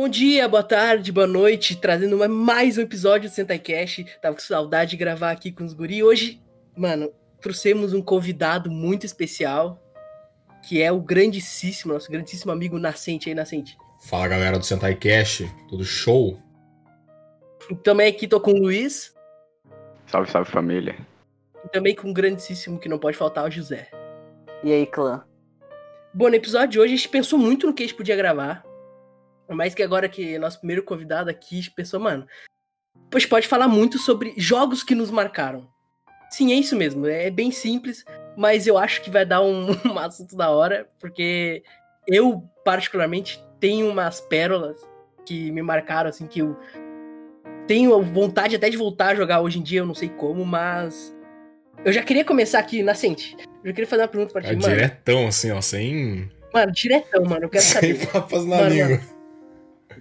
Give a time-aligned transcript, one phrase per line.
[0.00, 4.02] Bom dia, boa tarde, boa noite, trazendo mais um episódio do Sentai Cash.
[4.22, 6.02] Tava com saudade de gravar aqui com os guri.
[6.02, 6.40] Hoje,
[6.74, 9.78] mano, trouxemos um convidado muito especial,
[10.66, 13.76] que é o grandíssimo, nosso grandíssimo amigo Nascente aí, Nascente.
[14.00, 16.40] Fala galera do Sentai Cash, tudo show?
[17.84, 19.14] Também aqui tô com o Luiz.
[20.06, 20.96] Salve, salve família.
[21.62, 23.90] E também com o grandíssimo que não pode faltar, o José.
[24.64, 25.22] E aí, clã?
[26.14, 28.69] Bom, no episódio de hoje a gente pensou muito no que a gente podia gravar.
[29.50, 32.26] Mas que agora que nosso primeiro convidado aqui, pensou, mano,
[33.10, 35.68] pois pode falar muito sobre jogos que nos marcaram.
[36.30, 37.06] Sim, é isso mesmo.
[37.06, 38.04] É bem simples,
[38.36, 41.62] mas eu acho que vai dar um, um assunto da hora, porque
[42.06, 44.80] eu, particularmente, tenho umas pérolas
[45.26, 46.56] que me marcaram, assim, que eu
[47.66, 51.14] tenho vontade até de voltar a jogar hoje em dia, eu não sei como, mas.
[51.84, 53.36] Eu já queria começar aqui, Nascente.
[53.62, 54.68] Eu já queria fazer uma pergunta pra ti, É mano.
[54.68, 56.30] diretão, assim, ó, sem.
[56.52, 57.44] Mano, diretão, mano.
[57.44, 58.06] Eu quero Sem saber.
[58.12, 59.00] papas na Mano, língua.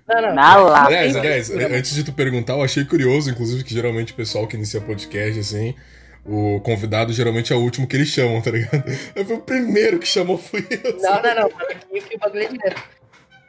[0.09, 0.33] Não, não.
[0.33, 0.87] Na lata.
[0.87, 4.55] Aliás, aliás, antes de tu perguntar, eu achei curioso, inclusive, que geralmente o pessoal que
[4.55, 5.75] inicia podcast, assim,
[6.25, 8.83] o convidado geralmente é o último que eles chamam, tá ligado?
[9.15, 10.99] Eu fui o primeiro que chamou, fui eu.
[11.01, 11.45] Não, não, não.
[11.47, 12.83] Aqui, o bagulho é direto.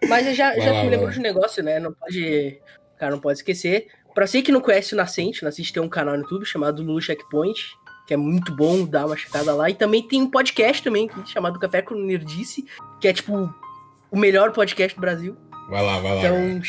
[0.09, 1.11] Mas eu já, Vai já lá, me lá.
[1.11, 1.79] de um negócio, né?
[1.79, 2.61] Não pode.
[2.95, 3.89] O cara não pode esquecer.
[4.15, 6.83] Pra você que não conhece o Nascente, o Nascente tem um canal no YouTube chamado
[6.83, 7.61] Lulu Checkpoint,
[8.07, 9.71] que é muito bom, dá uma checada lá.
[9.71, 12.65] E também tem um podcast também, chamado Café com Nerdice,
[13.01, 13.53] que é tipo
[14.11, 15.37] o melhor podcast do Brasil.
[15.71, 16.19] Vai lá, vai lá.
[16.21, 16.61] Então,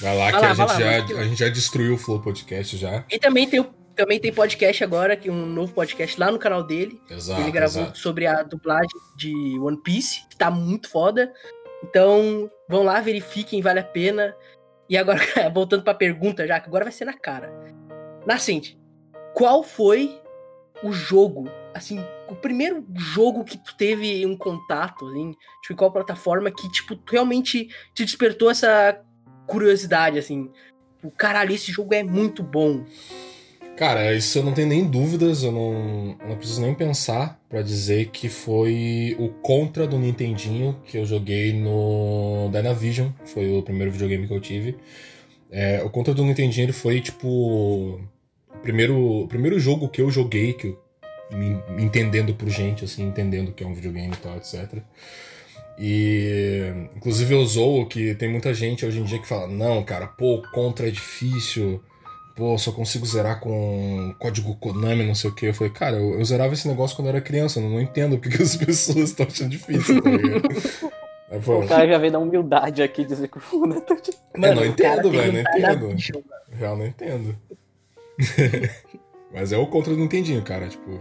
[0.00, 1.94] Vai lá, vai que lá, a, vai gente lá, já, que- a gente já destruiu
[1.94, 3.04] o Flow Podcast já.
[3.10, 6.62] E também tem, também tem podcast agora, que é um novo podcast lá no canal
[6.62, 7.00] dele.
[7.10, 7.40] Exato.
[7.40, 7.98] ele gravou exato.
[7.98, 11.32] sobre a dublagem de One Piece, que tá muito foda.
[11.82, 14.36] Então, vão lá, verifiquem, vale a pena.
[14.88, 15.18] E agora,
[15.52, 17.50] voltando pra pergunta já, que agora vai ser na cara.
[18.26, 18.78] Nascente,
[19.34, 20.20] qual foi
[20.84, 25.92] o jogo, assim, o primeiro jogo que tu teve um contato, assim, tipo, em qual
[25.92, 28.98] plataforma que, tipo, realmente te despertou essa
[29.46, 30.50] curiosidade, assim?
[31.02, 32.84] O caralho, esse jogo é muito bom.
[33.76, 38.10] Cara, isso eu não tenho nem dúvidas, eu não, não preciso nem pensar pra dizer
[38.10, 44.26] que foi o Contra do Nintendinho que eu joguei no Dynavision, foi o primeiro videogame
[44.26, 44.76] que eu tive.
[45.50, 50.10] É, o Contra do Nintendinho ele foi tipo o primeiro, o primeiro jogo que eu
[50.10, 50.82] joguei, que eu,
[51.32, 54.78] me, me entendendo por gente, assim, entendendo que é um videogame e tal, etc.
[55.78, 60.06] E inclusive eu zoo que tem muita gente hoje em dia que fala, não, cara,
[60.06, 61.82] pô, o Contra é difícil.
[62.36, 65.46] Pô, só consigo zerar com código Konami, não sei o que.
[65.46, 68.16] Eu falei, cara, eu, eu zerava esse negócio quando eu era criança, eu não entendo
[68.18, 70.48] porque que as pessoas estão achando difícil, tá ligado?
[71.30, 74.12] Aí, pô, O cara já veio da humildade aqui dizer que o Funo tá de-
[74.34, 76.22] Eu não o cara entendo, velho, não entendo.
[76.52, 77.36] Real não entendo.
[79.32, 81.00] Mas é o contra do Nintendinho, cara, tipo...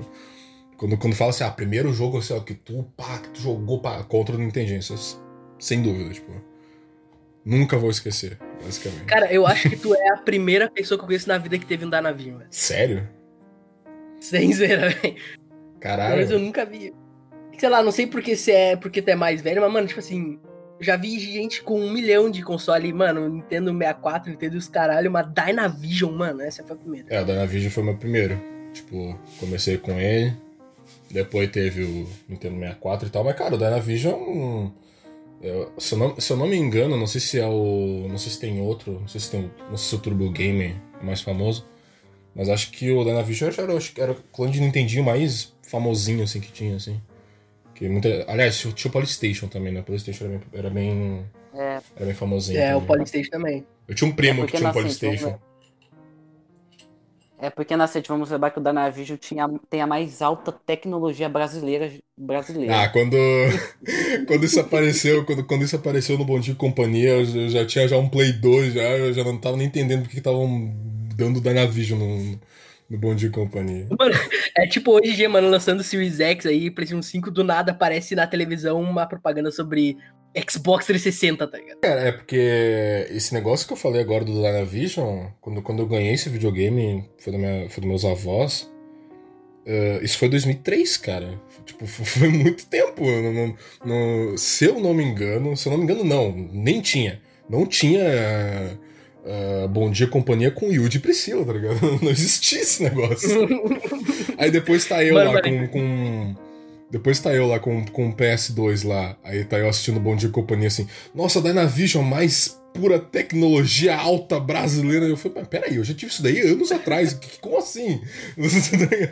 [0.77, 3.81] Quando, quando fala assim, ah, primeiro jogo assim, ó, que tu, pá, que tu jogou
[3.81, 4.97] pá, contra o Nintendinho, isso é
[5.59, 6.31] sem dúvida, tipo...
[7.43, 9.05] Nunca vou esquecer, basicamente.
[9.05, 11.65] Cara, eu acho que tu é a primeira pessoa que eu conheço na vida que
[11.65, 12.49] teve um Dynavision, velho.
[12.51, 13.09] Sério?
[14.19, 15.15] Sem zoeira, velho.
[15.79, 16.17] Caralho.
[16.17, 16.93] menos eu nunca vi.
[17.57, 19.99] Sei lá, não sei porque se é porque tu é mais velho, mas, mano, tipo
[19.99, 20.39] assim,
[20.81, 25.21] já vi gente com um milhão de console, mano, Nintendo 64, Nintendo os caralho, uma
[25.21, 27.07] Dynavision, mano, essa foi a primeira.
[27.09, 28.41] É, o Dynavision foi meu primeiro.
[28.73, 30.33] Tipo, comecei com ele.
[31.09, 33.23] Depois teve o Nintendo 64 e tal.
[33.23, 34.71] Mas, cara, o Dynavision.
[35.41, 38.07] eu- se, eu não, se eu não me engano, não sei se é o.
[38.09, 38.93] Não sei se tem outro.
[38.99, 39.51] Não sei se tem.
[39.69, 41.65] Não sei se o Turbo Game é mais famoso.
[42.33, 46.51] Mas acho que o Dynavision era, era o clã de Nintendinho mais famosinho, assim, que
[46.51, 47.01] tinha, assim.
[47.81, 49.79] Que muita, aliás, tinha o PlayStation também, né?
[49.79, 52.59] O PlayStation era bem, era bem, É, era bem famosinho.
[52.59, 52.87] É, o também.
[52.87, 53.65] Polystation também.
[53.87, 55.25] Eu tinha um primo É que porque tinha um PlayStation.
[55.31, 55.39] né?
[57.39, 61.27] é porque na Sete vamos lembrar que o Dynavision tinha, tem a mais alta tecnologia
[61.27, 61.91] brasileira.
[62.15, 62.81] brasileira.
[62.83, 63.17] Ah, quando,
[64.27, 67.49] quando isso apareceu, quando, quando isso apareceu no Bom Dia e Companhia, eu já- eu
[67.49, 70.71] já tinha já um Play 2, já, eu já não tava nem entendendo porque estavam
[71.15, 72.39] dando Dynavision no,
[72.91, 73.87] no Bom Dia e Companhia.
[73.97, 74.13] Mano,
[74.57, 77.71] é tipo hoje em dia, mano, lançando o Series X aí, PlayStation 5, do nada
[77.71, 79.97] aparece na televisão uma propaganda sobre
[80.49, 81.79] Xbox 360, tá ligado?
[81.79, 86.13] Cara, é porque esse negócio que eu falei agora do Dynavision, quando, quando eu ganhei
[86.13, 88.69] esse videogame, foi, da minha, foi dos meus avós,
[89.65, 91.39] eh, isso foi 2003, cara.
[91.65, 93.03] Tipo, foi muito tempo.
[93.05, 93.55] Não- não-
[93.85, 97.21] não- se eu não me engano, se eu não me engano, não, nem tinha.
[97.49, 98.01] Não tinha
[99.25, 101.79] eh, Bom Dia Companhia com Yuji e Priscila, tá ligado?
[102.01, 103.29] Não existia esse negócio.
[104.37, 106.35] Aí depois tá eu Mano, lá com, com-
[106.89, 109.15] Depois tá eu lá com, com o PS2 lá.
[109.23, 110.87] Aí tá eu assistindo Bom Dia e Companhia assim.
[111.15, 115.05] Nossa, Dynavision, mais pura tecnologia alta brasileira.
[115.05, 117.13] Eu falei, mas peraí, eu já tive isso daí anos atrás.
[117.13, 118.01] Que- Como assim?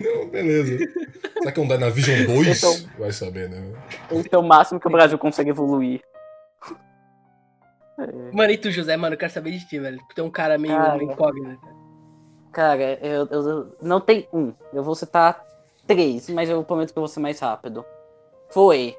[0.04, 0.78] Não, beleza.
[1.40, 2.58] Será que é um Dynavision 2?
[2.58, 3.62] Então- Vai saber, né?
[4.12, 6.02] Esse é o máximo que o Brasil consegue evoluir.
[8.32, 10.00] Mano, e tu, José, mano, eu quero saber de ti, velho.
[10.16, 11.04] Tu é um cara meio Cara.
[11.04, 11.68] incógnito.
[12.52, 14.54] Cara, eu, eu- eu- não tem um.
[14.74, 15.46] Eu vou citar
[15.86, 17.86] três, mas eu prometo que eu vou ser mais rápido.
[18.50, 18.96] Foi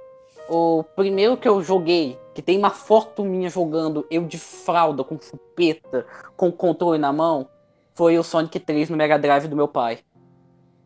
[0.48, 5.18] o primeiro que eu joguei, que tem uma foto minha jogando, eu de fralda, com
[5.20, 6.06] chupeta,
[6.36, 7.48] com controle na mão,
[7.94, 9.98] foi o Sonic 3 no Mega Drive do meu pai.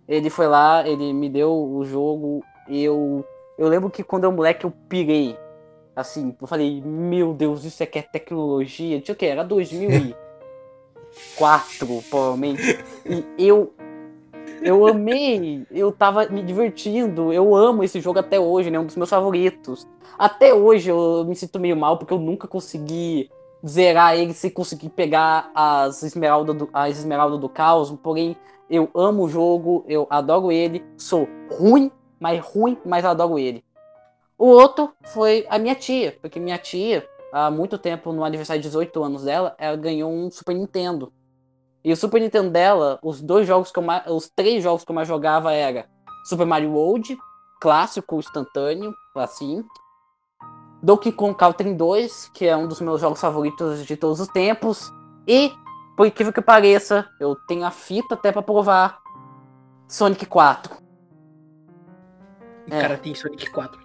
[0.06, 3.24] Ele foi lá, ele me deu o jogo, eu.
[3.56, 5.38] Eu lembro que quando eu moleque eu pirei.
[5.96, 9.00] Assim, eu falei, meu Deus, isso aqui é tecnologia.
[9.00, 9.24] Tinha o que?
[9.26, 12.84] Era 2004, provavelmente.
[13.06, 13.72] E eu.
[14.60, 18.78] Eu amei, eu tava me divertindo, eu amo esse jogo até hoje, né?
[18.78, 19.86] Um dos meus favoritos.
[20.18, 23.30] Até hoje eu me sinto meio mal porque eu nunca consegui
[23.66, 27.90] zerar ele sem conseguir pegar as esmeraldas do, as esmeralda do caos.
[28.02, 28.36] Porém,
[28.68, 33.62] eu amo o jogo, eu adoro ele, sou ruim, mas ruim, mas adoro ele.
[34.36, 38.68] O outro foi a minha tia, porque minha tia, há muito tempo, no aniversário de
[38.68, 41.12] 18 anos dela, ela ganhou um Super Nintendo.
[41.84, 44.90] E o Super Nintendo dela, os dois jogos que eu mais, os três jogos que
[44.90, 45.86] eu mais jogava era
[46.24, 47.16] Super Mario World,
[47.60, 49.62] clássico, instantâneo, assim.
[50.82, 54.90] Donkey Kong Country 2, que é um dos meus jogos favoritos de todos os tempos.
[55.26, 55.52] E,
[55.96, 58.98] por incrível que pareça, eu tenho a fita até pra provar,
[59.88, 60.74] Sonic 4.
[62.70, 62.80] O É.
[62.80, 63.83] cara tem Sonic 4.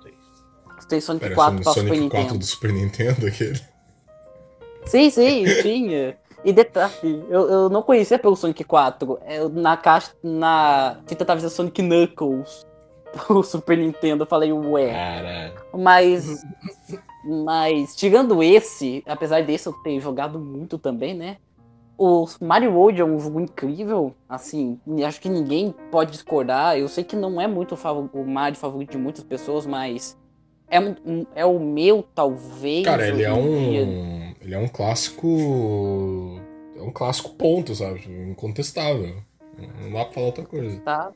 [0.89, 2.23] Tem Sonic Parece 4 um pra Super Sonic Nintendo.
[2.23, 3.61] 4 do Super Nintendo, aquele.
[4.85, 6.17] Sim, sim, tinha.
[6.43, 9.19] E detalhe, eu, eu não conhecia pelo Sonic 4.
[9.27, 12.65] Eu, na caixa, na fita tava dizendo Sonic Knuckles
[13.11, 14.23] pro Super Nintendo.
[14.23, 14.91] Eu falei, ué.
[14.91, 15.53] Caralho.
[15.73, 16.43] Mas.
[17.23, 21.37] Mas, tirando esse, apesar desse eu ter jogado muito também, né?
[21.97, 26.77] O Mario World é um jogo incrível, assim, acho que ninguém pode discordar.
[26.77, 30.17] Eu sei que não é muito o o Mario favorito de muitas pessoas, mas
[30.69, 32.85] é, um- um- é o meu, talvez.
[32.85, 33.83] Cara, ele é em dia.
[33.83, 34.33] um.
[34.41, 35.27] Ele é um clássico.
[36.77, 38.01] É um clássico ponto, sabe?
[38.29, 39.15] Incontestável.
[39.81, 40.79] Não dá pra falar outra coisa.
[40.79, 41.11] tá?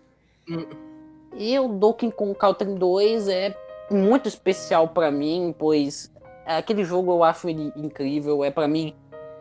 [1.37, 3.55] E o Donkey Kong Country 2 é
[3.89, 6.11] muito especial pra mim, pois
[6.45, 8.93] aquele jogo eu acho ele incrível, é pra mim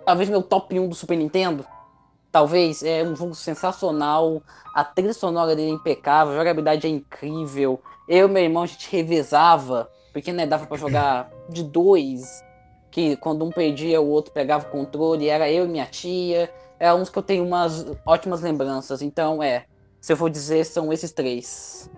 [0.07, 1.67] talvez meu top 1 do Super Nintendo.
[2.31, 4.41] Talvez é um jogo sensacional,
[4.75, 7.79] a trilha sonora dele é impecável, a jogabilidade é incrível.
[8.09, 12.45] Eu e meu irmão a gente revezava, porque né, dava pra jogar de dois,
[12.91, 16.53] que quando um perdia o outro pegava o controle, era eu e minha tia.
[16.79, 19.03] É uns que eu tenho umas ótimas lembranças.
[19.03, 19.65] Então é,
[20.01, 21.91] se eu for dizer, são esses três.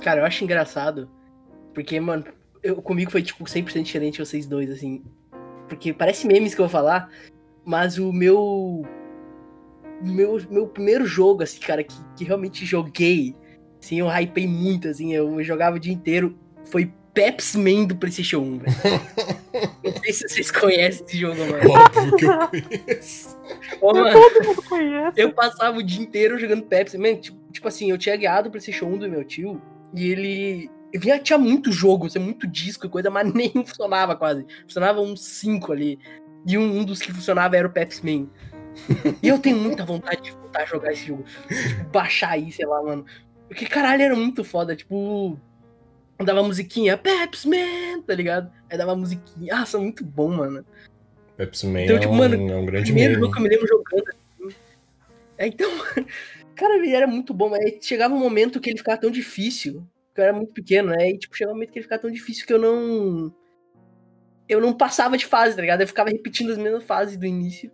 [0.00, 1.10] Cara, eu acho engraçado.
[1.72, 2.24] Porque, mano,
[2.62, 5.02] eu, comigo foi, tipo, 100% diferente vocês dois, assim.
[5.68, 7.10] Porque parece memes que eu vou falar,
[7.64, 8.82] mas o meu.
[10.02, 13.34] Meu, meu primeiro jogo, assim, cara, que, que realmente joguei,
[13.80, 18.38] assim, eu hypei muito, assim, eu jogava o dia inteiro, foi Pepsi Man do PlayStation
[18.38, 18.76] 1, velho.
[19.84, 21.70] Não sei se vocês conhecem esse jogo, mano.
[21.70, 23.38] Óbvio que eu conheço.
[23.80, 25.20] Ô, mano, conhece.
[25.20, 26.98] eu passava o dia inteiro jogando Pepsi.
[26.98, 29.62] Man, tipo, tipo assim, eu tinha guiado o PlayStation 1 do meu tio
[29.94, 30.70] e ele.
[30.96, 34.44] Vinha, tinha muito jogo, tinha muito disco e coisa, mas nenhum funcionava quase.
[34.62, 35.98] Funcionava uns 5 ali.
[36.46, 38.28] E um, um dos que funcionava era o Pepsi Man.
[39.22, 41.24] E eu tenho muita vontade de voltar a jogar esse jogo.
[41.48, 43.04] Tipo, baixar aí, sei lá, mano.
[43.46, 44.74] Porque caralho, era muito foda.
[44.74, 45.38] Tipo,
[46.22, 48.52] dava musiquinha, Pepsi Man, tá ligado?
[48.70, 49.56] Aí dava musiquinha.
[49.56, 50.64] Nossa, muito bom, mano.
[51.36, 53.48] Pepsi Man Então, é, tipo, um, mano, é um grande primeiro jogo que eu me
[53.48, 54.04] lembro jogando.
[54.08, 54.56] assim.
[55.38, 55.68] É, então,
[56.54, 59.84] cara, ele era muito bom, mas aí chegava um momento que ele ficava tão difícil.
[60.14, 61.10] Que eu era muito pequeno, né?
[61.10, 63.34] E tipo, chegava um momento que ele ficava tão difícil que eu não.
[64.48, 65.80] Eu não passava de fase, tá ligado?
[65.80, 67.72] Eu ficava repetindo as mesmas fases do início.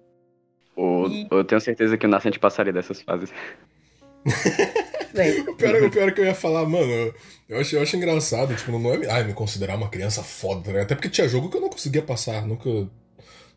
[0.75, 3.31] O- E- Eu tenho certeza que o Nascente passaria dessas fases.
[5.13, 7.13] Véi, O pior, o pior é que eu ia falar, mano,
[7.49, 10.85] eu acho, eu acho engraçado, tipo, não é ai, me considerar uma criança foda, ligado?
[10.85, 12.89] Até porque tinha jogo que eu não conseguia passar, nunca.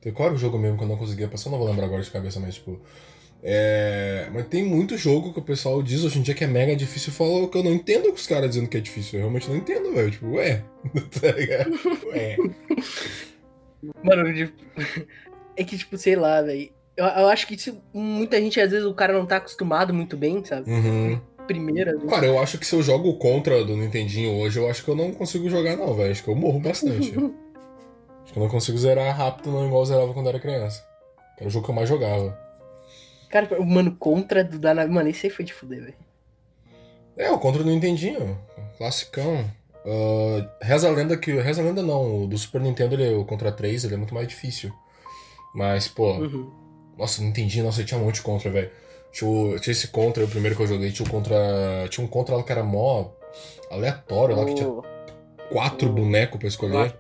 [0.02, 1.48] Tem qual era o jogo mesmo que eu não conseguia passar?
[1.48, 2.82] Eu não vou lembrar agora de cabeça, mas tipo.
[3.46, 4.30] É...
[4.34, 7.12] Mas tem muito jogo que o pessoal diz hoje em dia que é mega difícil
[7.12, 9.20] e fala que eu não entendo os caras dizendo que é difícil.
[9.20, 10.12] Eu realmente não entendo, velho.
[10.12, 10.64] Tipo, ué.
[11.22, 11.72] tá ligado?
[12.08, 12.38] Ué.
[14.04, 14.54] Mano, tipo,
[15.58, 16.72] é que, tipo, sei lá, velho.
[16.96, 20.16] Eu, eu acho que isso, muita gente, às vezes, o cara não tá acostumado muito
[20.16, 20.70] bem, sabe?
[20.70, 21.20] Uhum.
[21.48, 21.94] Primeira.
[21.94, 22.10] né?
[22.10, 24.90] Cara, eu acho que se eu jogo o contra do Nintendinho hoje, eu acho que
[24.90, 26.12] eu não consigo jogar, não, velho.
[26.12, 27.10] Acho que eu morro bastante.
[28.24, 30.86] acho que eu não consigo zerar rápido, não, igual eu zerava quando era criança.
[31.38, 32.38] Era o jogo que eu mais jogava.
[33.30, 34.88] Cara, mano, contra do Dana.
[34.88, 35.96] Mano, esse aí foi de fuder, velho.
[37.18, 38.38] É, o contra do Nintendinho.
[38.78, 39.46] Classicão.
[39.86, 41.32] Ah, reza a lenda que.
[41.32, 42.24] Reza a lenda não.
[42.24, 44.72] O do Super Nintendo, ele, o Contra 3, ele é muito mais difícil.
[45.54, 46.14] Mas, pô.
[46.14, 46.52] Uhum.
[46.98, 48.72] Nossa, o Nintendinho, nossa, tinha um monte de contra, velho.
[49.14, 51.36] Tinha, tinha esse contra, o primeiro que eu joguei, tinha o contra.
[51.90, 53.10] Tinha um contra lá que era mó
[53.72, 54.70] aleatório, lá que tinha
[55.52, 56.96] quatro o- bonecos pra escolher.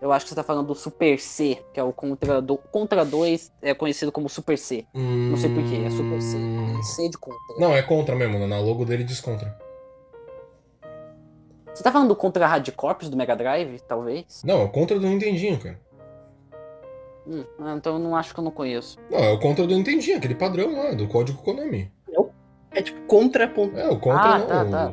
[0.00, 3.04] Eu acho que você tá falando do Super C, que é o Contra, do, Contra
[3.04, 4.86] 2, é conhecido como Super C.
[4.94, 6.36] Não sei porquê, é Super C.
[6.36, 7.56] Hum, C de Contra.
[7.58, 8.46] Não, é contra mesmo.
[8.46, 9.58] Na logo dele diz contra.
[11.74, 14.42] Você tá falando do Contra Hard Corps do Mega Drive, talvez?
[14.44, 15.80] Não, é o contra do Nintendinho, cara.
[17.28, 17.44] Hum,
[17.76, 18.96] então eu não acho que eu não conheço.
[19.10, 21.90] Não, é o contra do Nintendinho, aquele padrão lá, do código Konami.
[22.70, 23.76] É tipo contra ponto.
[23.76, 24.46] É, o contra Ah, não.
[24.46, 24.92] tá, tá.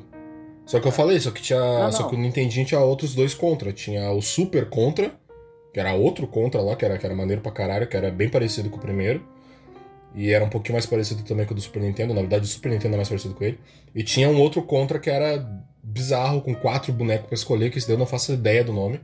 [0.66, 1.60] Só que eu falei, só que tinha.
[1.60, 2.10] Não, Só não.
[2.10, 3.72] que o Nintendinho tinha outros dois contra.
[3.72, 5.12] Tinha o Super Contra,
[5.74, 8.28] que era outro contra lá, que era, que era maneiro pra caralho, que era bem
[8.30, 9.24] parecido com o primeiro.
[10.16, 12.14] E era um pouquinho mais parecido também com o do Super Nintendo.
[12.14, 13.60] Na verdade, o Super Nintendo é mais parecido com ele.
[13.94, 15.46] E tinha um outro contra que era
[15.84, 19.00] bizarro, com quatro bonecos pra escolher, que esse daí eu não faço ideia do nome.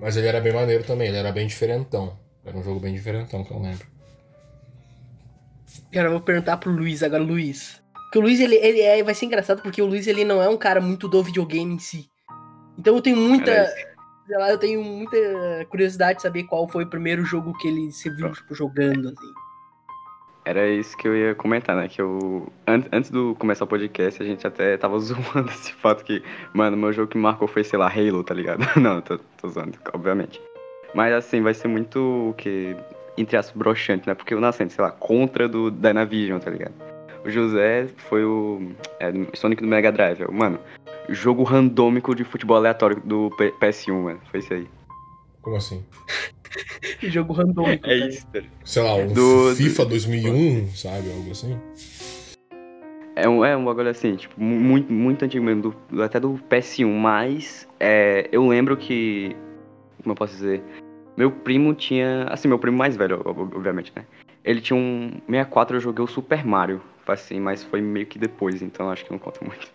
[0.00, 2.16] Mas ele era bem maneiro também, ele era bem diferentão.
[2.44, 3.86] Era um jogo bem diferentão, que eu lembro.
[5.92, 7.82] Cara, eu vou perguntar pro Luiz agora, Luiz.
[8.04, 10.48] Porque o Luiz, ele, ele é, vai ser engraçado porque o Luiz, ele não é
[10.48, 12.08] um cara muito do videogame em si.
[12.78, 13.66] Então eu tenho muita,
[14.26, 15.16] sei lá, eu tenho muita
[15.70, 19.32] curiosidade de saber qual foi o primeiro jogo que ele se viu tipo, jogando, assim.
[20.44, 21.88] Era isso que eu ia comentar, né?
[21.88, 22.52] Que eu.
[22.66, 26.22] an- Antes do começar o podcast, a gente até tava zoando esse fato que,
[26.52, 28.60] mano, meu jogo que marcou foi, sei lá, Halo, tá ligado?
[28.78, 30.40] Não, tô, tô zoando, obviamente.
[30.94, 32.76] Mas assim, vai ser muito o que.
[33.16, 34.14] Entre aspas, broxante, né?
[34.14, 36.72] Porque o Nascente, sei lá, contra do Dynavision, tá ligado?
[37.24, 38.70] O José foi o.
[39.00, 40.20] É, do Sonic do Mega Drive.
[40.30, 40.58] Mano,
[41.08, 44.20] jogo randômico de futebol aleatório do P- PS1, mano.
[44.30, 44.66] Foi isso aí.
[45.42, 45.84] Como assim?
[47.02, 47.86] Jogo randômico.
[47.86, 48.52] É tá isso, tá ligado?
[48.64, 51.10] Sei lá, um Do- FIFA 2001, sabe?
[51.10, 51.58] Algo assim.
[53.16, 56.18] É um, é um bagulho assim, tipo, mu- muito, muito antigo mesmo, do- do- até
[56.18, 59.36] do PS1, mas é, eu lembro que.
[60.02, 60.62] Como eu posso dizer?
[61.16, 62.24] Meu primo tinha.
[62.28, 64.04] Assim, meu primo mais velho, ob- obviamente, né?
[64.44, 68.60] Ele tinha um 64, eu joguei o Super Mario, assim, mas foi meio que depois,
[68.62, 69.68] então acho que não conta muito.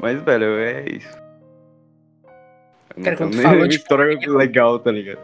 [0.00, 1.18] Mas, velho, é isso.
[3.02, 5.18] Cara, quando tu falou, tipo, história legal, tá ligado?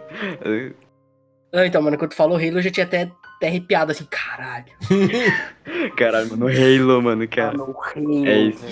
[1.53, 4.67] Não, então, mano, quando tu falou Halo, eu já tinha até, até arrepiado, assim, caralho.
[5.97, 7.57] Caralho, mano, Halo, mano, cara.
[7.57, 8.65] Mano, o Halo, É isso.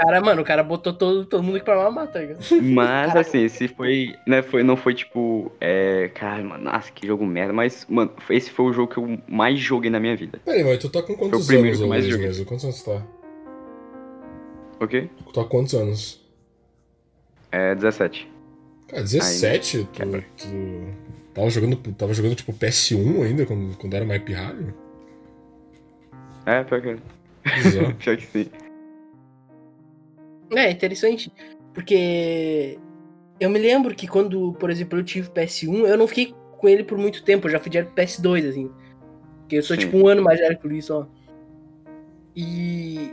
[0.00, 2.38] O cara, mano, o cara botou todo, todo mundo aqui pra mamar, tá ligado?
[2.62, 3.20] Mas Caraca.
[3.20, 7.52] assim, esse foi, né, foi, não foi tipo, é, cara, mano, nossa, que jogo merda,
[7.52, 10.40] mas, mano, esse foi o jogo que eu mais joguei na minha vida.
[10.44, 12.26] Peraí, mas tu tá com quantos Foi o primeiro anos, que eu ô mais joguei.
[12.26, 12.46] mesmo?
[12.46, 13.02] Quantos anos tu tá?
[14.80, 15.10] Ok?
[15.26, 16.20] Tu tá com quantos anos?
[17.52, 18.30] É 17.
[18.88, 19.78] Cara, 17?
[19.78, 20.24] Tu, quebra.
[20.38, 20.48] tu
[21.34, 24.74] tava jogando, tava jogando tipo PS1 ainda, quando, quando era mais pirralho?
[26.46, 26.96] É, pior que,
[27.54, 27.94] Bizarro.
[28.00, 28.50] pior que sim.
[30.54, 31.32] É, interessante.
[31.72, 32.78] Porque
[33.38, 36.84] eu me lembro que quando, por exemplo, eu tive PS1, eu não fiquei com ele
[36.84, 38.70] por muito tempo, eu já fui direto pro PS2, assim.
[39.40, 39.82] Porque eu sou Sim.
[39.82, 41.08] tipo um ano mais velho que o Luiz só.
[42.36, 43.12] E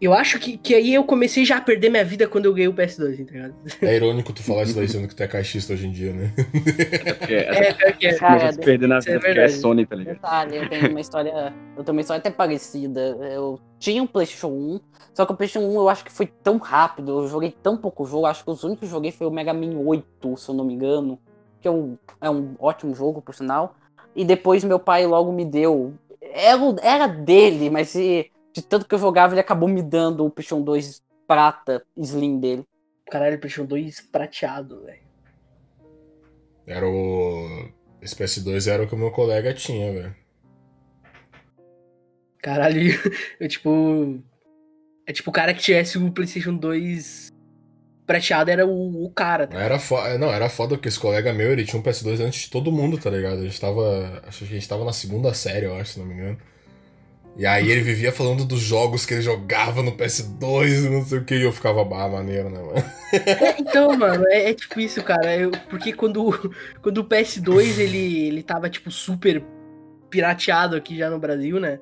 [0.00, 2.68] eu acho que, que aí eu comecei já a perder minha vida quando eu ganhei
[2.68, 3.54] o PS2, tá ligado?
[3.80, 6.32] É irônico tu falar isso daí sendo que tu é caixista hoje em dia, né?
[6.36, 8.08] É porque É, é.
[8.10, 9.48] essa Cara, se perder na é vida porque é.
[9.48, 10.14] Sony, tá ligado?
[10.16, 11.54] Detalhe, eu tenho uma história.
[11.76, 13.00] Eu tenho uma história até parecida.
[13.32, 14.80] Eu tinha um PlayStation 1,
[15.14, 18.04] só que o PlayStation 1 eu acho que foi tão rápido, eu joguei tão pouco
[18.06, 20.54] jogo, acho que os únicos que eu joguei foi o Mega Man 8, se eu
[20.54, 21.18] não me engano.
[21.60, 23.74] Que é um, é um ótimo jogo, por sinal.
[24.14, 25.94] E depois meu pai logo me deu.
[26.20, 30.30] Era, era dele, mas se- de tanto que eu jogava, ele acabou me dando o
[30.30, 32.64] PlayStation 2 prata slim dele.
[33.10, 35.02] Caralho, PlayStation 2 prateado, velho.
[36.66, 37.68] Era o.
[38.00, 40.16] Esse PS2 era o que o meu colega tinha, velho.
[42.38, 42.80] Caralho,
[43.38, 44.22] eu tipo.
[45.06, 47.30] É tipo o cara que tivesse o PlayStation 2
[48.06, 49.60] prateado era o, o cara, tá?
[49.60, 52.50] Era foda, não, era foda porque esse colega meu, ele tinha um PS2 antes de
[52.50, 53.40] todo mundo, tá ligado?
[53.40, 56.06] A gente tava, acho que a gente tava na segunda série, eu acho, se não
[56.06, 56.38] me engano.
[57.38, 61.18] E aí ele vivia falando dos jogos que ele jogava no PS2 e não sei
[61.18, 62.96] o que, e eu ficava, bah, maneiro, né, mano?
[63.12, 65.36] É, então, mano, é, é tipo isso, cara.
[65.36, 66.50] Eu- porque quando,
[66.82, 69.44] quando o PS2 ele, ele tava, tipo, super
[70.10, 71.78] pirateado aqui já no Brasil, né?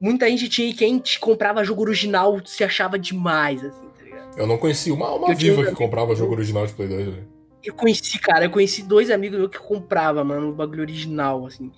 [0.00, 4.38] Muita gente tinha e quem comprava jogo original se achava demais, assim, tá ligado?
[4.38, 7.06] Eu não conheci uma alma tinha viva um que comprava jogo original de Play 2,
[7.06, 7.28] velho.
[7.64, 11.72] Eu conheci, cara, eu conheci dois amigos meus que comprava, mano, o bagulho original, assim.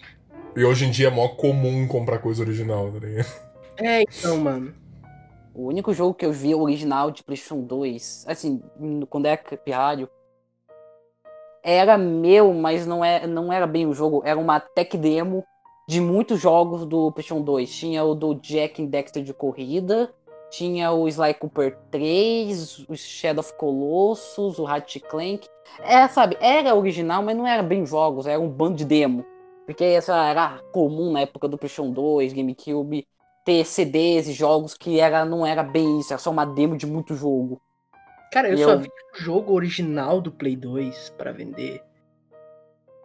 [0.59, 3.29] E hoje em dia é mó comum comprar coisa original, tá ligado?
[3.77, 4.75] É, então, mano.
[5.55, 8.61] O único jogo que eu vi original de PlayStation 2, assim,
[9.09, 10.11] quando era pirralho,
[11.63, 15.45] era meu, mas não, é, não era bem o jogo, era uma tech demo
[15.89, 17.73] de muitos jogos do PlayStation 2.
[17.77, 20.13] Tinha o do Jack and Dexter de corrida,
[20.51, 25.49] tinha o Sly Cooper 3, o Shadow of Colossus, o Ratchet Clank.
[25.85, 29.25] É, sabe, era original, mas não era bem jogos, era um bando de demo.
[29.69, 33.07] Porque essa era comum na época do PlayStation 2, GameCube,
[33.45, 36.87] ter CDs e jogos que era, não era bem isso, era só uma demo de
[36.87, 37.61] muito jogo.
[38.33, 41.83] Cara, eu E só eu- vi o jogo original do Play 2 pra vender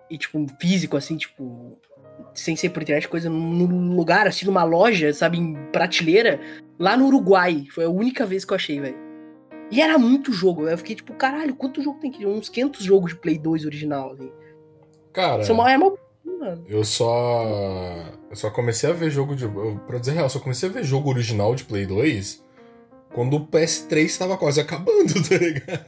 [0.10, 1.78] e, tipo, físico, assim, tipo,
[2.34, 6.40] sem ser por internet, coisa num lugar, assim, numa loja, sabe, em prateleira,
[6.80, 7.66] lá no Uruguai.
[7.74, 8.96] Foi a única vez que eu achei, velho.
[9.70, 10.66] E era muito jogo.
[10.70, 12.26] Eu fiquei tipo, caralho, quanto jogo tem aqui?
[12.26, 14.32] Uns 500 jogos de Play 2 original, assim.
[15.12, 15.94] Cara, Isso é uma, é uma...
[16.26, 16.64] mano.
[16.68, 17.44] eu só.
[18.30, 19.44] Eu só comecei a ver jogo de.
[19.46, 22.42] eu- Pra dizer real, só comecei a ver jogo original de Play 2
[23.14, 25.86] quando o PS3 tava quase acabando, tá ligado?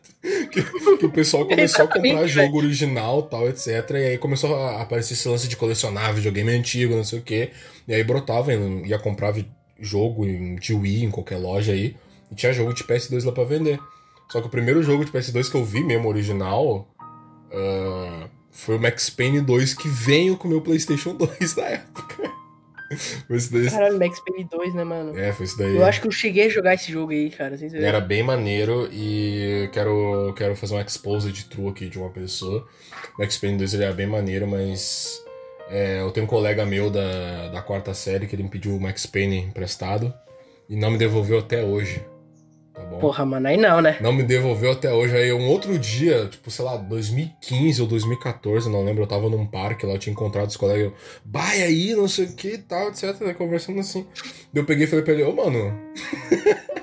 [0.51, 0.61] Que,
[0.97, 3.67] que o pessoal começou a comprar jogo original tal, etc.
[3.91, 7.49] E aí começou a aparecer esse lance de colecionar videogame antigo, não sei o quê.
[7.87, 9.33] E aí brotava, ia comprar
[9.79, 11.95] jogo em, de Wii em qualquer loja aí.
[12.31, 13.79] E tinha jogo de PS2 lá pra vender.
[14.31, 16.87] Só que o primeiro jogo de PS2 que eu vi mesmo, original,
[17.51, 22.31] ah, foi o Max Payne 2 que veio com o meu PlayStation 2 na época.
[23.27, 23.69] Foi isso daí.
[23.69, 25.17] Caralho, Max Payne 2, né, mano?
[25.17, 25.75] É, foi isso daí.
[25.75, 27.57] Eu acho que eu cheguei a jogar esse jogo aí, cara.
[27.57, 27.87] Sem Ele saber.
[27.87, 32.67] era bem maneiro e quero, quero fazer um expose de true aqui de uma pessoa.
[33.17, 35.19] O Max Payne 2 ele era bem maneiro, mas
[35.69, 38.79] é, eu tenho um colega meu da, da quarta série que ele me pediu o
[38.79, 40.13] Max Payne emprestado
[40.69, 42.01] e não me devolveu até hoje.
[42.75, 42.99] Tá bom?
[42.99, 43.97] Porra, mano, aí não, né?
[44.01, 45.15] Não me devolveu até hoje.
[45.15, 49.45] Aí um outro dia, tipo, sei lá, 2015 ou 2014, não lembro, eu tava num
[49.45, 50.93] parque lá, eu tinha encontrado os colegas, eu,
[51.25, 53.19] vai aí, não sei o que e tal, etc.
[53.21, 54.05] né, Conversando assim.
[54.53, 55.73] Daí eu peguei e falei pra ele, ô mano.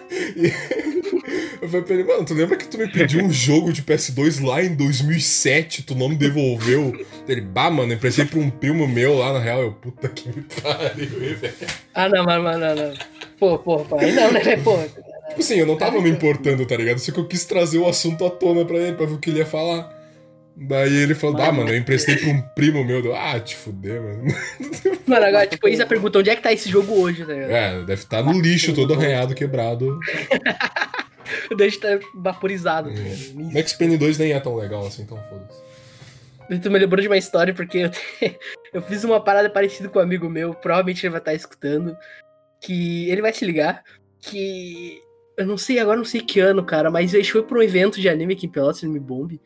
[1.63, 4.45] Eu falei pra ele, mano, tu lembra que tu me pediu um jogo de PS2
[4.45, 6.93] lá em 2007, tu não me devolveu?
[7.29, 9.63] Ele, bah, mano, emprestei pra um primo meu lá na real.
[9.63, 11.55] Eu, puta que me pariu, velho.
[11.95, 12.95] Ah, não, mano, mano, não, não.
[13.39, 14.63] Pô, pô, pô, aí não, né, velho?
[15.33, 16.99] Tipo assim, eu não tava me importando, tá ligado?
[16.99, 19.31] Só que eu quis trazer o assunto à tona pra ele, pra ver o que
[19.31, 19.91] ele ia falar.
[20.55, 23.03] Daí ele falou, ah, mano, eu emprestei pra um primo meu.
[23.03, 24.25] Eu, ah, te fuder, mano.
[25.07, 27.51] Mano, agora, tipo, eis a pergunta, onde é que tá esse jogo hoje, tá ligado?
[27.51, 29.99] É, deve estar no lixo, todo arranhado, quebrado.
[31.57, 33.03] Deixa estar vaporizado, tá Hum.
[33.03, 33.35] ligado?
[33.35, 36.61] Nem- Max Payne 2 nem é tão legal assim, então foda-se.
[36.61, 38.01] Tu me lembrou de uma história porque eu, te-
[38.73, 41.97] eu fiz uma parada parecida com um amigo meu, provavelmente ele vai estar escutando,
[42.61, 43.83] que ele vai se ligar,
[44.21, 45.01] que
[45.43, 47.63] eu não sei, agora não sei que ano, cara, mas a gente foi pra um
[47.63, 49.41] evento de anime aqui em Pelotas, Anime Bomb,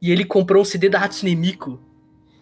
[0.00, 1.78] e ele comprou um CD da Hatsune Miku.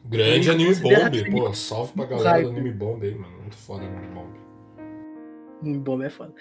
[0.05, 1.55] Grande Anime Bomb, pô.
[1.55, 2.51] Salve pra galera do.
[2.51, 3.41] Anime Bomb aí, mano.
[3.41, 4.31] Muito foda Anime Bomb.
[5.61, 6.35] Anime Bomb é foda.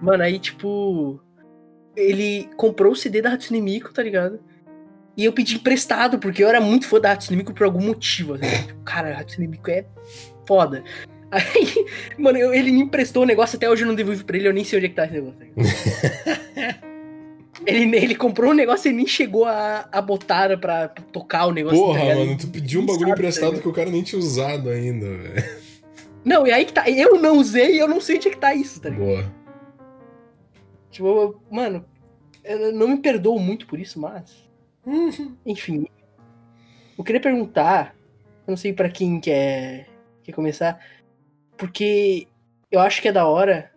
[0.00, 1.20] Mano, aí, tipo,
[1.96, 4.40] ele comprou o CD da Hatsune Miku, tá ligado?
[5.16, 8.34] E eu pedi emprestado, porque eu era muito fã da Hatsune Miku por algum motivo.
[8.34, 8.44] Assim.
[8.66, 9.86] Tipo, cara, a Hatsune Miku é
[10.46, 10.84] foda.
[11.30, 11.84] Aí,
[12.18, 14.52] mano, eu- ele me emprestou o negócio, até hoje eu não devolvi pra ele, eu
[14.52, 15.38] nem sei onde é que tá esse negócio.
[15.38, 15.46] tá
[17.66, 21.52] ele, ele comprou um negócio e nem chegou a, a botar pra, pra tocar o
[21.52, 21.78] negócio.
[21.78, 23.62] Porra, tá mano, tu pediu um bagulho tá emprestado ligado?
[23.62, 25.66] que o cara nem tinha usado ainda, velho.
[26.24, 26.88] Não, e aí que tá.
[26.90, 29.06] Eu não usei e eu não sei onde é que tá isso, tá ligado?
[29.06, 29.32] Boa.
[30.90, 31.84] Tipo, eu- mano,
[32.44, 34.32] eu não me perdoo muito por isso, mas.
[35.44, 35.86] Enfim.
[36.98, 37.94] Eu queria perguntar,
[38.46, 39.86] eu não sei pra quem quer,
[40.22, 40.80] quer começar,
[41.56, 42.28] porque
[42.70, 43.70] eu acho que é da hora.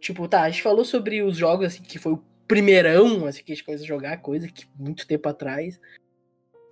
[0.00, 3.52] Tipo, tá, a gente falou sobre os jogos, assim, que foi o primeirão, assim, que
[3.52, 5.78] a gente começou a jogar, coisa que muito tempo atrás.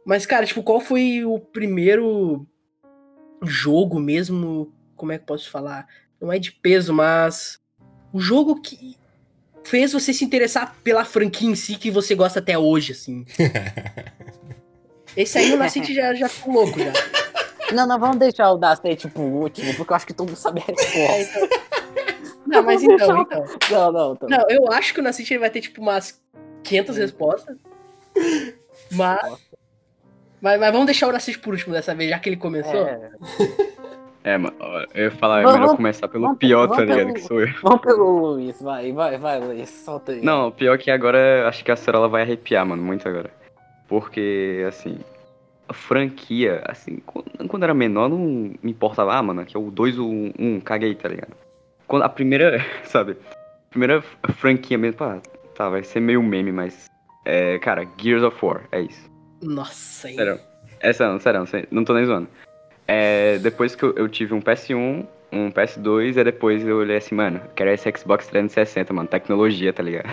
[0.05, 2.47] Mas, cara, tipo, qual foi o primeiro
[3.43, 4.73] jogo mesmo?
[4.97, 5.87] Como é que eu posso falar?
[6.21, 7.61] Não é de peso, mas.
[8.11, 8.97] O jogo que
[9.63, 13.27] fez você se interessar pela franquia em si que você gosta até hoje, assim.
[15.15, 16.93] Esse aí o Nascente já, já ficou louco já.
[17.73, 20.61] Não, não, vamos deixar o Dacete pro último, porque eu acho que todo mundo sabe
[20.61, 21.39] a É, resposta.
[21.45, 21.59] então-
[22.47, 23.45] Não, mas então, então.
[23.71, 24.29] Não, não, então.
[24.29, 26.21] Não, eu acho que o Nascente vai ter tipo umas
[26.65, 27.57] 500 respostas.
[28.93, 29.21] Mas,
[30.41, 32.87] mas, mas vamos deixar o Nascente por último dessa vez, já que ele começou.
[32.87, 33.11] É,
[34.25, 34.57] É, mano,
[34.95, 36.99] eu ia falar, é Vamos- melhor começar pelo vamos- pior, tá vamos ligado?
[37.07, 37.49] pelo- Que sou eu.
[37.63, 40.21] vamos pelo Luiz, vai, vai, vai, Luiz, solta aí.
[40.23, 43.31] Não, pior que agora acho que a Cerola vai arrepiar, mano, muito agora.
[43.87, 44.99] Porque, assim,
[45.73, 46.97] franquia, assim,
[47.47, 50.61] quando, era menor não me importava, ah, mano, que é o 2 ou 1, um,
[50.61, 51.33] caguei, tá ligado?
[51.87, 54.03] Quando a primeira, sabe, a primeira
[54.37, 55.21] franquia mesmo, pá,
[55.55, 56.87] tá, vai ser meio meme, mas,
[57.25, 59.11] é, cara, Gears of War, é isso.
[59.43, 60.09] Nossa?
[60.09, 60.41] Sério.
[60.81, 62.29] Essa não, sério, não, tô nem zoando.
[62.87, 67.15] É, depois que eu, eu tive um PS1, um PS2, e depois eu olhei assim,
[67.15, 70.09] mano, quero esse Xbox 360, mano, tecnologia, tá ligado?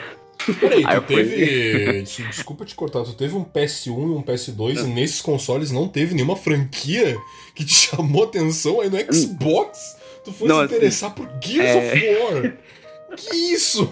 [0.60, 2.02] Peraí, Aí tu teve.
[2.02, 5.88] Des- Desculpa te cortar, tu teve um PS1 e um PS2 e nesses consoles não
[5.88, 7.18] teve nenhuma franquia
[7.56, 9.98] que te chamou atenção aí no Xbox?
[10.24, 12.54] Tu foi Não, se assim, interessar por Gears é- of War?
[13.16, 13.88] Que isso?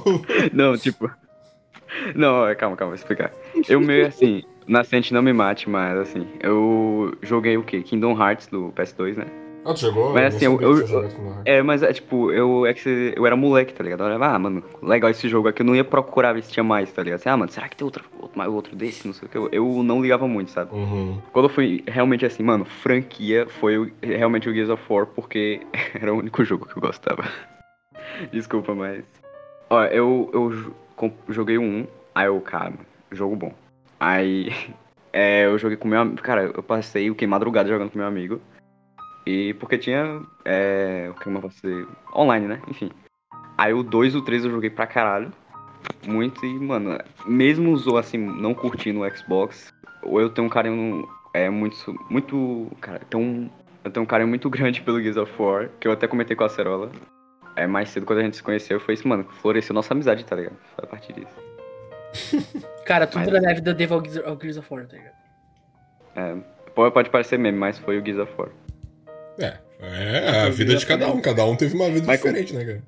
[0.51, 1.09] Não, tipo.
[2.15, 3.31] Não, calma, calma, vou explicar.
[3.69, 7.81] Eu meio assim, Nascente não me mate, mas assim, eu joguei o quê?
[7.81, 9.25] Kingdom Hearts do PS2, né?
[9.65, 10.13] Ah, tu jogou?
[10.13, 11.23] Mas, assim, eu- eu-.
[11.45, 14.01] É, mas é tipo, eu, é que eu era moleque, tá ligado?
[14.01, 16.63] Eu olhava, ah, mano, legal esse jogo aqui, eu não ia procurar ver se tinha
[16.63, 17.19] mais, tá ligado?
[17.19, 18.03] Assim, ah, mano, será que tem outra,
[18.35, 19.37] mas o outro desse, não sei o que.
[19.37, 20.73] Eu, eu não ligava muito, sabe?
[20.73, 21.17] Uhum.
[21.31, 25.61] Quando eu fui realmente assim, mano, franquia foi realmente o Gears of War, porque
[25.99, 27.23] era o único jogo que eu gostava.
[28.31, 29.03] Desculpa, mas.
[29.69, 30.73] Ó, eu, eu
[31.29, 32.73] joguei um, aí eu, cara,
[33.11, 33.53] jogo bom.
[33.99, 34.49] Aí
[35.11, 36.21] é, eu joguei com meu amigo.
[36.21, 38.39] Cara, eu passei o que madrugada jogando com meu amigo.
[39.25, 40.21] E porque tinha.
[40.45, 41.87] É, o que eu posso dizer?
[42.15, 42.61] Online, né?
[42.67, 42.91] Enfim.
[43.57, 45.31] Aí o 2 e o 3 eu joguei pra caralho.
[46.07, 51.07] Muito e, mano, mesmo usou assim, não curtindo o Xbox, ou eu tenho um carinho
[51.33, 51.75] é muito.
[52.09, 52.71] Muito.
[52.79, 53.49] Cara, eu tenho um.
[53.83, 56.43] Eu tenho um carinho muito grande pelo Gears of War, que eu até comentei com
[56.43, 56.91] a Cerola.
[57.55, 60.35] É, mais cedo quando a gente se conheceu, foi isso, mano, floresceu nossa amizade, tá
[60.35, 60.57] ligado?
[60.75, 62.57] Foi a partir disso.
[62.85, 64.01] Cara, tudo Mas- na minha vida devo ao
[64.39, 65.13] Gears of War, tá ligado?
[66.15, 66.35] É,
[66.73, 68.49] pode, pode parecer meme, mas foi o Gears of War.
[69.39, 71.19] É, é a vida de cada um.
[71.21, 72.83] Cada um teve uma vida Mas com- diferente, né, cara?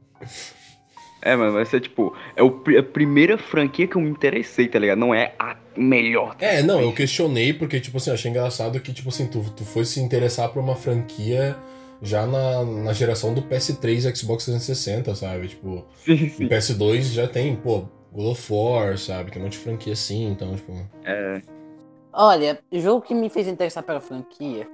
[1.22, 2.16] É, mano, vai ser tipo.
[2.36, 5.00] É o a primeira franquia que eu me interessei, tá ligado?
[5.00, 6.36] Não é a melhor.
[6.40, 9.66] É, não, eu questionei porque, tipo assim, eu achei engraçado que, tipo assim, tu, tu
[9.66, 11.56] foi se interessar por uma franquia
[12.02, 15.48] já na, na geração do PS3 e Xbox 360, sabe?
[15.48, 16.48] Tipo, Sim, o sim.
[16.48, 19.32] PS2 já tem, pô, God of War, sabe?
[19.32, 20.74] Que é um monte de franquia assim, então, tipo.
[21.04, 21.42] É,
[22.14, 24.68] Olha, jogo que me fez interessar pela franquia.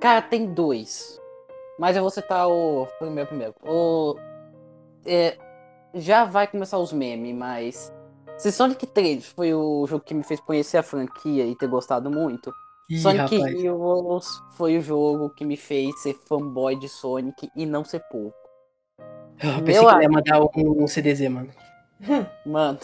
[0.00, 1.20] Cara, tem dois.
[1.78, 3.54] Mas eu vou citar o primeiro primeiro.
[3.62, 4.16] O.
[5.04, 5.36] é,
[5.94, 7.92] já vai começar os memes, mas.
[8.38, 12.10] Se Sonic 3 foi o jogo que me fez conhecer a franquia e ter gostado
[12.10, 12.52] muito,
[12.90, 13.64] Ih, Sonic rapaz.
[13.64, 18.36] Heroes foi o jogo que me fez ser fanboy de Sonic e não ser pouco.
[19.42, 21.50] Eu pensei Meu que ele ia mandar um, um CDZ, mano.
[22.44, 22.78] Mano.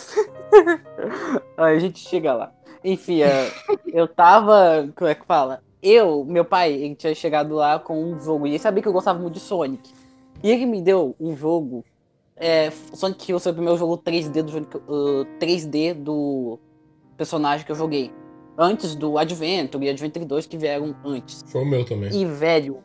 [1.57, 2.53] Aí a gente chega lá.
[2.83, 3.51] Enfim, é,
[3.87, 4.88] eu tava.
[4.96, 5.62] Como é que fala?
[5.83, 8.47] Eu, meu pai, ele tinha chegado lá com um jogo.
[8.47, 9.90] E ele sabia que eu gostava muito de Sonic.
[10.42, 11.85] E ele me deu um jogo.
[12.37, 16.59] É, Sonic Heroes foi o primeiro jogo 3D do, uh, 3D do
[17.16, 18.12] personagem que eu joguei.
[18.57, 21.45] Antes do Adventure e Adventure 2 que vieram antes.
[21.47, 22.11] Foi o meu também.
[22.12, 22.79] E, velho,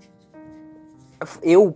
[1.43, 1.75] eu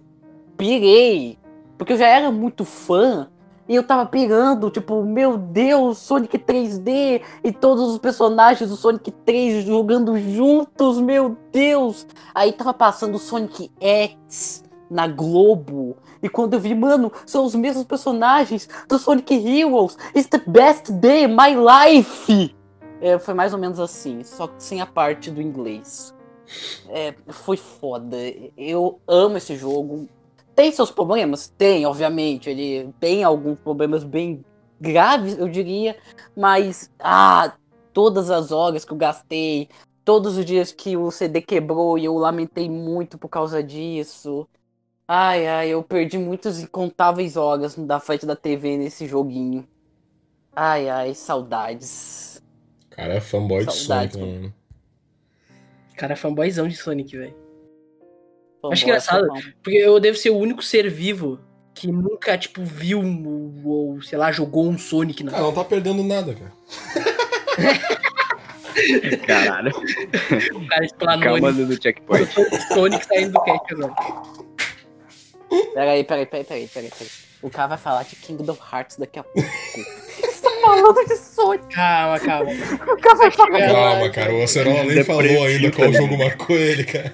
[0.58, 1.38] pirei.
[1.78, 3.30] Porque eu já era muito fã.
[3.72, 9.12] E eu tava pirando, tipo, meu Deus, Sonic 3D e todos os personagens do Sonic
[9.12, 12.06] 3 jogando juntos, meu Deus.
[12.36, 15.96] Aí tava passando Sonic X na Globo.
[16.22, 19.98] E quando eu vi, mano, são os mesmos personagens do Sonic Heroes.
[20.14, 22.54] It's the best day of my life.
[23.00, 26.14] É, foi mais ou menos assim, só que sem a parte do inglês.
[26.90, 28.18] É, foi foda.
[28.58, 30.10] Eu amo esse jogo.
[30.56, 31.48] Tem seus problemas?
[31.58, 32.50] Tem, obviamente.
[32.50, 34.44] Ele tem alguns problemas bem
[34.80, 35.98] graves, eu diria.
[36.36, 37.54] Mas, ah,
[37.94, 39.70] todas as horas que eu gastei,
[40.04, 44.48] todos os dias que o CD quebrou e eu lamentei muito por causa disso.
[45.08, 49.68] Ai, ai, eu perdi muitas incontáveis horas da frente da TV nesse joguinho.
[50.56, 52.42] Ai, ai, saudades.
[52.90, 54.54] Cara, é fanboy de Saudade, Sonic, mano?
[55.96, 57.36] Cara, fanboyzão de Sonic, velho.
[58.62, 59.28] Fanboy, Acho engraçado.
[59.64, 61.40] Porque eu devo ser o único ser vivo
[61.74, 65.64] que nunca, tipo, viu um- ou, sei lá, jogou um Sonic na Ah, não tá
[65.64, 66.52] perdendo nada, cara.
[69.26, 69.72] caralho.
[70.54, 72.30] O cara explanou Calma do checkpoint.
[72.74, 73.94] Sonic saindo do cast agora.
[75.74, 77.10] Peraí, peraí, peraí, peraí, peraí, peraí.
[77.42, 79.40] O cara vai falar de Kingdom Hearts daqui a pouco.
[80.22, 81.74] Você tá falando de Sonic?
[81.76, 82.52] Calma, calma.
[82.52, 83.60] O cara vai falar.
[83.60, 85.98] Calma, cara, o Acerola nem Depressivo, falou ainda qual né?
[85.98, 87.14] jogo marcou ele, cara.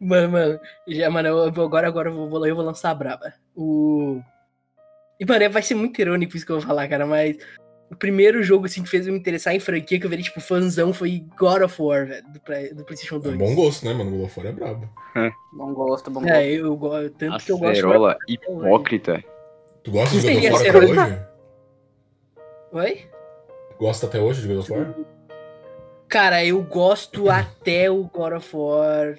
[0.00, 3.32] Mano, mano, já, mano, eu vou- agora, agora eu vou, eu vou lançar a braba.
[3.54, 4.20] O.
[5.20, 7.36] E, mano, vai ser muito irônico isso que eu vou falar, cara, mas
[7.90, 10.40] o primeiro jogo, assim, que fez eu me interessar em franquia, que eu virei, tipo,
[10.40, 12.32] fãzão, foi God of War, velho, do,
[12.76, 13.38] do PlayStation É 2.
[13.38, 14.10] bom gosto, né, mano?
[14.14, 14.88] O God of War é brabo.
[15.52, 16.32] Bom gosto, bom gosto.
[16.34, 18.34] É, eu gosto, tanto que eu gosto Acerola hoje.
[18.34, 19.24] hipócrita.
[19.84, 20.84] Tu gosta de God of War até Acerola?
[21.04, 21.22] hoje?
[22.72, 23.08] Oi?
[23.78, 24.94] Gosta até hoje de God of War?
[26.08, 29.18] Cara, eu gosto até o God of War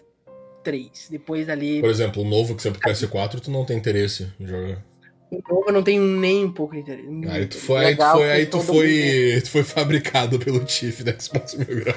[0.63, 1.08] 3.
[1.10, 4.48] Depois ali, Por exemplo, o novo que saiu pro PS4, tu não tem interesse em
[4.48, 4.84] jogar.
[5.32, 7.08] o novo eu não tenho nem um pouco de interesse.
[7.30, 11.17] Aí tu foi, aí tu foi, aí tu foi, tu foi fabricado pelo Tiff da
[11.17, 11.95] Xbox Mil Grau.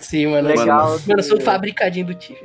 [0.00, 0.48] Sim, mano.
[0.48, 0.98] Legal.
[1.06, 2.40] Mano, eu sou fabricadinho do Tiff.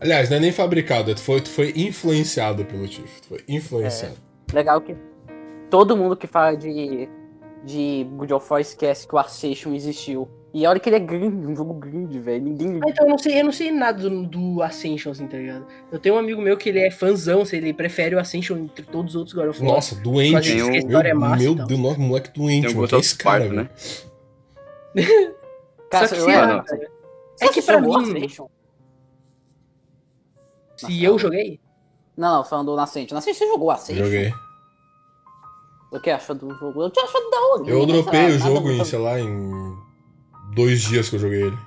[0.00, 3.20] Aliás, não é nem fabricado, tu foi, tu foi influenciado pelo Tiff.
[3.20, 4.16] Tu foi influenciado.
[4.52, 4.96] Legal que
[5.68, 7.06] todo mundo que fala de,
[7.64, 10.28] de God of War esquece que o Ascension existiu.
[10.52, 12.42] E olha que ele é grande, um jogo grande, velho.
[12.42, 12.80] Ninguém.
[12.82, 15.64] Ah, então eu não sei, eu não sei nada do, do Ascension, assim, tá ligado?
[15.92, 18.84] Eu tenho um amigo meu que ele é fãzão, assim, ele prefere o Ascension entre
[18.84, 19.74] todos os outros God of War.
[19.74, 20.52] Nossa, doente.
[20.52, 21.66] Tem Meu, é massa meu e tal.
[21.66, 22.88] Deus, nossa, moleque doente, um mano.
[22.88, 23.70] Que é esse cara, né?
[25.90, 26.64] Cara, Só que eu cara.
[26.66, 28.46] Você É que pra mim, Ascension?
[30.76, 31.60] se eu joguei,
[32.16, 33.14] Não, não, falando do Nascente.
[33.14, 34.04] Nascente, você jogou Ascension?
[34.04, 34.32] Joguei.
[35.90, 36.82] O que acha do jogo?
[36.82, 37.68] Eu tinha achado da hora.
[37.68, 39.76] Eu dropei lá, o jogo em, sei lá, em
[40.54, 41.58] dois dias que eu joguei ele.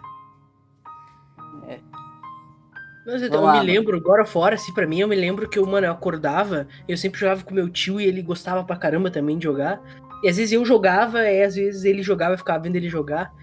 [3.06, 5.50] Mas então, Vamos eu lá, me lembro, agora fora, assim, pra mim, eu me lembro
[5.50, 8.78] que eu, mano, eu acordava, eu sempre jogava com meu tio e ele gostava pra
[8.78, 9.82] caramba também de jogar.
[10.24, 13.34] E às vezes eu jogava, e às vezes ele jogava, eu ficava vendo ele jogar.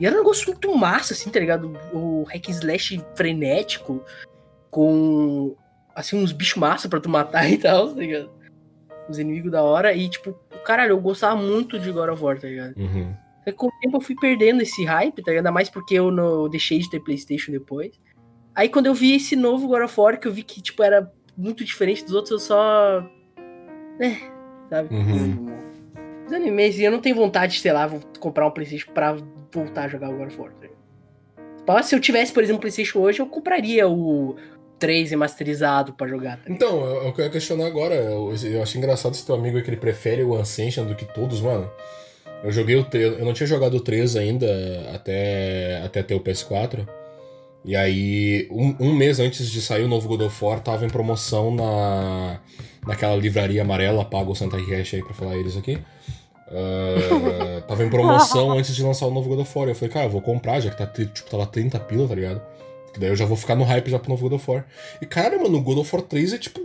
[0.00, 1.70] E era um negócio muito massa, assim, tá ligado?
[1.92, 4.02] O hack and slash frenético,
[4.70, 5.54] com,
[5.94, 8.30] assim, uns bichos massa pra tu matar e tal, tá ligado?
[9.10, 9.92] Os inimigos da hora.
[9.92, 10.32] E, tipo,
[10.64, 12.76] caralho, eu gostava muito de God of War, tá ligado?
[12.76, 13.14] Uhum.
[13.44, 15.46] Que com o tempo eu fui perdendo esse hype, tá ligado?
[15.46, 17.98] Ainda mais porque eu não deixei de ter Playstation depois.
[18.54, 21.10] Aí quando eu vi esse novo God of War, que eu vi que, tipo, era
[21.36, 23.04] muito diferente dos outros, eu só...
[23.98, 24.16] É,
[24.68, 24.94] sabe?
[24.94, 25.48] Uhum.
[25.48, 25.58] Hum,
[26.24, 29.16] Desanimei, e eu não tenho vontade de, sei lá, vou comprar um Playstation pra
[29.52, 30.52] voltar a jogar o God of War.
[30.52, 31.82] tá ligado?
[31.82, 34.36] Se eu tivesse, por exemplo, Playstation hoje, eu compraria o
[34.80, 36.38] 3 remasterizado pra jogar.
[36.38, 36.44] tá?
[36.48, 37.94] Então, eu, eu quero questionar agora.
[37.94, 41.04] Eu, eu acho engraçado esse teu amigo aí que ele prefere o Ascension do que
[41.04, 41.70] todos, mano.
[42.42, 43.18] Eu joguei o 3.
[43.18, 44.46] Eu não tinha jogado o 3 ainda
[44.94, 46.88] até, até ter o PS4.
[47.62, 50.88] E aí, um, um mês antes de sair o novo God of War, tava em
[50.88, 52.40] promoção na,
[52.86, 55.78] naquela livraria amarela, paga o Santa Cash aí pra falar eles aqui.
[56.50, 59.68] Ah, tava em promoção antes de lançar o novo God of War.
[59.68, 62.14] Eu falei, cara, eu vou comprar, já que tá, tipo, tá lá 30 pila, tá
[62.14, 62.42] ligado?
[62.92, 64.66] Que daí eu já vou ficar no hype já pro novo God of War.
[65.00, 66.60] E cara, mano, o God of War 3 é tipo.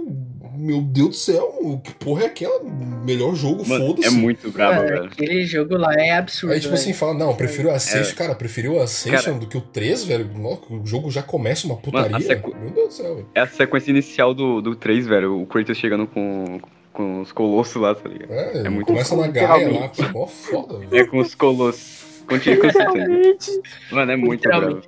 [0.57, 2.61] Meu Deus do céu, que porra é aquela?
[2.63, 4.07] Melhor jogo, Mano, foda-se.
[4.07, 5.03] é muito brabo, Cara, velho.
[5.07, 6.53] aquele jogo lá é absurdo.
[6.53, 6.81] Aí, tipo velho.
[6.81, 9.37] assim, fala, não, eu prefiro o Ascension, cara, preferi o Ascension Cara.
[9.37, 10.29] do que o 3, velho.
[10.33, 12.09] Nossa, o jogo já começa uma putaria.
[12.09, 13.27] Mano, a sequ- Meu Deus do céu, velho.
[13.35, 15.41] É a sequência inicial do, do 3, velho.
[15.41, 16.61] O Kratos chegando com,
[16.93, 18.31] com os colossos lá, tá ligado?
[18.31, 20.95] É, É muito começa na Gaia lá, pô, mó foda, velho.
[20.95, 22.21] É com os colossos.
[22.29, 23.95] Continua com.
[23.95, 24.81] Mano, é muito brabo.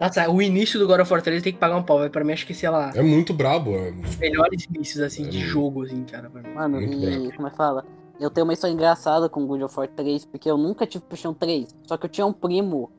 [0.00, 2.10] Nossa, o início do God of War 3 tem que pagar um pau, velho.
[2.10, 3.90] Pra mim, acho que, sei lá, É muito brabo, é.
[3.90, 5.40] os melhores inícios, assim, de É.
[5.46, 6.30] jogo, assim, cara.
[6.30, 6.50] Pra mim.
[6.54, 7.32] Mano, Muito e brabo.
[7.36, 7.84] como é que fala?
[8.20, 11.34] Eu tenho uma história engraçada com God of War 3, porque eu nunca tive Paixão
[11.34, 11.74] 3.
[11.86, 12.90] Só que eu tinha um primo,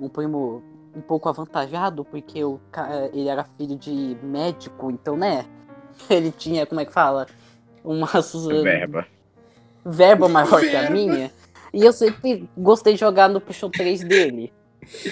[0.00, 0.62] um primo
[0.96, 5.44] um pouco avantajado, porque o ca- ele era filho de médico, então, né?
[6.10, 7.26] Ele tinha, como é que fala?
[7.84, 8.06] Uma
[8.62, 9.06] Verba.
[9.84, 11.30] verba maior que a minha.
[11.72, 14.52] E eu sempre gostei de jogar no Paixão 3 dele.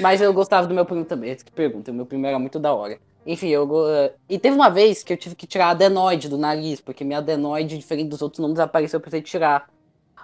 [0.01, 1.91] Mas eu gostava do meu primo também, que pergunta.
[1.91, 2.99] O meu primo era muito da hora.
[3.27, 3.67] Enfim, eu.
[3.67, 3.85] go-
[4.29, 7.19] E teve uma vez que eu tive que tirar a adenoide do nariz, porque minha
[7.19, 9.69] adenoide, diferente dos outros, não desapareceu, eu precisei tirar.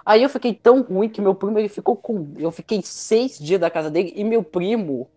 [0.05, 2.33] Aí eu fiquei tão ruim que meu primo ele ficou com.
[2.37, 5.07] Eu fiquei seis dias da casa dele e meu primo,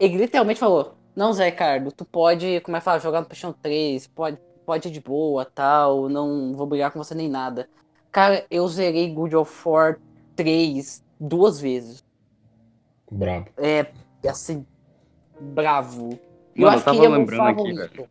[0.00, 3.52] ele literalmente falou: Não, Zé Ricardo, tu pode, como é que fala, jogar no Paixão
[3.62, 7.68] 3, pode, pode ir de boa, tal, não vou brigar com você nem nada.
[8.10, 9.98] Cara, eu zerei God of War
[10.36, 12.04] 3 duas vezes.
[13.12, 13.46] Brabo.
[13.58, 13.86] É,
[14.26, 14.64] assim,
[15.38, 16.08] bravo.
[16.08, 16.18] Mano,
[16.56, 18.08] eu acho que tava ele é lembrando aqui, velho.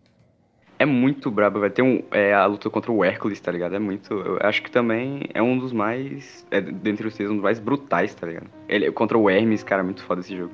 [0.77, 3.75] É muito brabo, vai ter um, é, a luta contra o Hércules, tá ligado?
[3.75, 4.13] É muito.
[4.13, 6.45] Eu acho que também é um dos mais.
[6.49, 8.47] É, dentre os três, um dos mais brutais, tá ligado?
[8.67, 10.53] Ele, contra o Hermes, cara, é muito foda esse jogo.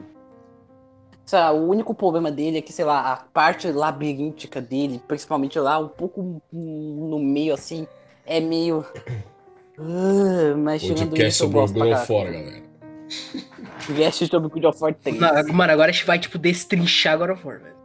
[1.26, 5.60] Sei lá, o único problema dele é que, sei lá, a parte labiríntica dele, principalmente
[5.60, 7.88] lá, um pouco no meio assim,
[8.26, 8.86] é meio.
[9.80, 12.64] Ah, mas tirando Podcast isso, eu sobre o gosto pra God of
[13.58, 13.86] galera.
[13.88, 15.20] Podcast sobre God of War 3.
[15.20, 17.76] Não, mano, agora a gente vai, tipo, destrinchar God of War, velho.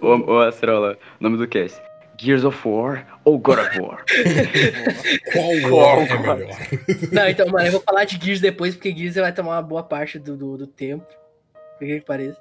[0.00, 1.80] Ô, ô Acerola, nome do cast.
[2.20, 4.04] Gears of War ou God of War?
[5.32, 6.36] Qual War é War?
[6.36, 6.56] melhor?
[7.12, 9.84] Não, então, mano, eu vou falar de Gears depois, porque Gears vai tomar uma boa
[9.84, 11.06] parte do, do, do tempo.
[11.78, 12.40] Por que que pareça.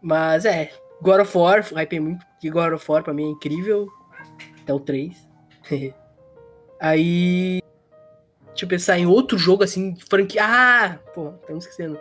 [0.00, 0.70] Mas é,
[1.02, 3.88] God of War, hypei muito, que God of War pra mim é incrível.
[4.62, 5.28] Até o 3.
[6.80, 7.60] Aí.
[8.58, 10.42] Deixa eu pensar em outro jogo assim, franquia.
[10.44, 10.98] Ah!
[11.14, 11.96] Pô, estamos esquecendo.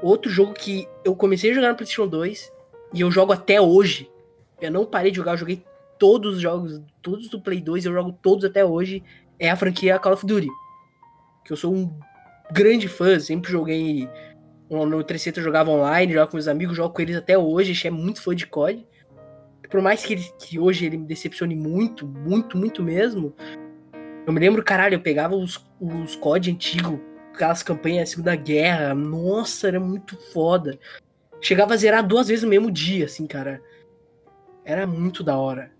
[0.00, 2.50] Outro jogo que eu comecei a jogar no PlayStation 2
[2.94, 4.10] e eu jogo até hoje.
[4.58, 5.62] Eu não parei de jogar, eu joguei
[5.98, 9.04] todos os jogos, todos do Play 2, eu jogo todos até hoje.
[9.38, 10.48] É a franquia Call of Duty.
[11.44, 11.94] Que eu sou um
[12.50, 14.08] grande fã, sempre joguei.
[14.70, 17.90] No 300 eu jogava online, jogava com meus amigos, jogo com eles até hoje, achei
[17.90, 18.86] muito fã de COD.
[19.70, 23.34] Por mais que, ele- que hoje ele me decepcione muito, muito, muito mesmo,
[24.26, 26.98] eu me lembro, caralho, eu pegava os, os COD antigos,
[27.32, 30.78] aquelas campanhas da Segunda Guerra, nossa, era muito foda.
[31.40, 33.62] Chegava a zerar duas vezes no mesmo dia, assim, cara.
[34.64, 35.70] Era muito da hora.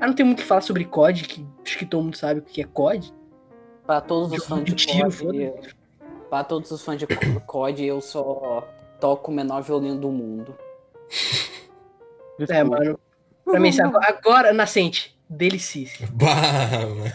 [0.00, 2.40] Ah, não tem muito o que falar sobre COD, que acho que todo mundo sabe
[2.40, 3.12] o que é COD.
[3.84, 5.52] Pra todos os fãs de de tiro, COD,
[6.30, 7.06] pra todos os fãs de
[7.46, 8.68] COD, eu só
[9.00, 10.56] toco o menor violino do mundo.
[12.50, 13.00] É, mano.
[13.46, 17.12] Pra mim, sabe, agora, nascente, delicie Bah, mano.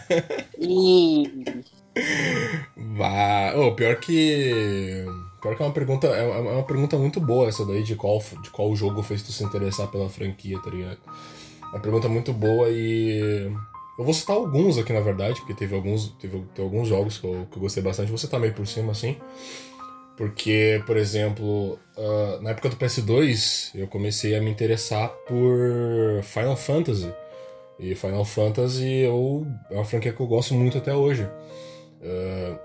[2.76, 3.54] Bah.
[3.56, 5.04] Ô, pior que.
[5.40, 6.06] Pior que é uma pergunta.
[6.08, 9.32] É é uma pergunta muito boa essa daí de qual, de qual jogo fez tu
[9.32, 10.98] se interessar pela franquia, tá ligado?
[11.62, 13.50] É uma pergunta muito boa e.
[13.98, 17.26] Eu vou citar alguns aqui, na verdade, porque teve alguns, teve, teve alguns jogos que
[17.26, 18.08] eu, que eu gostei bastante.
[18.08, 19.16] Vou citar meio por cima, assim.
[20.16, 26.56] Porque, por exemplo, uh, na época do PS2, eu comecei a me interessar por Final
[26.56, 27.12] Fantasy.
[27.82, 31.24] E Final Fantasy eu, é uma franquia que eu gosto muito até hoje.
[32.00, 32.56] Uh,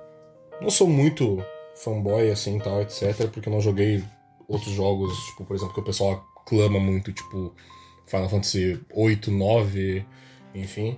[0.62, 1.44] não sou muito
[1.76, 4.04] fanboy, assim, tal, etc, porque eu não joguei
[4.48, 7.54] outros jogos, tipo, por exemplo, que o pessoal clama muito, tipo
[8.06, 10.06] Final Fantasy 8, 9,
[10.54, 10.98] enfim.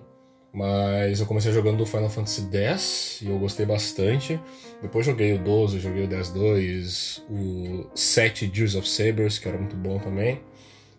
[0.51, 4.39] Mas eu comecei jogando Final Fantasy X e eu gostei bastante.
[4.81, 9.75] Depois joguei o 12, joguei o 10-2, o 7 Gears of Sabers, que era muito
[9.75, 10.41] bom também.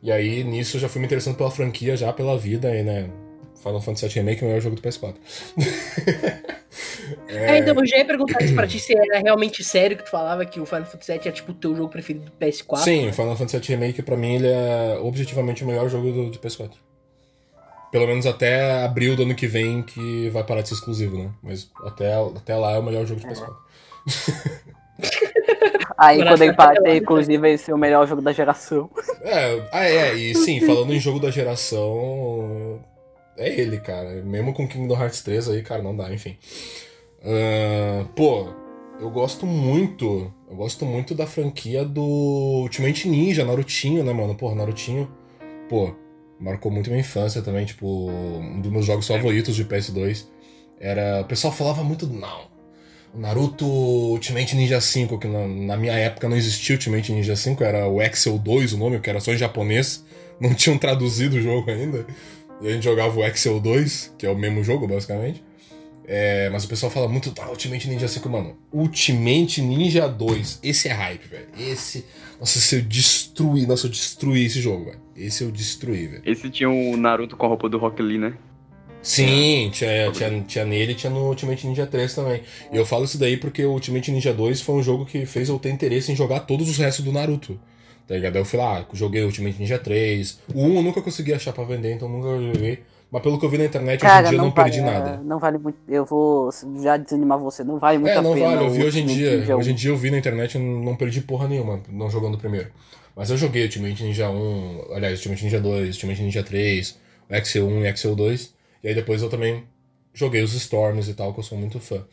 [0.03, 3.11] E aí nisso eu já fui me interessando pela franquia, já pela vida, aí, né?
[3.63, 5.15] Final Fantasy VII Remake é o melhor jogo do PS4.
[7.29, 7.57] é...
[7.57, 7.59] é...
[7.59, 10.47] então, eu já ia perguntar isso pra ti se era realmente sério que tu falava
[10.47, 12.79] que o Final Fantasy VII é tipo o teu jogo preferido do PS4.
[12.79, 16.31] Sim, o Final Fantasy VII Remake pra mim ele é objetivamente o melhor jogo do,
[16.31, 16.73] do PS4.
[17.93, 21.31] Pelo menos até abril do ano que vem que vai parar de ser exclusivo, né?
[21.43, 23.57] Mas até, até lá é o melhor jogo de PS4.
[26.01, 28.89] Aí quando de ser exclusivo vai ser o melhor jogo da geração.
[29.21, 32.83] É, ah, é, e sim, falando em jogo da geração,
[33.37, 34.23] é ele, cara.
[34.23, 36.39] Mesmo com Kingdom Hearts 3 aí, cara, não dá, enfim.
[37.19, 38.49] Uh, pô,
[38.99, 40.33] eu gosto muito.
[40.49, 44.35] Eu gosto muito da franquia do Ultimate Ninja, Narutinho, né, mano?
[44.35, 45.07] Pô, Narutinho.
[45.69, 45.95] Pô,
[46.41, 50.27] marcou muito minha infância também, tipo, um dos meus jogos favoritos de PS2.
[50.79, 51.21] Era.
[51.21, 52.07] O pessoal falava muito.
[52.07, 52.50] Não.
[53.15, 57.89] Naruto Ultimate Ninja 5, que na, na minha época não existia Ultimate Ninja 5, era
[57.89, 60.05] o Excel 2 o nome, que era só em japonês.
[60.41, 62.07] Não tinham traduzido o jogo ainda.
[62.63, 65.45] E a gente jogava o Excel 2, que é o mesmo jogo, basicamente.
[66.07, 68.57] É, mas o pessoal fala muito da Ultimate Ninja 5, mano.
[68.73, 70.61] Ultimate Ninja 2.
[70.63, 71.47] Esse é hype, velho.
[71.59, 72.07] Esse.
[72.39, 73.69] Nossa, se eu destruir.
[73.69, 74.99] Nossa, eu destruí esse jogo, velho.
[75.15, 76.23] Esse eu destruí, velho.
[76.25, 78.33] Esse tinha o Naruto com a roupa do Rock Lee, né?
[79.03, 82.43] Sim, tinha, tinha, tinha nele e tinha no Ultimate Ninja 3 também.
[82.71, 85.49] E eu falo isso daí porque o Ultimate Ninja 2 foi um jogo que fez
[85.49, 87.59] eu ter interesse em jogar todos os restos do Naruto.
[88.07, 88.37] Tá ligado?
[88.37, 90.41] Eu fui lá, joguei Ultimate Ninja 3.
[90.55, 92.81] O 1 eu nunca consegui achar pra vender, então nunca joguei.
[93.11, 94.71] Mas pelo que eu vi na internet, Cara, hoje em dia não, eu não vale,
[94.71, 95.23] perdi nada.
[95.25, 95.79] Não vale muito.
[95.89, 96.51] Eu vou
[96.83, 97.65] já desanimar você.
[97.65, 98.47] Não vale muito é, a não pena.
[98.49, 98.65] vale.
[98.67, 99.37] Eu vi hoje em dia.
[99.39, 99.77] Ninja Hoje em 1.
[99.77, 102.69] dia eu vi na internet e não perdi porra nenhuma, não jogando o primeiro.
[103.17, 107.67] Mas eu joguei Ultimate Ninja 1, aliás, Ultimate Ninja 2, Ultimate Ninja 3, o Excel
[107.67, 108.60] 1 e Excel 2.
[108.83, 109.65] E aí depois eu também
[110.13, 112.05] joguei os Storms e tal, que eu sou muito fã.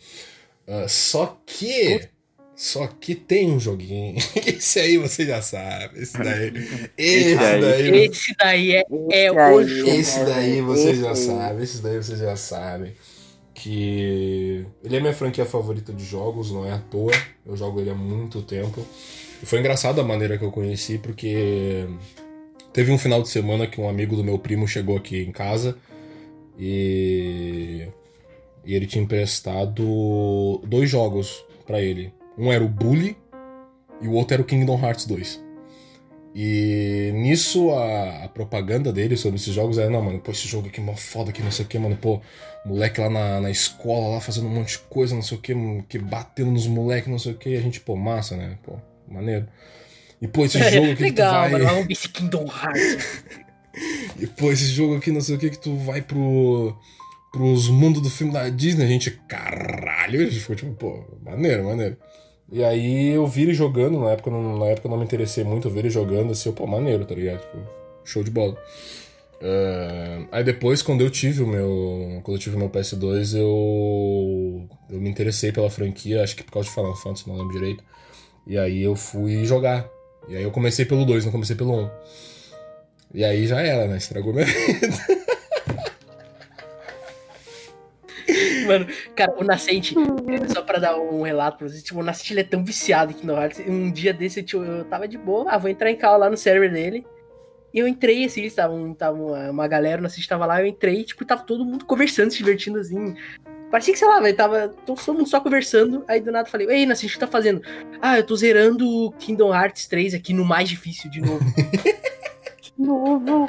[0.68, 2.10] Ah, só que.
[2.56, 4.18] Só que tem um joguinho.
[4.36, 6.02] Esse aí você já sabe.
[6.02, 6.52] Esse daí.
[6.98, 7.62] Esse aí.
[7.62, 8.06] daí.
[8.06, 9.92] Esse daí é, é o jogo.
[9.92, 12.94] Esse daí você já sabe, esse daí você já sabe.
[13.54, 17.14] Que ele é minha franquia favorita de jogos, não é à toa.
[17.46, 18.86] Eu jogo ele há muito tempo.
[19.42, 21.88] E foi engraçado a maneira que eu conheci, porque
[22.74, 25.78] teve um final de semana que um amigo do meu primo chegou aqui em casa
[26.58, 27.88] e,
[28.65, 32.13] e ele tinha emprestado dois jogos pra ele.
[32.38, 33.17] Um era o Bully
[34.02, 35.48] e o outro era o Kingdom Hearts 2.
[36.39, 40.67] E nisso a, a propaganda dele sobre esses jogos era, não, mano, pô, esse jogo
[40.67, 42.22] aqui é mó foda, que não sei o que, mano, pô,
[42.63, 45.56] moleque lá na, na escola, lá fazendo um monte de coisa, não sei o que,
[45.89, 48.74] que batendo nos moleques, não sei o que, e a gente, pô, massa, né, pô,
[49.08, 49.48] maneiro.
[50.22, 51.52] E pô, esse jogo aqui que tu Legal, vai...
[51.54, 51.84] mano.
[51.84, 53.24] Ver esse Kingdom Hearts.
[54.20, 56.76] E pô, esse jogo aqui, não sei o que, que tu vai pro.
[57.32, 61.63] pros mundos do filme da Disney, a gente, caralho, a gente ficou tipo, pô, maneiro,
[61.66, 61.98] maneiro.
[62.52, 65.72] E aí eu vi ele jogando, na época, na época não me interessei muito, eu
[65.72, 67.42] vi ele jogando assim, eu, pô, maneiro, tá ligado?
[67.42, 67.58] Tipo,
[68.06, 68.58] show de bola.
[69.40, 72.22] É, aí depois, quando eu tive o meu.
[72.24, 74.68] Quando eu tive o meu PS2, eu.
[74.90, 77.84] Eu me interessei pela franquia, acho que por causa de Final Fantasy, não lembro direito.
[78.48, 79.88] E aí eu fui jogar.
[80.28, 81.84] E aí eu comecei pelo 2, não comecei pelo 1.
[81.84, 81.90] Um.
[83.14, 83.98] E aí já era, né?
[83.98, 84.88] Estragou minha vida.
[88.66, 88.86] Mano,
[89.16, 89.96] cara, o Nascente,
[90.54, 93.16] só pra dar um relato pra vocês, tipo, o Nascente ele é tão viciado em
[93.16, 93.64] Kingdom Hearts.
[93.66, 96.36] Um dia desse, tipo, eu tava de boa, ah, vou entrar em call lá no
[96.36, 97.06] server dele.
[97.74, 100.68] E eu entrei, assim, eles estavam, tava uma, uma galera, o Nascente tava lá, eu
[100.68, 103.16] entrei, tipo, tava todo mundo conversando, se divertindo, assim.
[103.72, 106.68] Parecia que, sei lá, velho, tava todo mundo só conversando, aí do nada eu falei,
[106.70, 107.62] ei, Nascente, o que tá fazendo?
[108.02, 111.40] Ah, eu tô zerando Kingdom Hearts 3 aqui no mais difícil de novo.
[112.78, 113.48] Novo.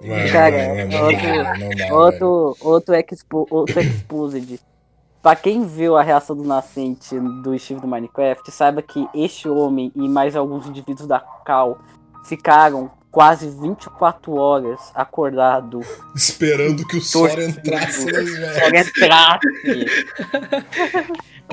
[0.00, 1.94] Mano, Cara, não, outro- dá, não dá, velho.
[1.94, 4.60] Outro, outro, expo, outro exposed.
[5.22, 9.90] Pra quem viu a reação do nascente do Steve do Minecraft, saiba que este homem
[9.96, 11.78] e mais alguns indivíduos da Cal
[12.26, 15.80] ficaram quase 24 horas acordado
[16.14, 18.58] Esperando que o Sora entrasse nas velhas.
[18.58, 19.48] Só entrasse.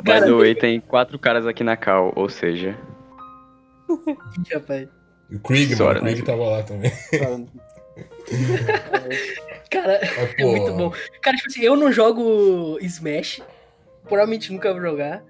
[0.04, 2.78] By the way, tem quatro caras aqui na cal, ou seja,
[4.54, 4.88] rapaz.
[5.32, 6.26] E o Krieg, mano, o Krieg né?
[6.26, 6.92] tava lá também.
[9.70, 10.94] Cara, Mas, é muito bom.
[11.22, 13.42] Cara, tipo assim, eu não jogo Smash.
[14.04, 15.24] Provavelmente nunca vou jogar.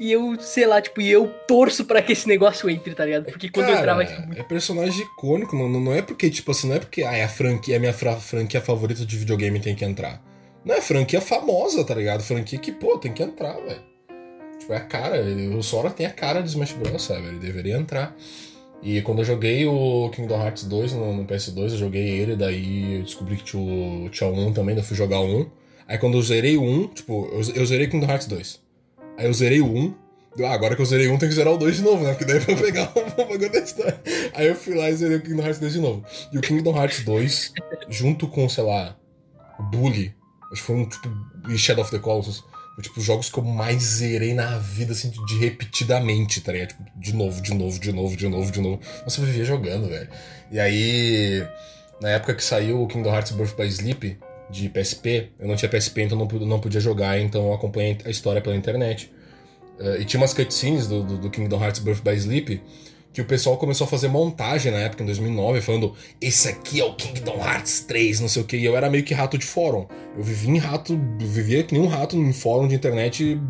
[0.00, 3.26] E eu, sei lá, tipo, e eu torço pra que esse negócio entre, tá ligado?
[3.26, 4.40] Porque quando eu Cara, entrar vai ser muito.
[4.40, 7.28] É personagem icônico, não, não é porque, tipo assim, não é porque ah, é a
[7.28, 10.20] franquia, é a minha fra- franquia favorita de videogame tem que entrar.
[10.64, 12.22] Não é franquia famosa, tá ligado?
[12.22, 13.82] Franquia que, pô, tem que entrar, velho.
[14.58, 17.26] Tipo, é a cara, ele- o Sora tem a cara de Smash Bros, sabe?
[17.26, 18.16] Ele deveria entrar.
[18.82, 22.96] E quando eu joguei o Kingdom Hearts 2 no, no PS2, eu joguei ele, daí
[22.96, 25.50] eu descobri que tinha o, tinha o 1 também, daí eu fui jogar o 1.
[25.86, 28.60] Aí quando eu zerei o 1, tipo, eu, eu zerei Kingdom Hearts 2.
[29.16, 29.94] Aí eu zerei o 1,
[30.36, 32.10] deu, ah, agora que eu zerei 1 tem que zerar o 2 de novo, né?
[32.10, 34.00] Porque daí eu pegar o bagulho da história.
[34.34, 36.04] Aí eu fui lá e zerei o Kingdom Hearts 2 de novo.
[36.32, 37.52] E o Kingdom Hearts 2,
[37.88, 38.96] junto com, sei lá,
[39.70, 40.12] Bully,
[40.50, 41.08] acho que foi um tipo.
[41.48, 42.44] E Shadow of the Colossus.
[42.80, 46.68] Tipo, os jogos que eu mais zerei na vida, assim, de, repetidamente, tá ligado?
[46.68, 48.80] Tipo, de novo, de novo, de novo, de novo, de novo.
[49.02, 50.08] Nossa, eu vivia jogando, velho.
[50.50, 51.46] E aí,
[52.00, 54.18] na época que saiu o Kingdom Hearts Birth by Sleep,
[54.50, 58.10] de PSP, eu não tinha PSP, então não, não podia jogar, então eu acompanhei a
[58.10, 59.12] história pela internet.
[59.78, 62.60] Eh, e tinha umas cutscenes do, do, do Kingdom Hearts Birth by Sleep
[63.12, 66.84] que o pessoal começou a fazer montagem na época, em 2009, falando: esse aqui é
[66.84, 68.56] o Kingdom Hearts 3, não sei o que.
[68.56, 69.86] E eu era meio que rato de fórum.
[70.16, 73.40] Eu vivia em rato, vivia que nem um rato em fórum de internet,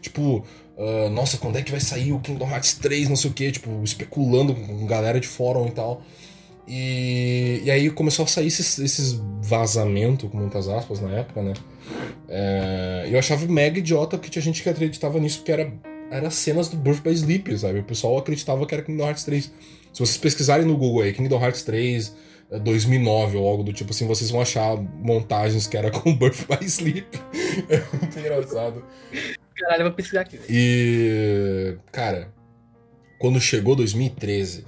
[0.00, 0.44] tipo.
[0.78, 3.50] ah, nossa, quando é que vai sair o Kingdom Hearts 3, não sei o que,
[3.50, 6.02] tipo, especulando com galera de fórum e tal.
[6.68, 11.54] E, e aí começou a sair esses, esses vazamentos, com muitas aspas, na época, né?
[12.28, 15.72] É, eu achava mega idiota porque tinha gente que acreditava nisso, porque era,
[16.10, 17.80] era cenas do Birth by Sleep, sabe?
[17.80, 19.44] O pessoal acreditava que era Kingdom Hearts 3.
[19.44, 19.52] Se
[20.00, 22.14] vocês pesquisarem no Google aí, Kingdom Hearts 3
[22.50, 26.46] eh, 2009 ou algo do tipo assim, vocês vão achar montagens que era com Birth
[26.46, 27.06] by Sleep.
[27.68, 28.84] É muito engraçado.
[29.54, 30.38] Caralho, eu vou pesquisar aqui.
[30.48, 32.32] E, cara,
[33.18, 34.64] quando chegou 2013,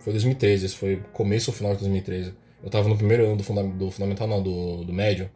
[0.00, 2.32] foi 2013, esse foi começo ou final de 2013.
[2.62, 5.30] Eu tava no primeiro ano do, funda do fundamental, não, do, do médio.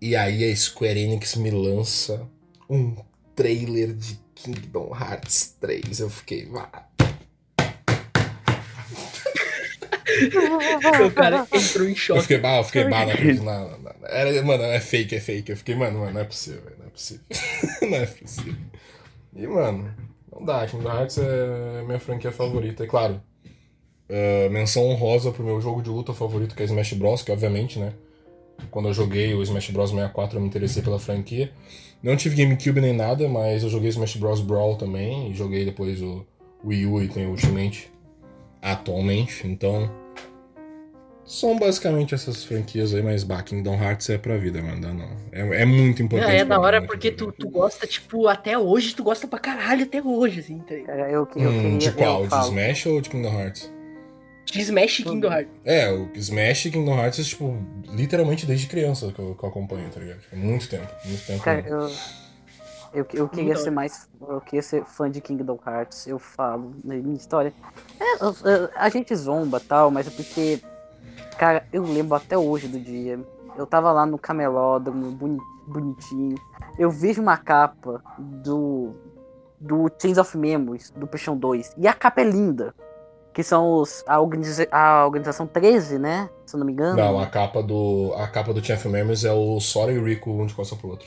[0.00, 2.28] E aí a Square Enix me lança
[2.68, 2.94] um
[3.34, 6.00] trailer de Kingdom Hearts 3.
[6.00, 6.68] Eu fiquei, vá.
[11.04, 12.22] O cara entrou em Eu choque.
[12.22, 13.92] fiquei, bah, eu fiquei, bah, não acredito, não, não, não.
[14.04, 15.50] Era, mano, é fake, é fake.
[15.50, 17.24] Eu fiquei, mano, mano, não é possível, não é possível.
[17.82, 18.54] não é possível.
[19.34, 19.94] E, mano,
[20.32, 23.20] não dá, Kingdom Hearts é minha franquia favorita, e claro.
[24.08, 27.78] é, menção honrosa pro meu jogo de luta favorito, que é Smash Bros, que obviamente,
[27.78, 27.92] né?
[28.70, 31.52] Quando eu joguei o Smash Bros 64, eu me interessei pela franquia.
[32.02, 36.00] Não tive GameCube nem nada, mas eu joguei Smash Bros Brawl também, e joguei depois
[36.02, 36.24] o
[36.64, 37.90] Wii U e tem o Ultimate
[38.62, 39.90] atualmente, então
[41.24, 44.94] são basicamente essas franquias aí, mas bah, Kingdom Hearts é pra vida, mano.
[44.94, 45.08] Não.
[45.32, 46.36] É, é muito Não, importante.
[46.36, 49.40] é da hora mim, porque né, tu, tu gosta, tipo, até hoje, tu gosta pra
[49.40, 50.96] caralho até hoje, assim, tá ligado?
[50.96, 51.78] Cara, eu, que- eu Hum, queria.
[51.78, 52.22] de qual?
[52.22, 52.36] Eu De.
[52.44, 53.72] Smash ou de Kingdom Hearts?
[54.46, 55.52] De Smash e Kingdom Hearts.
[55.64, 57.56] É, o Smash e Kingdom Hearts, tipo,
[57.88, 60.20] literalmente desde criança que eu, que eu acompanho, tá ligado?
[60.20, 61.42] Tipo, muito tempo, muito tempo.
[61.42, 61.80] Cara, eu,
[62.94, 64.08] eu, eu queria Muito ser mais.
[64.20, 67.52] Eu queria ser fã de Kingdom Hearts, eu falo, na minha história.
[68.00, 70.60] É, eu- eu- a gente zomba e tal, mas é porque.
[71.36, 73.18] Cara, eu lembro até hoje do dia.
[73.58, 76.36] Eu tava lá no camelódromo, boni- bonitinho.
[76.78, 78.94] Eu vejo uma capa do.
[79.58, 81.72] Do Chains of Memories, do PlayStation 2.
[81.78, 82.74] E a capa é linda.
[83.36, 86.30] Que são os, a, organiza, a organização 13, né?
[86.46, 86.96] Se eu não me engano.
[86.96, 88.14] Não, a capa do.
[88.16, 90.74] A capa do Chain of Memories é o Sora e o Rico um de costa
[90.74, 91.06] pro outro.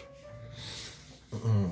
[1.33, 1.71] Hum.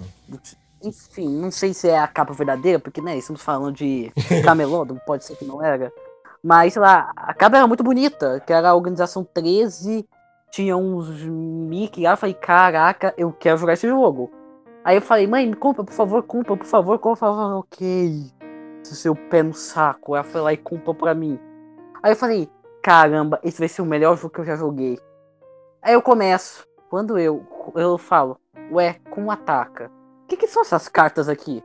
[0.82, 4.12] Enfim, não sei se é a capa verdadeira, porque, né, estamos falando de
[4.44, 5.94] camelódromo, pode ser que não era.
[6.44, 10.10] Mas, sei lá, a capa era muito bonita, que era a organização 13,
[10.50, 14.32] tinha uns Mickey lá, eu falei, caraca, eu quero jogar esse jogo.
[14.84, 17.30] Aí eu falei, mãe, me compra, por favor, compra, por favor, compra.
[17.58, 18.32] Ok,
[18.96, 20.16] seu pé no saco.
[20.16, 21.40] Ela foi lá e comprou pra mim.
[22.02, 22.50] Aí eu falei,
[22.82, 25.00] caramba, esse vai ser o melhor jogo que eu já joguei.
[25.82, 28.40] Aí eu começo, quando eu, eu falo,
[28.72, 29.92] ué, como ataca?
[30.24, 31.64] O que, que são essas cartas aqui?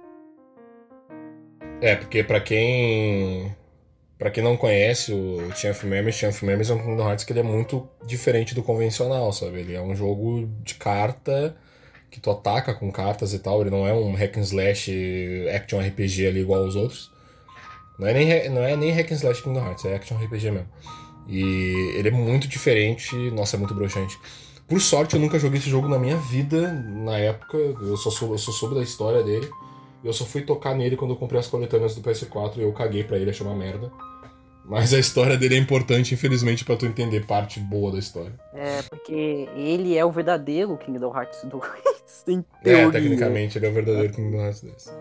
[1.81, 3.55] É, porque pra quem.
[4.17, 7.41] Pra quem não conhece o Chain Memories, Chain Memories é um Kingdom Hearts que ele
[7.41, 9.59] é muito diferente do convencional, sabe?
[9.59, 11.57] Ele é um jogo de carta
[12.09, 13.61] que tu ataca com cartas e tal.
[13.61, 14.93] Ele não é um hack and slash
[15.53, 17.12] action RPG ali igual aos outros.
[17.99, 20.69] Não é nem, não é nem hack and slash Kingdom Hearts, é action RPG mesmo.
[21.29, 24.19] E ele é muito diferente, nossa, é muito broxante.
[24.67, 27.57] Por sorte, eu nunca joguei esse jogo na minha vida, na época.
[27.57, 29.49] Eu só, sou, eu só soube da história dele.
[30.03, 32.73] E eu só fui tocar nele quando eu comprei as coletâneas do PS4 e eu
[32.73, 33.93] caguei pra ele, achei uma merda.
[34.65, 38.33] Mas a história dele é importante, infelizmente, pra tu entender parte boa da história.
[38.55, 41.63] É, porque ele é o verdadeiro Kingdom Hearts 2,
[42.29, 42.91] em É, teoria.
[42.93, 44.93] tecnicamente ele é o verdadeiro Kingdom Hearts 2.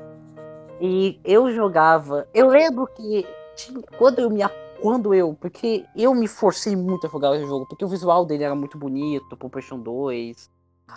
[0.82, 2.28] E eu jogava.
[2.34, 4.42] Eu lembro que tinha- quando eu me.
[4.82, 5.38] quando eu.
[5.40, 8.80] Porque eu me forcei muito a jogar esse jogo, porque o visual dele era muito
[8.80, 10.50] bonito, pro PlayStation 2.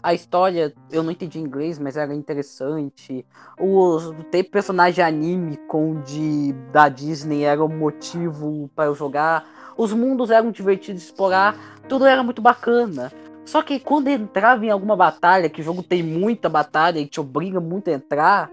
[0.03, 3.25] A história, eu não entendi inglês, mas era interessante.
[3.61, 9.47] Os, ter personagem anime com de da Disney era um motivo para eu jogar.
[9.77, 11.55] Os mundos eram divertidos de explorar,
[11.89, 13.13] tudo era muito bacana.
[13.45, 17.21] Só que quando entrava em alguma batalha, que o jogo tem muita batalha e te
[17.21, 18.51] obriga muito a entrar,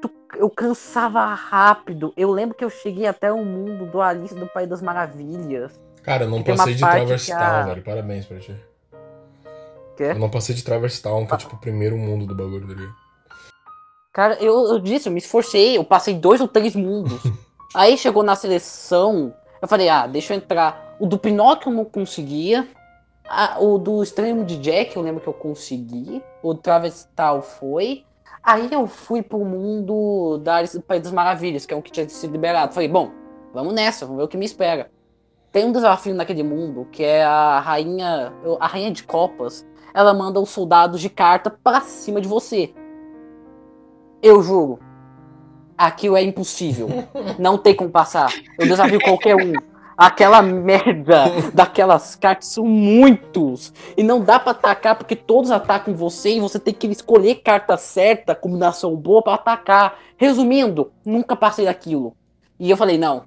[0.00, 2.12] tu, eu cansava rápido.
[2.16, 5.78] Eu lembro que eu cheguei até o mundo do Alice do País das Maravilhas.
[6.02, 7.82] Cara, eu não passei de Traverse Town, a- velho.
[7.82, 8.54] Parabéns pra ti.
[9.96, 10.04] Quê?
[10.04, 12.88] Eu não passei de Traverse Town, que é tipo o primeiro mundo do bagulho dali.
[14.12, 17.20] Cara, eu, eu disse, eu me esforcei, eu passei dois ou três mundos.
[17.74, 20.96] Aí chegou na seleção, eu falei, ah, deixa eu entrar.
[20.98, 22.66] O do Pinóquio eu não conseguia.
[23.28, 26.22] Ah, o do Extremo de Jack eu lembro que eu consegui.
[26.42, 28.04] O Travestal foi.
[28.42, 31.90] Aí eu fui pro mundo da Alice do País das Maravilhas, que é um que
[31.90, 32.72] tinha sido liberado.
[32.72, 33.10] Falei, bom,
[33.52, 34.90] vamos nessa, vamos ver o que me espera.
[35.50, 38.32] Tem um desafio naquele mundo, que é a rainha.
[38.60, 39.66] A rainha de copas.
[39.94, 42.74] Ela manda os soldados de carta pra cima de você.
[44.22, 44.78] Eu juro.
[45.76, 46.88] Aquilo é impossível.
[47.38, 48.32] Não tem como passar.
[48.58, 49.52] Eu desafio qualquer um.
[49.98, 53.72] Aquela merda daquelas cartas são muitos.
[53.96, 57.76] E não dá pra atacar porque todos atacam você e você tem que escolher carta
[57.76, 59.98] certa, combinação boa pra atacar.
[60.16, 62.14] Resumindo, nunca passei daquilo.
[62.60, 63.24] E eu falei, não.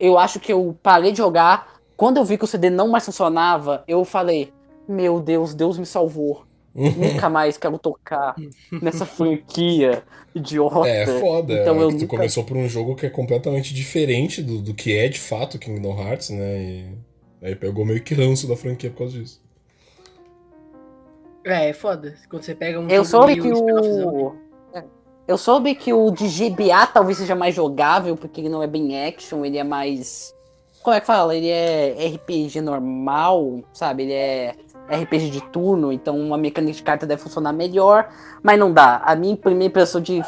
[0.00, 1.74] Eu acho que eu parei de jogar.
[1.96, 4.52] Quando eu vi que o CD não mais funcionava, eu falei,
[4.88, 6.47] meu Deus, Deus me salvou.
[6.78, 8.34] Nunca mais quero tocar
[8.82, 10.02] nessa franquia
[10.34, 10.88] idiota.
[10.88, 11.54] É, foda.
[11.54, 14.58] Então é eu que tu nunca- começou por um jogo que é completamente diferente do,
[14.60, 16.58] do que é de fato Kingdom Hearts, né?
[16.60, 16.86] E
[17.42, 19.40] aí pegou meio que ranço da franquia por causa disso.
[21.44, 22.14] É, é foda.
[22.28, 24.34] Quando você pega um Eu jogo soube que o.
[24.74, 24.84] É.
[25.26, 29.06] Eu soube que o de GBA talvez seja mais jogável, porque ele não é bem
[29.06, 30.34] action, ele é mais.
[30.82, 31.36] Como é que fala?
[31.36, 34.04] Ele é RPG normal, sabe?
[34.04, 34.54] Ele é
[34.90, 38.08] RPG de turno, então uma mecânica de carta deve funcionar melhor,
[38.42, 38.96] mas não dá.
[39.04, 40.22] A minha primeira impressão de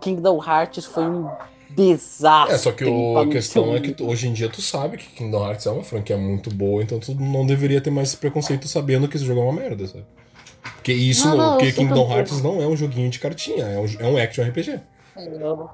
[0.00, 1.28] Kingdom Hearts foi um
[1.70, 2.54] desastre.
[2.54, 5.44] É, só que o, a questão é que hoje em dia tu sabe que Kingdom
[5.46, 9.08] Hearts é uma franquia muito boa, então tu não deveria ter mais esse preconceito sabendo
[9.08, 10.04] que esse jogo é uma merda, sabe?
[10.76, 13.64] Porque isso, Não, não, porque eu Kingdom eu- Hearts não é um joguinho de cartinha,
[13.64, 14.80] é um, é um action RPG.
[15.16, 15.70] Eu,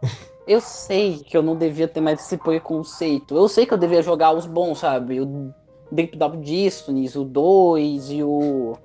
[0.46, 3.36] eu sei que eu não devia ter mais esse preconceito.
[3.36, 5.20] Eu sei que eu devia jogar os bons, sabe?
[5.20, 5.52] O
[5.92, 8.76] Deep Double Destinies, o 2 e o.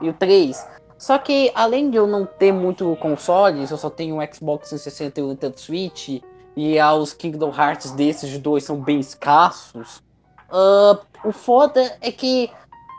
[0.00, 0.66] e o 3.
[0.98, 5.20] Só que além de eu não ter muito consoles, eu só tenho um Xbox 360
[5.20, 6.22] e Nintendo Switch,
[6.56, 10.02] e ah, os Kingdom Hearts desses dois são bem escassos.
[10.50, 12.50] ah, o foda é que,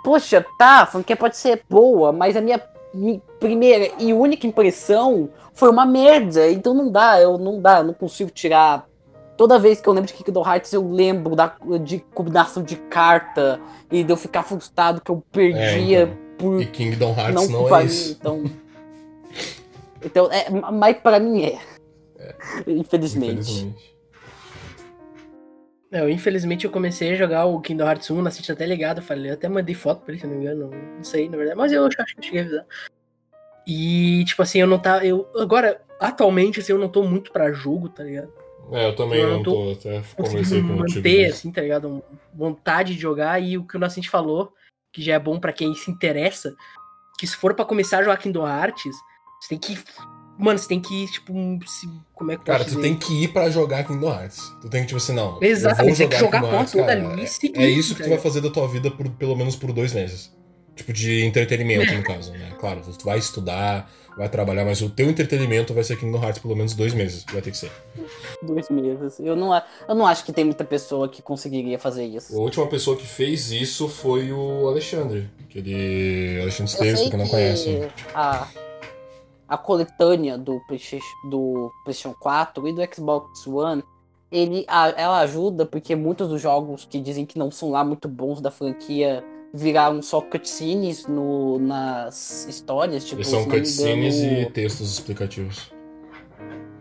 [0.04, 2.62] poxa, tá, a franquia pode ser boa, mas a minha,
[2.94, 6.52] mi- primeira e única impressão foi uma merda.
[6.52, 8.87] Então não dá, eu não dá, eu não consigo tirar.
[9.38, 13.62] Toda vez que eu lembro de Kingdom Hearts, eu lembro da, de combinação de carta
[13.92, 16.18] e de eu ficar frustrado que eu perdia É, então.
[16.38, 18.18] por E Kingdom Hearts não não, é isso.
[18.20, 18.44] então.
[20.04, 21.60] Então, é, mas pra mim é.
[22.68, 23.34] Infelizmente.
[23.42, 23.98] Infelizmente.
[25.92, 28.98] É, Eu, infelizmente, eu comecei a jogar o Kingdom Hearts 1, na City até ligado,
[28.98, 31.04] eu falei, eu até mandei foto pra ele, se eu não me engano, não, não
[31.04, 32.66] sei, na verdade, mas eu acho que eu cheguei a avisar.
[33.66, 37.52] E, tipo assim, eu não tá, eu, agora, atualmente, assim, eu não tô muito pra
[37.54, 38.32] jogo, tá ligado?
[38.72, 40.98] É, eu também Eu não tô, tô até conversei Consegui com o contigo.
[40.98, 41.88] manter, assim, tá ligado?
[41.90, 42.02] Um-
[42.34, 44.54] Vontade de jogar, e o que o Nascente falou,
[44.94, 46.56] que já é bom pra quem se interessa,
[47.20, 48.96] que se for pra começar a jogar Kingdom Hearts,
[49.42, 49.78] você tem que,
[50.38, 51.34] mano, você tem que, tipo,
[51.66, 52.82] se, como é que eu Cara, tu dizer?
[52.82, 54.54] tem que ir pra jogar Kingdom Hearts.
[54.62, 55.42] Tu tem que, tipo assim, não.
[55.42, 57.70] Exato, eu vou tem que jogar a Kingdom Hearts, toda cara, ali é- e É
[57.70, 58.24] isso que tá tu vai ligado?
[58.24, 60.36] fazer da tua vida por pelo menos por dois meses.
[60.76, 62.54] Tipo, de entretenimento, no caso, né?
[62.60, 66.56] Claro, tu vai estudar, vai trabalhar, mas o teu entretenimento vai ser Kingdom Hearts pelo
[66.56, 67.24] menos dois meses.
[67.32, 67.72] Vai ter que ser.
[68.42, 69.20] Dois meses.
[69.20, 72.36] Eu não, a- eu não acho que tem muita pessoa que conseguiria fazer A isso.
[72.40, 75.30] última pessoa que fez isso foi o Alexandre.
[75.48, 77.88] Aquele Alexandre Esteves, quem não que conhece.
[78.14, 78.48] A,
[79.48, 83.84] a coletânea do PlayStation, do PlayStation 4 e do Xbox One,
[84.32, 88.08] ele, a- ela ajuda porque muitos dos jogos que dizem que não são lá muito
[88.10, 89.24] bons da franquia
[89.58, 93.04] viraram só cutscenes no, nas histórias.
[93.04, 95.72] Tipo, Eles são cutscenes engano, e textos explicativos.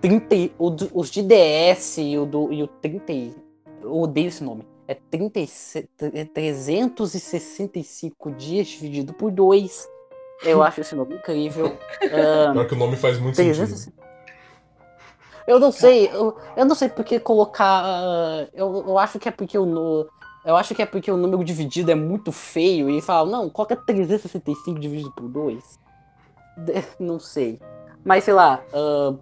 [0.01, 3.13] 30, e- o os de DS e o, do, e o 30.
[3.13, 3.35] e-
[3.83, 4.65] Eu odeio esse nome.
[4.89, 9.89] É 37, é 365 dias dividido por 2.
[10.45, 11.77] Eu acho esse nome incrível.
[12.13, 13.97] Ahn, Pior que o nome faz muito 300 sentido.
[15.47, 17.83] Eu não sei, eu, eu não sei porque colocar.
[17.85, 20.07] ah, Eu, eu acho que é porque o.
[20.47, 23.75] Eu acho que é porque o número dividido é muito feio e fala, não, coloca
[23.75, 25.79] 365 dividido por 2.
[27.01, 27.59] Não sei.
[28.05, 29.15] Mas sei lá, ah,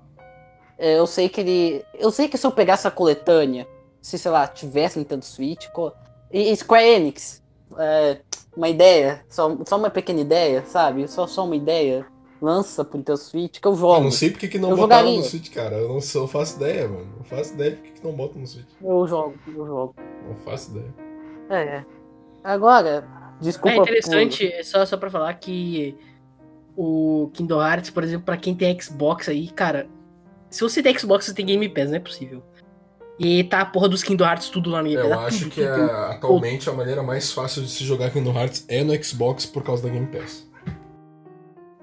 [0.79, 1.85] eu sei que ele.
[1.95, 3.67] Eu sei que se eu pegar essa coletânea,
[4.03, 5.67] se, sei lá, tivesse Nintendo Switch.
[5.71, 5.93] co-
[6.31, 7.43] E, Square Enix,
[7.79, 8.19] é,
[8.57, 11.09] uma ideia, só, só uma pequena ideia, sabe?
[11.09, 12.07] Só, só uma ideia.
[12.43, 14.01] Lança pro Nintendo Switch que eu Eu jogo.
[14.03, 15.19] não sei porque que não Eu botaram jogaria.
[15.23, 15.77] no Switch, cara.
[15.77, 17.07] Eu não eu faço ideia, mano.
[17.17, 18.67] Não faço ideia porque que não botam no Switch.
[18.83, 19.95] Eu jogo, eu jogo.
[20.29, 20.93] Não faço ideia.
[21.51, 21.85] É, é.
[22.43, 23.07] Agora,
[23.41, 23.77] desculpa.
[23.77, 25.97] É interessante, é só, só pra falar que
[26.77, 29.87] o Kingdom Hearts, por exemplo, pra quem tem Xbox aí, cara,
[30.51, 32.43] se você tem Xbox, você tem Game Pass, não é possível.
[33.19, 35.11] E tá a porra dos Kingdom Hearts tudo lá no Game Pass.
[35.13, 35.91] Eu acho tudo, que tudo, tudo.
[35.91, 39.63] a- atualmente a maneira mais fácil de se jogar Kingdom Hearts é no Xbox por
[39.63, 40.49] causa da Game Pass.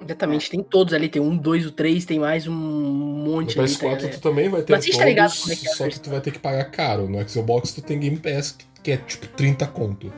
[0.04, 3.76] Exatamente, tem todos ali, tem um, dois, o três, tem mais um monte No ali.
[3.78, 4.12] tá PS4 ligado?
[4.14, 6.00] tu também vai ter Mas vocês tá ligado todos, como é que é só que
[6.00, 7.08] tu vai ter que pagar caro.
[7.08, 10.12] No Xbox tu tem Game Pass, que- que é tipo 30 conto.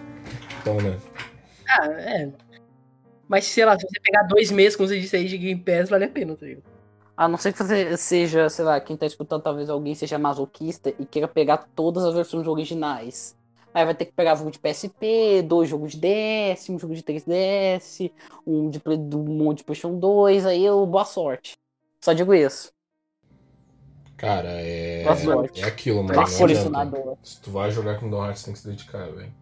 [0.62, 0.98] Então, né?
[1.68, 2.30] Ah, é.
[3.28, 5.90] Mas sei lá, se você pegar dois meses, como você disse aí, de Game Pass,
[5.90, 6.64] vale a pena, tá ligado?
[7.16, 10.94] A não ser que você seja, sei lá, quem tá escutando, talvez alguém seja masoquista
[10.98, 13.36] e queira pegar todas as versões originais.
[13.74, 17.02] Aí vai ter que pegar jogo de PSP, dois jogos de DS, um jogo de
[17.04, 18.12] 3DS,
[18.46, 21.58] um de, Play- um monte de PlayStation 2, aí eu boa sorte.
[22.02, 22.72] Só digo isso.
[24.18, 25.04] Cara, é.
[25.04, 25.62] Boa sorte.
[25.62, 26.22] É aquilo, mano.
[26.22, 27.18] Não colecionador.
[27.24, 29.34] Se tu vai jogar Kingdom Hearts, tem que se dedicar, velho.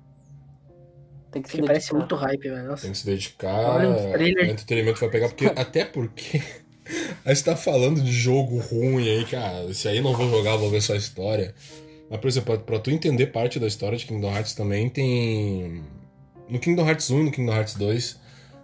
[1.32, 1.98] Tem que se Porque parece dedicar.
[2.00, 2.68] muito hype, velho.
[2.68, 2.82] Nossa.
[2.84, 3.76] Tem que se dedicar.
[3.76, 3.90] Olha.
[3.90, 5.46] O entretenimento vai pegar, porque.
[5.56, 6.42] até porque.
[7.24, 9.64] Aí você tá falando de jogo ruim aí, cara.
[9.66, 11.54] Esse aí não vou jogar, vou ver só a história.
[12.12, 15.82] Mas, por exemplo, pra, pra tu entender parte da história de Kingdom Hearts também tem.
[16.50, 18.20] No Kingdom Hearts 1 e no Kingdom Hearts 2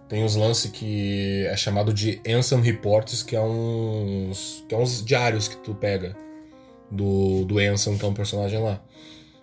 [0.06, 4.62] tem uns lances que é chamado de Ansem Reports, que é uns.
[4.68, 6.14] que é uns diários que tu pega
[6.90, 8.82] do, do Ansem, que é um personagem lá.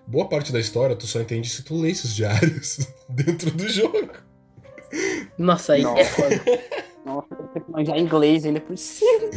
[0.06, 4.12] Boa parte da história tu só entende se tu lê esses diários dentro do jogo.
[5.36, 6.00] Nossa, aí Nossa.
[6.00, 6.42] é foda.
[7.04, 9.30] Nossa, que manjar inglês ainda por cima.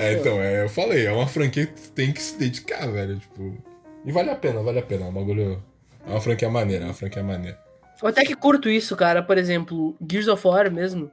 [0.00, 3.18] É, então, é, eu falei, é uma franquia que tu tem que se dedicar, velho.
[3.18, 3.71] Tipo.
[4.04, 5.06] E vale a pena, vale a pena.
[5.06, 5.62] É um bagulho.
[6.06, 7.58] É uma franquia maneira, é uma franquia maneira.
[8.02, 9.22] Eu até que curto isso, cara.
[9.22, 11.10] Por exemplo, Gears of War mesmo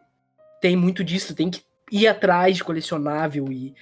[0.62, 1.36] tem muito disso.
[1.36, 1.62] Tem que
[1.92, 3.76] ir atrás de colecionável e,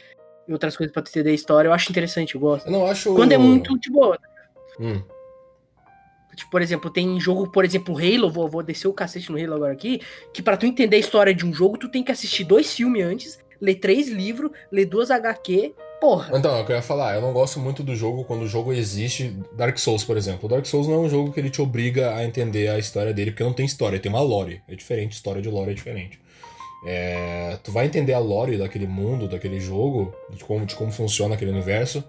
[0.47, 1.70] e outras coisas pra tu entender a história.
[1.70, 2.68] Eu acho interessante, eu gosto.
[2.68, 3.14] Eu não acho.
[3.16, 4.18] Quando é muito de boa.
[4.80, 5.01] Hum.
[6.36, 9.55] Tipo, por exemplo, tem jogo, por exemplo, Halo, vou, vou descer o cacete no Halo
[9.55, 9.99] agora aqui,
[10.32, 13.03] que pra tu entender a história de um jogo, tu tem que assistir dois filmes
[13.03, 16.38] antes, ler três livros, ler duas HQ, porra.
[16.38, 17.16] Então, é o que eu ia falar.
[17.16, 19.36] Eu não gosto muito do jogo quando o jogo existe.
[19.54, 20.45] Dark Souls, por exemplo.
[20.45, 23.14] O Dark Souls não é um jogo que ele te obriga a entender a história
[23.14, 24.62] dele, porque não tem história, tem uma lore.
[24.68, 26.20] É diferente, história de lore é diferente.
[26.86, 31.36] É, tu vai entender a lore daquele mundo, daquele jogo, de como, de como funciona
[31.36, 32.04] aquele universo,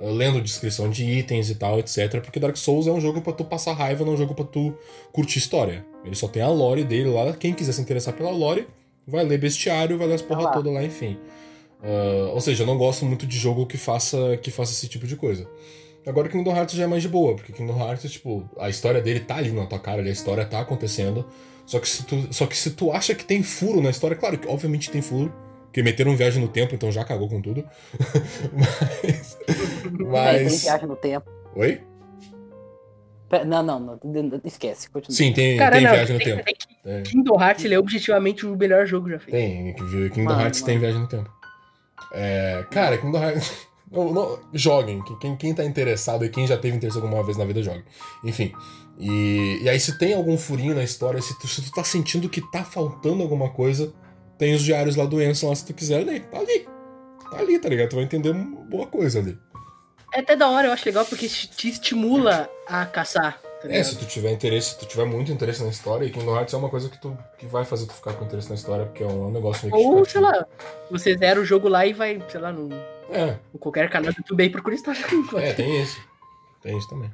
[0.00, 2.20] eh, lendo descrição de itens e tal, etc.
[2.20, 4.44] Porque Dark Souls é um jogo pra tu passar raiva, não é um jogo pra
[4.44, 4.74] tu
[5.12, 5.84] curtir história.
[6.04, 7.32] Ele só tem a lore dele lá.
[7.32, 8.66] Quem quiser se interessar pela lore,
[9.06, 10.50] vai ler bestiário, vai ler as porra lá.
[10.50, 11.18] toda lá, enfim.
[11.82, 15.06] Ah, ou seja, eu não gosto muito de jogo que faça, que faça esse tipo
[15.06, 15.48] de coisa.
[16.06, 19.20] Agora Kingdom Hearts já é mais de boa, porque Kingdom Hearts, tipo, a história dele
[19.20, 21.24] tá ali na tua cara, a história tá acontecendo.
[21.64, 24.36] Só que, se tu, só que se tu acha que tem furo na história, claro
[24.36, 25.32] que obviamente tem furo,
[25.66, 27.64] porque meteram viagem no tempo, então já cagou com tudo.
[28.52, 29.38] mas.
[29.46, 30.06] É, tem
[30.44, 30.62] Mas.
[30.64, 31.30] viagem no tempo.
[31.54, 31.80] Oi?
[33.46, 34.00] Não, não, não.
[34.44, 35.16] Esquece, continua.
[35.16, 36.44] Sim, tem, Cara, tem não, viagem no tem- tempo.
[36.44, 37.00] tem que- É.
[37.02, 39.30] Kingdom Hearts ele é objetivamente o melhor jogo já feito.
[39.30, 39.72] Tem,
[40.10, 40.80] Kingdom Mano, Hearts tem mano.
[40.86, 41.30] viagem no tempo.
[42.12, 43.50] É, cara, Kingdom Hearts.
[43.92, 45.02] Não, não, joguem.
[45.20, 47.84] Quem, quem tá interessado e quem já teve interesse alguma vez na vida, jogue.
[48.24, 48.50] Enfim.
[48.98, 52.26] E, e aí, se tem algum furinho na história, se tu, se tu tá sentindo
[52.26, 53.92] que tá faltando alguma coisa,
[54.38, 56.24] tem os diários lá do Enson lá se tu quiser ler.
[56.24, 56.66] Tá ali.
[57.30, 57.90] Tá ali, tá ligado?
[57.90, 59.38] Tu vai entender uma boa coisa ali.
[60.14, 63.38] É até da hora, eu acho legal, porque te estimula a caçar.
[63.62, 66.34] Tá É, se tu tiver interesse, se tu tiver muito interesse na história, e Kingdom
[66.34, 68.86] Hearts é uma coisa que, tu, que vai fazer tu ficar com interesse na história,
[68.86, 70.46] porque é um negócio meio Ou, sei lá,
[70.90, 72.70] você zera o jogo lá e vai, sei lá, num,
[73.10, 75.00] É, em qualquer canal do YouTube aí procura história.
[75.38, 76.00] é, tem isso.
[76.60, 77.10] Tem isso também.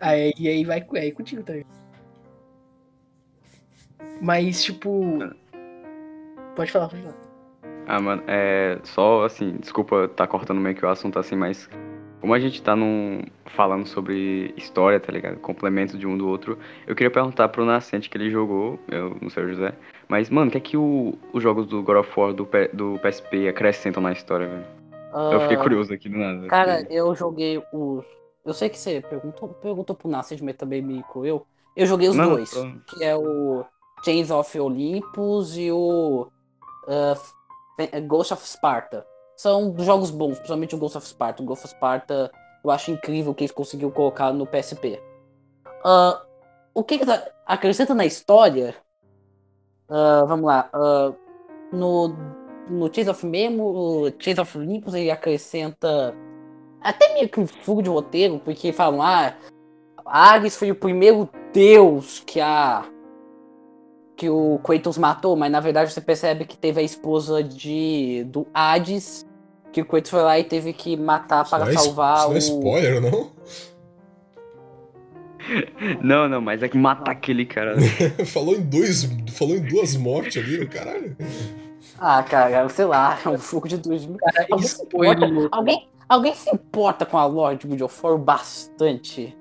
[0.00, 1.64] Aí, e aí vai aí contigo também.
[4.20, 5.18] Mas, tipo.
[6.56, 7.16] Pode falar, pode falar.
[7.86, 8.78] Ah, mano, é.
[8.84, 11.68] Só assim, desculpa tá cortando meio que o assunto assim, mas.
[12.20, 15.38] Como a gente tá num, falando sobre história, tá ligado?
[15.40, 19.30] Complemento de um do outro, eu queria perguntar pro Nascente que ele jogou, eu não
[19.30, 19.72] sei o José,
[20.08, 22.98] mas, mano, o que é que o- os jogos do God of War do, do
[23.00, 24.64] PSP acrescentam na história, velho?
[25.32, 26.46] Eu fiquei Ah, curioso aqui do nada.
[26.48, 28.04] Cara, eu joguei os.
[28.44, 31.46] Eu sei que você perguntou, perguntou pro Nascent, mas também me incluiu.
[31.76, 32.50] Eu joguei os Não, dois,
[32.86, 33.64] que é o
[34.04, 36.26] Chains of Olympus e o
[37.76, 39.06] Fe- Ghost of Sparta.
[39.40, 41.42] São jogos bons, principalmente o Ghost of Sparta.
[41.42, 42.30] O Ghost of Sparta
[42.62, 45.00] eu acho incrível que eles conseguiram colocar no PSP.
[45.82, 46.22] Ah,
[46.74, 48.74] o que, que tá- acrescenta na história?
[49.88, 50.68] Ah, vamos lá.
[50.74, 51.14] ah,
[51.72, 52.14] no,
[52.68, 56.14] no Chains of Memo, o Chains of Olympus, ele acrescenta
[56.82, 59.34] até meio que um fogo de roteiro, porque falam, ah,
[60.04, 62.84] Ares foi o primeiro deus que a
[64.18, 68.46] que o Kratos matou, mas na verdade você percebe que teve a esposa de do
[68.52, 69.24] Hades,
[69.72, 72.28] que o Kratos foi lá e teve que matar Isso para não é, salvar isso
[72.28, 73.30] não é o spoiler, não?
[76.02, 77.76] Não, não, mas é que matar aquele cara.
[78.26, 81.16] falou, em dois, falou em duas mortes ali, caralho.
[81.98, 84.16] Ah, cara, sei lá, é um fogo de dois mil.
[84.18, 88.18] Cara, Alguém se importa- Alguém, alguém se importa com a lore de God of War
[88.18, 89.36] bastante?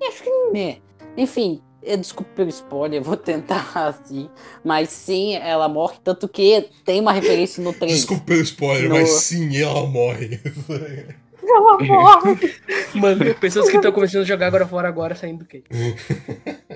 [0.00, 0.78] Eu Acho que né.
[1.16, 1.62] Enfim,
[1.96, 4.28] desculpa pelo spoiler, eu vou tentar assim.
[4.64, 7.92] Mas sim, ela morre, tanto que tem uma referência no 3.
[7.92, 10.40] Desculpa pelo spoiler, No- mas sim, ela morre.
[11.50, 12.54] Ela morre!
[12.94, 15.64] Mano, pessoas que estão começando a jogar agora fora agora saindo do quê?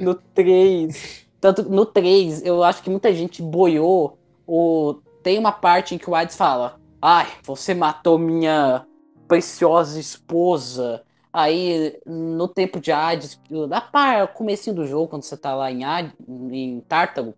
[0.01, 1.27] No 3.
[1.39, 4.17] Tanto no 3, eu acho que muita gente boiou.
[4.47, 4.95] O...
[5.23, 8.87] Tem uma parte em que o Hades fala: Ai, você matou minha
[9.29, 11.03] preciosa esposa.
[11.33, 15.83] Aí, no tempo de Hades, na par, comecinho do jogo, quando você tá lá em,
[15.83, 17.35] Hades, em Tártaro,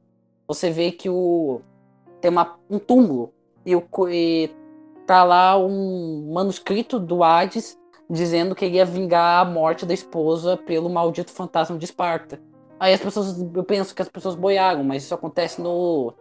[0.49, 1.61] você vê que o
[2.21, 3.33] tem uma, um túmulo
[3.65, 4.51] e, o, e
[5.07, 7.79] tá lá um manuscrito do Hades
[8.09, 12.41] dizendo que ele ia vingar a morte da esposa pelo maldito fantasma de Esparta.
[12.81, 16.13] Aí as pessoas, eu penso que as pessoas boiaram, mas isso acontece no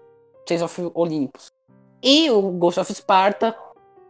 [0.48, 1.52] Chase of Olympus.
[2.02, 3.56] E o Ghost of Sparta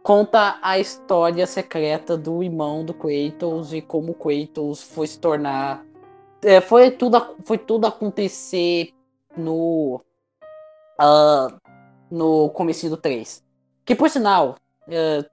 [0.04, 5.82] conta a história secreta do irmão do Kratos e como o Kratos foi se tornar.
[6.44, 8.90] é, foi, tudo, foi tudo acontecer
[9.34, 10.04] no.
[11.00, 11.48] ah,
[12.10, 13.42] no comecinho do 3.
[13.84, 15.24] Que por sinal, é,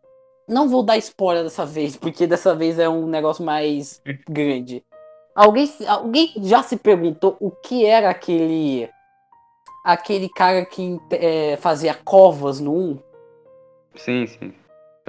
[0.47, 4.86] não vou dar spoiler dessa vez, porque dessa vez é um negócio mais grande.
[5.36, 8.89] Alguém, alguém já se perguntou o que era aquele.
[9.84, 12.99] aquele cara que é, fazia covas no 1?
[13.95, 14.61] Sim, sim.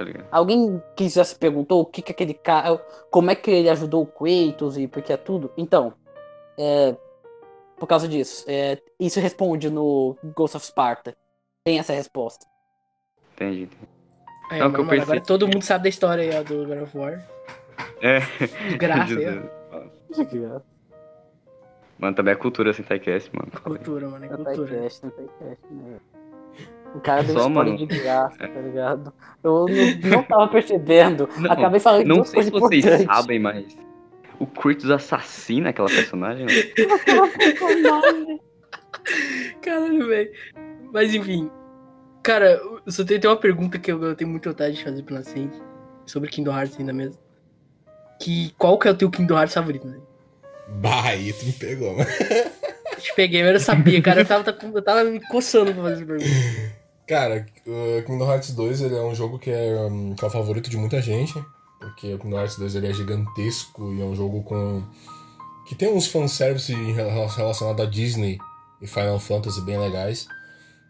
[0.03, 0.27] Tá ligado?
[0.31, 2.77] Alguém que já se perguntou o que que aquele cara.
[3.09, 5.51] Como é que ele ajudou o Kratos e porque é tudo?
[5.57, 5.93] Então,
[6.57, 6.95] é,
[7.77, 8.43] por causa disso.
[8.47, 11.15] é, isso responde no Ghost of Sparta.
[11.63, 12.45] Tem essa resposta.
[13.33, 13.69] Entendi.
[14.49, 16.43] Aí, Não, mano, que eu mano, pensei- agora todo mundo sabe da história aí, ó,
[16.43, 17.25] do God of War.
[18.01, 18.19] É.
[18.69, 20.61] De graça, aí, ó.
[21.97, 23.49] Mano, também é cultura Sentaicast, mano.
[23.63, 24.81] Cultura, mano, é tá cultura.
[24.81, 25.99] cast, não tá cast, né?
[26.95, 27.77] O cara deu Só, spoiler mano.
[27.77, 29.13] de graça, tá ligado?
[29.43, 31.27] Eu não, não tava percebendo.
[31.37, 33.15] Não, Acabei falando Não duas sei se coisas vocês importantes.
[33.15, 33.77] sabem, mas.
[34.39, 38.39] O Kratos assassina aquela personagem, mano.
[39.61, 40.31] Caralho, velho.
[40.91, 41.49] Mas enfim.
[42.21, 42.51] Cara,
[42.85, 45.15] eu só tenho, tem uma pergunta que eu, eu tenho muita vontade de fazer pro
[45.15, 45.61] Nascente.
[46.05, 47.19] Sobre Kingdom Hearts ainda mesmo.
[48.19, 49.97] Que, qual que é o teu Kingdom Hearts favorito, né?
[50.81, 52.09] Bah, aí tu me pegou, mano.
[52.95, 54.21] Eu te peguei, mas eu sabia, cara.
[54.21, 56.82] Eu tava, eu tava me coçando pra fazer essa pergunta.
[57.07, 60.31] Cara, o Kingdom Hearts 2 ele é um jogo que é, um, que é o
[60.31, 61.33] favorito de muita gente,
[61.79, 64.83] porque o Kingdom Hearts 2 ele é gigantesco e é um jogo com
[65.67, 68.37] que tem uns fanservice relacionado a Disney
[68.81, 70.27] e Final Fantasy bem legais.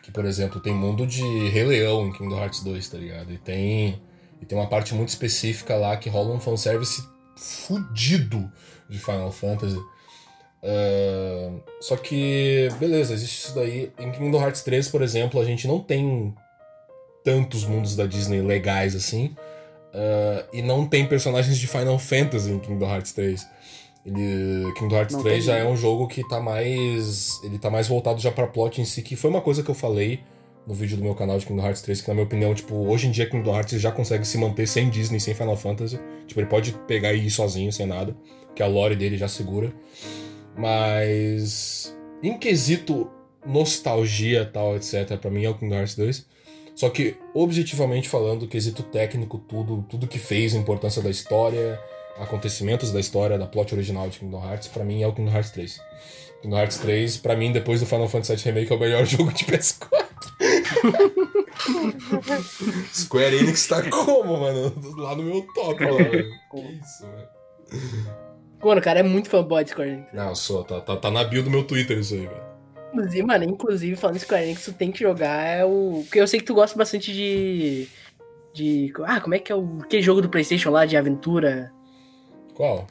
[0.02, 3.32] Que, por exemplo, tem mundo de Rei Leão em Kingdom Hearts 2, tá ligado?
[3.32, 4.02] E tem,
[4.42, 7.08] e tem uma parte muito específica lá que rola um fanservice
[7.38, 8.52] fudido
[8.90, 9.80] de Final Fantasy.
[11.82, 13.92] Só que, beleza, existe isso daí.
[14.00, 16.34] Em Kingdom Hearts 3, por exemplo, a gente não tem
[17.24, 19.36] tantos mundos da Disney legais assim.
[19.94, 23.48] ah, e não tem personagens de Final Fantasy em Kingdom Hearts 3.
[24.06, 27.40] Ele, Kingdom Hearts Não 3 tem já é um jogo que tá mais.
[27.44, 29.76] Ele tá mais voltado já pra plot em si, que foi uma coisa que eu
[29.76, 30.20] falei
[30.68, 33.08] no vídeo do meu canal de Kingdom Hearts 3, que na minha opinião, tipo, hoje
[33.08, 36.00] em dia Kingdom Hearts já consegue se manter sem Disney, sem Final Fantasy.
[36.26, 38.16] Tipo, ele pode pegar e ir sozinho, sem nada,
[38.56, 39.74] que a lore dele já segura.
[40.58, 43.10] Mas em quesito
[43.46, 46.26] nostalgia, tal, etc, pra mim é o Kingdom Hearts 2.
[46.76, 51.80] Só que objetivamente falando, quesito técnico, tudo, tudo que fez, a importância da história,
[52.18, 55.52] acontecimentos da história, da plot original de Kingdom Hearts, pra mim é o Kingdom Hearts
[55.52, 55.80] 3.
[56.42, 59.32] Kingdom Hearts 3, pra mim, depois do Final Fantasy VII Remake, é o melhor jogo
[59.32, 60.04] de PS4.
[62.94, 64.74] Square Enix tá como, mano?
[64.98, 66.30] Lá no meu top, lá, velho.
[66.52, 67.30] Que isso, velho.
[68.64, 70.08] Mano, o cara é muito fanboy de Square Enix.
[70.14, 72.54] Não, sou, tá, tá, tá na bio do meu Twitter isso aí, velho.
[72.94, 76.04] Inclusive, mano, inclusive, falando Square Enix, tu tem que jogar é o...
[76.04, 77.88] Porque eu sei que tu gosta bastante de...
[78.54, 78.94] De...
[79.04, 79.80] Ah, como é que é o...
[79.82, 81.72] Aquele jogo do Playstation lá, de aventura...
[82.54, 82.88] Qual?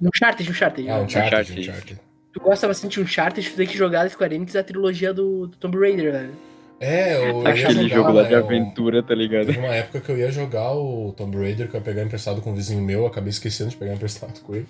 [0.00, 0.88] Uncharted, Uncharted.
[0.88, 1.00] Ah?
[1.00, 2.00] Uncharted, Uncharted.
[2.32, 5.48] Tu gosta bastante de Uncharted, tu tem que jogar da Square Enix a trilogia do,
[5.48, 6.32] do Tomb Raider, velho.
[6.80, 9.46] É, eu Aquele jogar, jogo lá de né, o- aventura, tá ligado?
[9.46, 12.40] Teve uma época que eu ia jogar o Tomb Raider, que eu ia pegar emprestado
[12.40, 14.66] com um vizinho meu, acabei esquecendo de pegar emprestado com ele.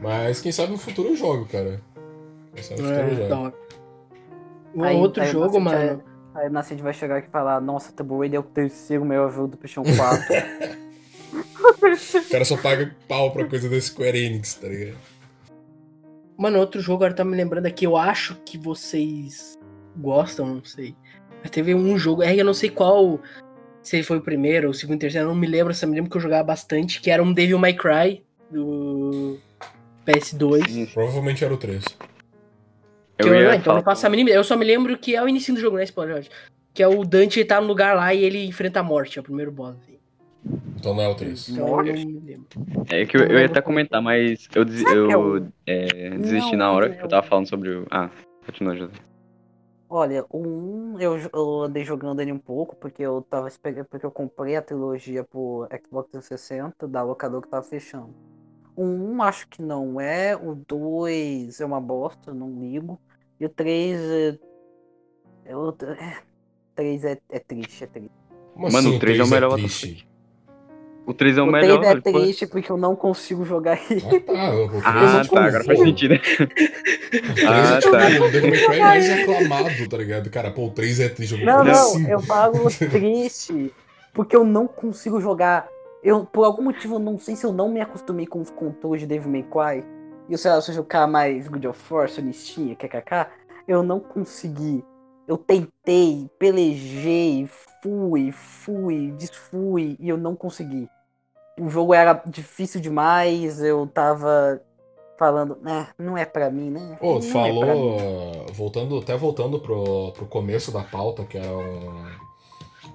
[0.00, 1.80] Mas quem sabe no futuro eu jogo, cara.
[2.54, 3.42] Quem sabe no futuro eu É, jogo.
[3.42, 3.54] hora.
[4.74, 6.02] Um Aí- outro aí jogo, mano.
[6.34, 9.32] Aí o Nascid vai chegar aqui e falar, nossa, Tomb Raider é o terceiro melhor
[9.32, 10.26] jogo do PlayStation 4.
[12.26, 14.96] O cara só paga pau pra coisa da Square Enix, tá ligado?
[16.36, 19.58] Mano, outro jogo agora tá me lembrando aqui, eu acho que vocês
[19.96, 20.94] gostam, não sei.
[21.42, 23.20] Mas teve um jogo, é, eu não sei qual,
[23.82, 25.94] se foi o primeiro ou o segundo, o terceiro, eu não me lembro, só me
[25.94, 29.38] lembro que eu jogava bastante, que era um Devil May Cry do
[30.06, 30.92] PS2.
[30.92, 31.84] Provavelmente era o 3.
[33.18, 35.22] Que eu, eu, então eu não faço a mínima Eu só me lembro que é
[35.22, 36.26] o início do jogo, né, spoiler?
[36.72, 39.24] Que é o Dante tá no lugar lá e ele enfrenta a morte, é o
[39.24, 39.76] primeiro boss.
[39.82, 39.98] Assim.
[40.78, 41.48] Então não é o 3.
[41.48, 42.46] Então, eu não me lembro.
[42.88, 46.88] É que eu, eu ia até comentar, mas eu, des- eu é, desisti na hora
[46.90, 47.86] que eu tava falando sobre o.
[47.90, 48.08] Ah,
[48.46, 48.92] continua, José.
[49.90, 54.04] Olha, o 1 eu, eu andei jogando ele um pouco, porque eu tava esperando, porque
[54.04, 58.14] eu comprei a trilogia pro Xbox 360 da locadora que tava fechando.
[58.76, 63.00] O 1 acho que não é, o 2 é uma bosta, não ligo.
[63.40, 64.38] E o 3 é.
[65.46, 66.22] é, o- é
[66.74, 68.12] 3 é, é triste, é triste.
[68.52, 70.07] Como Mano, assim o 3 é o melhor triste?
[71.08, 71.80] O 3 é o, o melhor.
[71.80, 74.02] 3 é triste porque eu não consigo jogar ele.
[74.04, 74.54] Ah, tá.
[74.54, 76.14] O 3 Ah, é tipo tá, agora faz sentido.
[77.08, 78.24] O 3 Ah, é tá.
[78.26, 80.28] o Devil May Cry mais aclamado, tá ligado?
[80.28, 81.42] Cara, pô, o 3 é triste.
[81.42, 82.06] Não, não, assim?
[82.10, 83.72] eu falo triste
[84.12, 85.66] porque eu não consigo jogar.
[86.04, 89.00] Eu, por algum motivo, eu não sei se eu não me acostumei com os controles
[89.00, 89.82] de Devil May Cry.
[90.28, 93.28] E eu sei lá, se eu jogar mais Good of War, Sonistinha, KKK,
[93.66, 94.84] eu não consegui.
[95.26, 97.48] Eu tentei, pelejei,
[97.82, 100.86] fui, fui, desfui e eu não consegui.
[101.58, 104.60] O jogo era difícil demais, eu tava
[105.18, 106.96] falando, né, não é pra mim, né?
[107.00, 112.06] Pô, não é falou, voltando, até voltando pro, pro começo da pauta, que era um,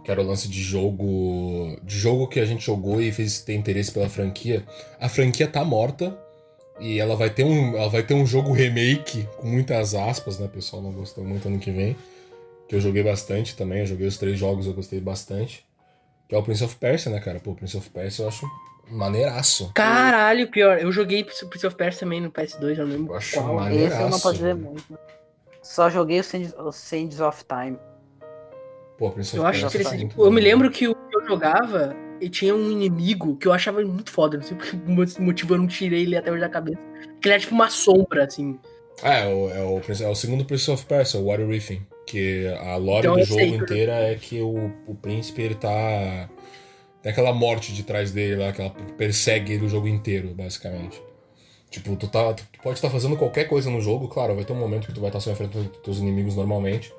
[0.04, 3.56] que era o lance de jogo, de jogo que a gente jogou e fez ter
[3.56, 4.66] interesse pela franquia.
[5.00, 6.18] A franquia tá morta
[6.80, 10.46] e ela vai ter um, ela vai ter um jogo remake com muitas aspas, né?
[10.46, 11.96] O pessoal não gostou muito ano que vem,
[12.68, 15.66] que eu joguei bastante também, eu joguei os três jogos, eu gostei bastante.
[16.28, 17.40] Que é o Prince of Persia, né, cara?
[17.40, 18.46] Pô, o Prince of Persia eu acho
[18.90, 19.72] maneiraço.
[19.74, 20.78] Caralho, pior.
[20.80, 23.56] Eu joguei Prince of Persia também no PS2, eu não lembro Eu acho qual.
[23.56, 23.86] maneiro.
[23.86, 25.04] Esse eu não posso dizer Maneiraço, muito.
[25.62, 27.78] Só joguei o Sands, o Sands of Time.
[28.98, 30.06] Pô, Prince of Eu acho Persia é interessante.
[30.06, 33.54] muito Eu me lembro que o que eu jogava e tinha um inimigo que eu
[33.54, 34.38] achava muito foda.
[34.38, 34.76] Não sei por que
[35.22, 36.80] motivo eu não tirei ele até hoje da cabeça.
[37.22, 38.60] Que ele era tipo uma sombra, assim.
[39.02, 41.86] Ah, é o, é o, é o segundo Prince of Persia, o Water Riffin.
[42.14, 46.30] Que a lore Então do jogo sei inteira é que o, o príncipe, ele tá...
[47.02, 51.02] Tem aquela morte de trás dele lá, que ela persegue ele o jogo inteiro, basicamente.
[51.72, 54.60] Tipo, tu, tá, tu pode estar fazendo qualquer coisa no jogo, claro, vai ter um
[54.60, 56.94] momento que tu vai estar só enfrentando teus inimigos normalmente,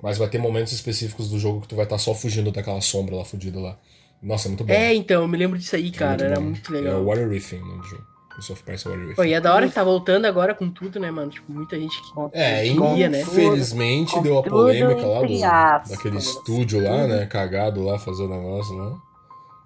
[0.00, 3.16] mas vai ter momentos específicos do jogo que tu vai estar só fugindo daquela sombra
[3.16, 3.76] lá, fudida lá.
[4.22, 4.72] Nossa, é muito bom.
[4.72, 6.24] É, então, eu me lembro disso aí, É cara.
[6.24, 6.42] Era bom.
[6.42, 7.02] muito É legal.
[7.02, 8.11] o Water Riffin o nome do jogo.
[8.32, 9.16] Prince of Persia Water Riffin.
[9.16, 11.30] Pô, e é da hora que tá voltando agora com tudo, né, mano?
[11.30, 12.08] Tipo, muita gente que.
[12.32, 13.20] É, Queria, né?
[13.20, 17.26] infelizmente deu a polêmica lá do, daquele estúdio lá, né?
[17.26, 18.96] Cagado lá, fazendo negócio lá.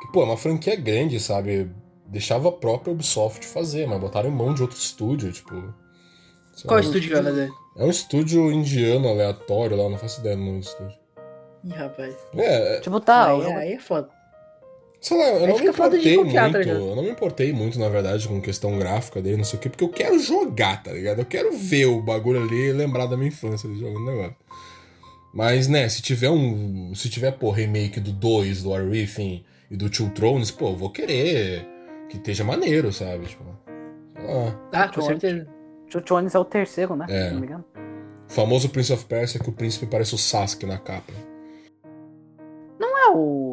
[0.01, 1.71] Que, pô, é uma franquia grande, sabe?
[2.07, 5.55] Deixava a própria Ubisoft fazer, mas botaram em mão de outro estúdio, tipo.
[6.55, 7.51] sei Qual estúdio que vai fazer?
[7.77, 10.99] É um estúdio indiano aleatório lá, não faço ideia do nome do estúdio.
[11.64, 12.17] Ih, rapaz.
[12.37, 14.16] É, Tipo, tá, aí, jogo aí é foda.
[15.07, 16.27] Sei lá, eu Aí não me importei muito.
[16.27, 16.57] ligado?
[16.63, 19.69] eu não me importei muito, na verdade, com questão gráfica dele, não sei o quê,
[19.69, 21.21] porque eu quero jogar, tá ligado?
[21.21, 24.37] Eu quero ver o bagulho ali e lembrar da minha infância ali jogando o negócio.
[25.33, 26.93] Mas, né, se tiver um.
[26.95, 30.77] Se tiver, pô, remake do 2, do War Riffin e do Two Thrones, pô, eu
[30.77, 31.65] vou querer
[32.09, 33.27] que esteja maneiro, sabe?
[33.27, 33.45] Tipo.
[34.17, 34.69] Sei lá.
[34.73, 35.47] Ah, com certeza.
[35.89, 37.07] Two Thrones é o terceiro, né?
[37.09, 37.29] É.
[37.29, 37.65] Se não me engano.
[38.29, 41.13] O famoso Prince of Persia que o príncipe parece o Sasuke na capa.
[42.81, 43.45] Não é o.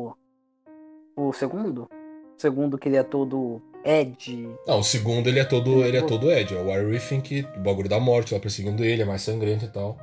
[1.34, 1.90] O segundo?
[1.90, 1.90] O
[2.38, 4.48] segundo que ele é todo Ed.
[4.68, 7.60] Não, o segundo ele é todo, ele é todo Ed, é o Riffin que o
[7.60, 9.98] bagulho da morte lá perseguindo ele, é mais sangrento e tal.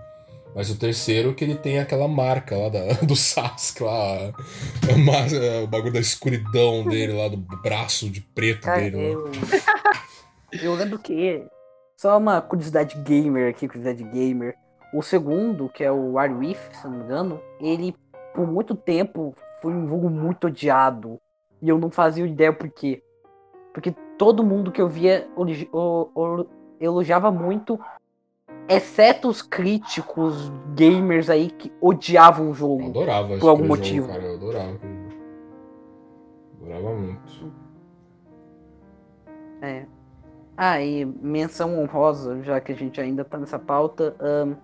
[0.56, 4.32] Mas o terceiro que ele tem aquela marca lá da, do Sasuke lá,
[5.62, 9.02] o bagulho da escuridão dele lá, do braço de preto Cara, dele lá.
[9.02, 9.30] eu.
[10.60, 11.46] Eu lembro que.
[11.96, 14.56] Só uma curiosidade gamer aqui, curiosidade gamer.
[14.92, 17.94] O segundo, que é o War Reef, se não me engano, ele
[18.34, 21.18] por muito tempo foi um jogo muito odiado.
[21.62, 23.02] E eu não fazia ideia por quê.
[23.72, 25.28] Porque todo mundo que eu via
[26.80, 27.78] elogiava muito,
[28.68, 32.86] exceto os críticos gamers aí que odiavam o Eu jogo.
[32.86, 34.08] adorava esse Por algum jogo, motivo.
[34.08, 35.10] cara, eu adorava jogo.
[36.62, 37.52] Adorava muito.
[39.62, 39.86] É.
[40.56, 44.14] Ah, e menção honrosa, já que a gente ainda tá nessa pauta.
[44.20, 44.54] ahn,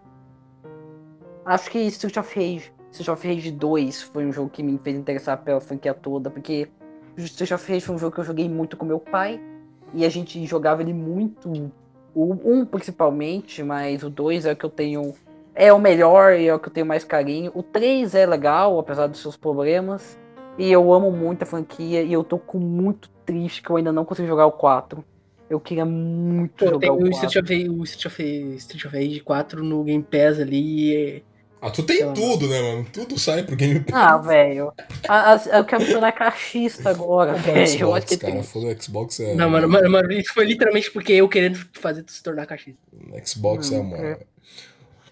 [1.44, 2.72] acho que Street of Rage.
[3.00, 6.68] Street of Rage 2 foi um jogo que me fez interessar pela franquia toda, porque
[7.16, 9.40] Street of Rage foi um jogo que eu joguei muito com meu pai.
[9.94, 11.48] E a gente jogava ele muito.
[12.14, 15.14] O 1 principalmente, mas o 2 é o que eu tenho.
[15.54, 17.50] É o melhor e é o que eu tenho mais carinho.
[17.54, 20.18] O 3 é legal, apesar dos seus problemas.
[20.58, 23.92] E eu amo muito a franquia e eu tô com muito triste que eu ainda
[23.92, 25.04] não consegui jogar o 4.
[25.48, 27.26] Eu queria muito Pô, jogar tem o o 4.
[27.26, 28.22] Street of, o Street of,
[28.56, 30.92] Street of Rage 4 no Game Pass ali.
[30.94, 31.22] e-
[31.60, 32.12] Ah, tu tem Sei lá.
[32.12, 32.86] tudo, né, mano?
[32.92, 33.94] Tudo sai pro Game Pass.
[33.94, 34.72] Ah, velho.
[35.52, 37.58] Eu quero me tornar cachista agora, velho.
[37.80, 38.32] Eu acho Xbox, que cara.
[38.34, 38.42] tem.
[38.42, 39.34] Foda o Xbox é.
[39.34, 42.78] Não, mano, mano, mano, isso foi literalmente porque eu querendo fazer tu se tornar cachista.
[43.24, 43.96] Xbox é Hum, uma.
[43.96, 44.18] é.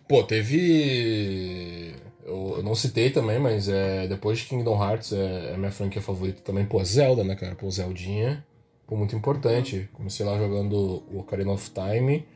[0.06, 1.94] Pô, teve.
[2.24, 5.70] Eu, eu não citei também, mas é depois de Kingdom Hearts é, é a minha
[5.72, 6.64] franquia favorita também.
[6.66, 7.54] Pô, Zelda, né, cara?
[7.54, 8.44] Pô, Zeldinha.
[8.86, 9.88] Pô, muito importante.
[9.94, 12.26] Comecei lá jogando o Ocarina of Time.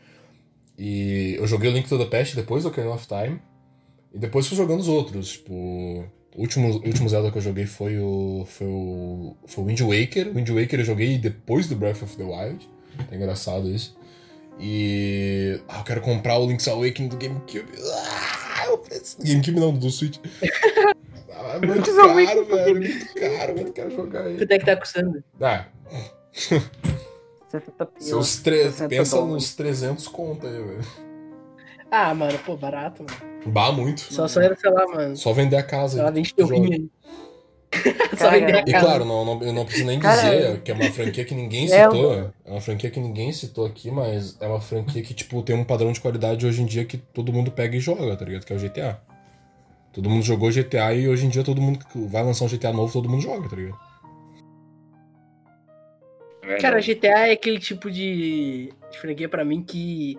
[0.78, 3.40] E eu joguei o Link to the Past depois do Ocarina of Time.
[4.18, 5.34] E depois fui jogando os outros.
[5.34, 8.44] Tipo, o último, o último Zelda que eu joguei foi o.
[8.48, 9.36] Foi o.
[9.46, 10.28] Foi o Wind Waker.
[10.28, 12.68] O Wind Waker eu joguei depois do Breath of the Wild.
[13.12, 13.96] É engraçado isso.
[14.58, 15.60] E.
[15.68, 17.68] Ah, eu quero comprar o Link's Awakening do GameCube.
[18.56, 19.18] Ah, eu preciso.
[19.22, 20.18] GameCube não, do Switch.
[21.40, 22.80] Ah, é muito Link's caro, velho.
[22.80, 24.38] Muito caro, eu não quero jogar ele.
[24.38, 25.22] Quanto é que tá custando?
[25.40, 25.66] Ah,
[26.32, 26.60] 60
[27.86, 27.90] pila.
[28.00, 28.64] seus tre...
[28.64, 29.34] 60 pensa dólares.
[29.34, 31.07] nos 300 conto aí, velho.
[31.90, 33.52] Ah, mano, pô, barato, mano.
[33.52, 34.00] Bah, muito.
[34.00, 35.16] Só, só era, sei lá, mano.
[35.16, 35.94] Só vender a casa.
[35.94, 36.60] Sei lá, aí, vende tu teu joga.
[36.60, 36.90] rim aí.
[38.16, 38.86] Só vender a E casa.
[38.86, 41.84] claro, não, não, eu não preciso nem dizer que é uma franquia que ninguém É,
[41.84, 42.32] citou.
[42.44, 45.64] É uma franquia que ninguém citou aqui, mas é uma franquia que, tipo, tem um
[45.64, 48.44] padrão de qualidade hoje em dia que todo mundo pega e joga, tá ligado?
[48.44, 49.00] Que é o GTA.
[49.92, 52.72] Todo mundo jogou GTA e hoje em dia todo mundo que vai lançar um GTA
[52.72, 53.78] novo, todo mundo joga, tá ligado?
[56.60, 60.18] Cara, GTA é aquele tipo de, de franquia pra mim que.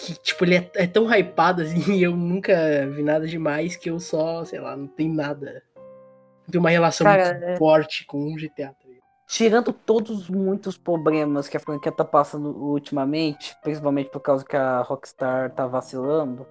[0.00, 2.54] Que, tipo, ele é, é tão hypado assim, e eu nunca
[2.88, 5.62] vi nada demais que eu só, sei lá, não tem nada.
[5.76, 8.68] Não tenho uma relação Cara, muito é- forte com um GTA.
[8.68, 8.74] Tá?
[9.28, 14.56] Tirando todos os muitos problemas que a franquia tá passando ultimamente, principalmente por causa que
[14.56, 16.44] a Rockstar tá vacilando,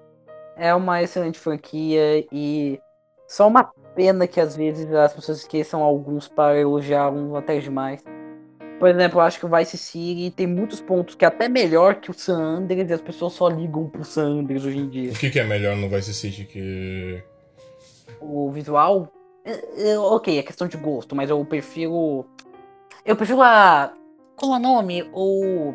[0.55, 2.79] é uma excelente franquia e
[3.27, 8.01] só uma pena que às vezes as pessoas esqueçam alguns para elogiar uns até demais.
[8.79, 11.95] Por exemplo, eu acho que o Vice City tem muitos pontos que é até melhor
[11.95, 15.11] que o San Andreas e as pessoas só ligam pro San Andreas hoje em dia.
[15.11, 17.21] O que, que é melhor no Vice City que.
[18.21, 19.11] o visual.
[19.45, 22.25] é- é, ok, é questão de gosto, mas eu prefiro.
[23.05, 23.93] Eu prefiro a.
[24.35, 25.09] Qual é o nome?
[25.13, 25.73] O.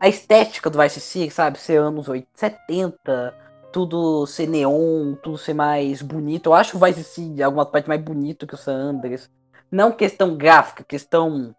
[0.00, 1.58] A estética do Vice City, sabe?
[1.58, 3.34] Ser anos 80, 70,
[3.72, 6.48] tudo ser neon, tudo ser mais bonito.
[6.50, 9.30] Eu acho o Vice City alguma parte mais bonito que o San Andreas.
[9.70, 11.54] Não questão gráfica, questão.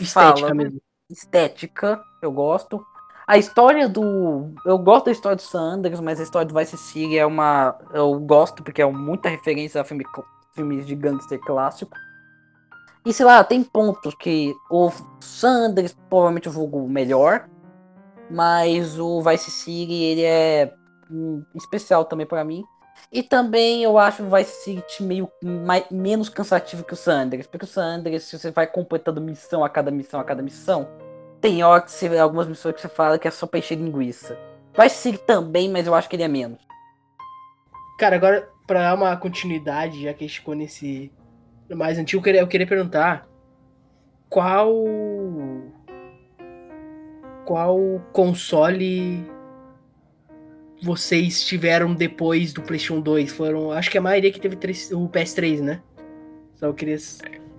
[0.00, 0.54] Estética fala?
[0.54, 0.80] mesmo.
[1.10, 2.84] estética, eu gosto.
[3.26, 4.54] A história do.
[4.64, 7.78] Eu gosto da história do San Andreas, mas a história do Vice City é uma.
[7.92, 10.04] Eu gosto porque é muita referência a filme,
[10.54, 11.94] filmes de gangster clássico.
[13.04, 17.48] E sei lá, tem pontos que o San Andreas provavelmente o jogo melhor,
[18.30, 20.74] mas o Vice City ele é
[21.10, 22.64] hum, especial também pra mim.
[23.10, 27.46] E também eu acho o Vice City meio mai- menos cansativo que o San Andreas,
[27.46, 30.88] porque o San Andreas, se você vai completando missão a cada missão a cada missão,
[31.40, 34.38] tem hora que você, algumas missões que você fala que é só pra encher linguiça.
[34.78, 36.58] Vice City também, mas eu acho que ele é menos.
[37.98, 41.12] Cara, agora, pra dar uma continuidade, já que a gente ficou nesse
[41.70, 43.26] mais antigo, eu queria, eu queria perguntar
[44.28, 44.72] qual.
[47.44, 47.78] Qual
[48.12, 49.24] console
[50.82, 53.32] vocês tiveram depois do PlayStation 2?
[53.32, 53.72] Foram.
[53.72, 55.80] Acho que a maioria que teve três- o PS3, né?
[56.56, 56.96] Só eu queria.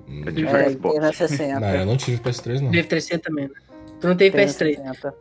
[0.07, 0.95] Hum, Eu tive É, Xbox.
[0.99, 1.59] 360.
[1.59, 2.72] Não, eu não tive PS3, não.
[2.72, 3.53] Teve 360 também, né?
[3.99, 4.76] Tu não teve PS3.
[4.76, 5.15] 360.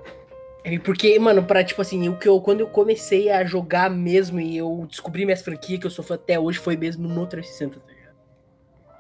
[0.65, 4.39] É Porque, mano, pra, tipo assim, o que eu, quando eu comecei a jogar mesmo
[4.41, 7.81] e eu descobri minhas franquias que eu sou fã até hoje foi mesmo no 360,
[7.81, 8.15] tá ligado?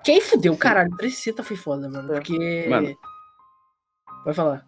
[0.05, 2.12] Que aí fudeu, caralho, o 360 foi foda, mano.
[2.12, 2.14] É.
[2.16, 2.66] Porque.
[2.68, 2.96] Mano.
[4.24, 4.66] Vai falar.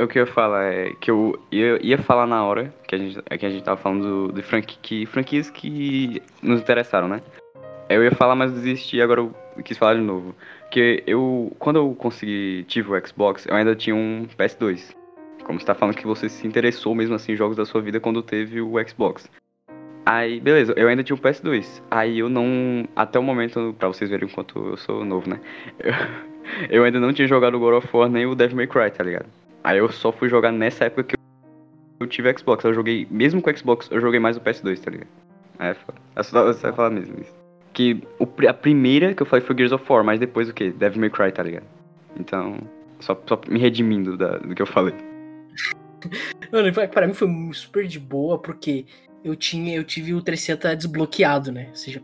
[0.00, 2.98] O que eu ia falar é que eu ia, ia falar na hora que a
[2.98, 7.20] gente, que a gente tava falando do- de franqui, que, franquias que nos interessaram, né?
[7.88, 10.34] Eu ia falar, mas desisti, agora eu quis falar de novo.
[10.62, 14.94] Porque eu, quando eu consegui, tive o Xbox, eu ainda tinha um PS2.
[15.44, 17.98] Como você tá falando que você se interessou mesmo assim em jogos da sua vida
[17.98, 19.28] quando teve o Xbox.
[20.06, 21.82] Aí, beleza, eu ainda tinha o PS2.
[21.90, 22.88] Aí eu não.
[22.96, 25.40] Até o momento, pra vocês verem o quanto eu sou novo, né?
[25.78, 25.92] Eu,
[26.70, 29.04] eu ainda não tinha jogado o God of War nem o Devil May Cry, tá
[29.04, 29.26] ligado?
[29.62, 31.14] Aí eu só fui jogar nessa época que
[32.00, 32.64] eu tive Xbox.
[32.64, 35.08] Eu joguei, mesmo com o Xbox, eu joguei mais o PS2, tá ligado?
[35.58, 35.76] É.
[36.16, 37.34] É só você vai falar mesmo isso.
[37.72, 40.70] Que o, a primeira que eu falei foi Gears of War, mas depois o quê?
[40.70, 41.66] Devil May Cry, tá ligado?
[42.18, 42.58] Então,
[42.98, 44.94] só, só me redimindo da- do que eu falei.
[46.50, 48.86] Mano, pra mim foi super de boa, porque
[49.22, 51.66] eu tinha, eu tive o 360 desbloqueado, né?
[51.68, 52.02] Ou seja?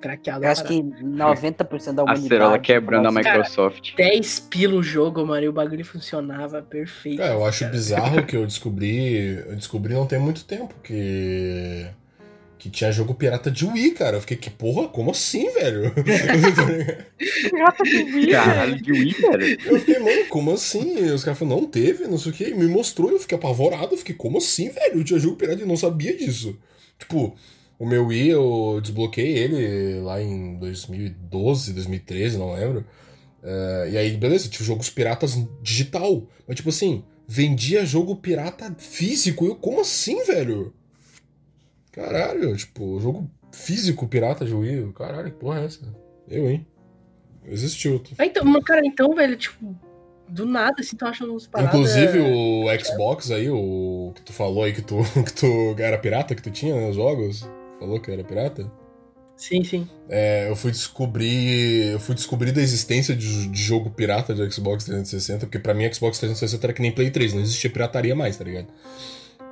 [0.00, 0.44] Craqueado.
[0.44, 2.28] Eu a acho que 90% da A humanidade.
[2.28, 3.94] cerola quebrando a Microsoft.
[3.96, 7.22] 10 pila o jogo, mano, e o bagulho funcionava perfeito.
[7.22, 7.72] É, eu acho cara.
[7.72, 9.36] bizarro que eu descobri.
[9.46, 11.86] Eu descobri não tem muito tempo que.
[12.58, 14.16] que tinha jogo pirata de Wii, cara.
[14.16, 15.92] Eu fiquei, que porra, como assim, velho?
[17.50, 19.58] Pirata de Wii, Caralho, de Wii, velho.
[19.66, 20.98] Eu fiquei, mano, como assim?
[20.98, 22.54] E os caras falaram, não teve, não sei o que.
[22.54, 23.94] Me mostrou, eu fiquei apavorado.
[23.94, 24.98] Eu fiquei, como assim, velho?
[25.00, 26.58] Eu tinha jogo pirata e não sabia disso.
[26.98, 27.34] Tipo,
[27.80, 32.84] o meu Wii, eu desbloqueei ele lá em 2012, 2013, não lembro.
[33.42, 36.22] É, e aí, beleza, tinha jogos piratas digital.
[36.46, 39.46] Mas, tipo assim, vendia jogo pirata físico.
[39.46, 40.74] Eu, como assim, velho?
[41.90, 44.92] Caralho, tipo, jogo físico pirata de Wii.
[44.92, 45.80] Caralho, que porra é essa?
[46.28, 46.66] Eu, hein?
[47.46, 48.02] Existiu.
[48.18, 49.74] Ah, então, mas, cara, então, velho, tipo,
[50.28, 51.74] do nada, assim, tô achando uns paradas...
[51.74, 56.34] Inclusive o Xbox aí, o que tu falou aí que tu, que tu era pirata,
[56.34, 57.48] que tu tinha nos jogos.
[57.80, 58.70] Falou que era pirata?
[59.34, 59.88] Sim, sim.
[60.06, 61.92] É, eu fui descobrir.
[61.92, 65.90] Eu fui descobrir da existência de, de jogo pirata de Xbox 360, porque pra mim
[65.90, 68.66] Xbox 360 era que nem Play 3, não existia pirataria mais, tá ligado?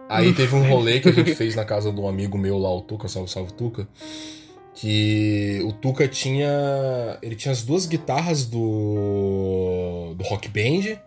[0.06, 2.70] Aí teve um rolê que a gente fez na casa de um amigo meu lá,
[2.70, 3.88] o Tuca, salve, salve Tuca.
[4.74, 7.18] Que o Tuca tinha.
[7.22, 10.14] Ele tinha as duas guitarras do.
[10.14, 10.98] do Rock Band.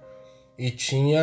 [0.64, 1.20] E tinha.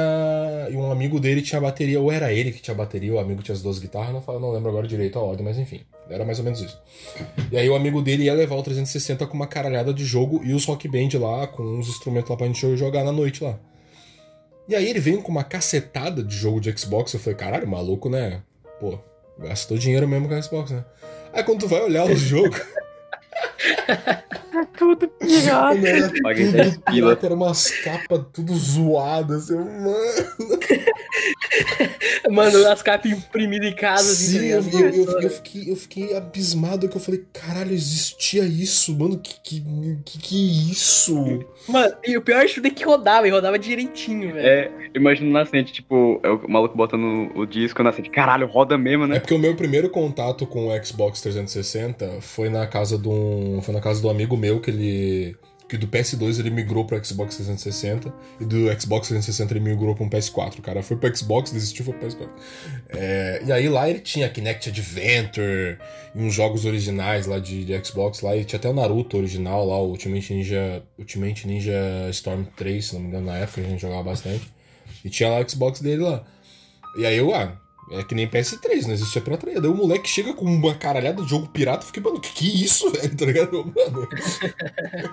[0.68, 3.54] E um amigo dele tinha bateria, ou era ele que tinha bateria, o amigo tinha
[3.54, 5.82] as duas guitarras, não, falo- não lembro agora direito a ordem, mas enfim.
[6.10, 6.76] Era mais ou menos isso.
[7.52, 10.52] E aí o amigo dele ia levar o 360 com uma caralhada de jogo e
[10.54, 13.58] os Rock Band lá, com uns instrumentos lá pra gente jogar na noite lá.
[14.68, 17.14] E aí ele veio com uma cacetada de jogo de Xbox.
[17.14, 18.42] Eu falei, caralho, maluco, né?
[18.80, 18.98] Pô,
[19.38, 20.84] gastou dinheiro mesmo com a Xbox, né?
[21.32, 22.58] Aí quando tu vai olhar os jogos,
[24.58, 25.86] É tudo pirata.
[25.86, 26.84] era Paguei tudo 10 pila.
[27.10, 29.50] pirata, era umas capas tudo zoadas.
[29.50, 29.94] Eu, mano.
[32.30, 35.76] Mano, as capas imprimidas em casa, assim, Sim, tá eu, eu, eu, eu fiquei, eu
[35.76, 39.18] fiquei abismado que eu falei, caralho, existia isso, mano.
[39.18, 39.64] Que que,
[40.04, 41.14] que, que é isso?
[41.68, 44.46] Mano, e o pior é que que rodava, e rodava direitinho, velho.
[44.46, 48.10] É, imagina o nascente, tipo, é o maluco botando o disco nascente.
[48.10, 49.20] Caralho, roda mesmo, É né?
[49.20, 53.74] porque o meu primeiro contato com o Xbox 360 foi na casa de um, foi
[53.74, 55.36] na casa do amigo meu que ele
[55.68, 60.04] que do PS2 ele migrou pro Xbox 360 e do Xbox 360 ele migrou pro
[60.04, 60.58] um PS4.
[60.58, 62.28] O cara foi pro Xbox, desistiu foi pro PS4.
[62.88, 65.78] É, e aí lá ele tinha Kinect Adventure
[66.14, 69.66] e uns jogos originais lá de, de Xbox lá e tinha até o Naruto original
[69.66, 73.64] lá, o Ultimate Ninja, Ultimate Ninja Storm 3, se não me engano, na época a
[73.64, 74.50] gente jogava bastante.
[75.04, 76.24] E tinha lá o Xbox dele lá.
[76.96, 77.60] E aí eu, ah,
[77.90, 79.60] é que nem PS3, não existia pirataria.
[79.60, 82.46] Daí o moleque chega com uma caralhada de jogo pirata, eu fiquei, mano, que que
[82.50, 83.16] é isso, velho?
[83.16, 83.72] Tá ligado?
[83.74, 84.08] Mano.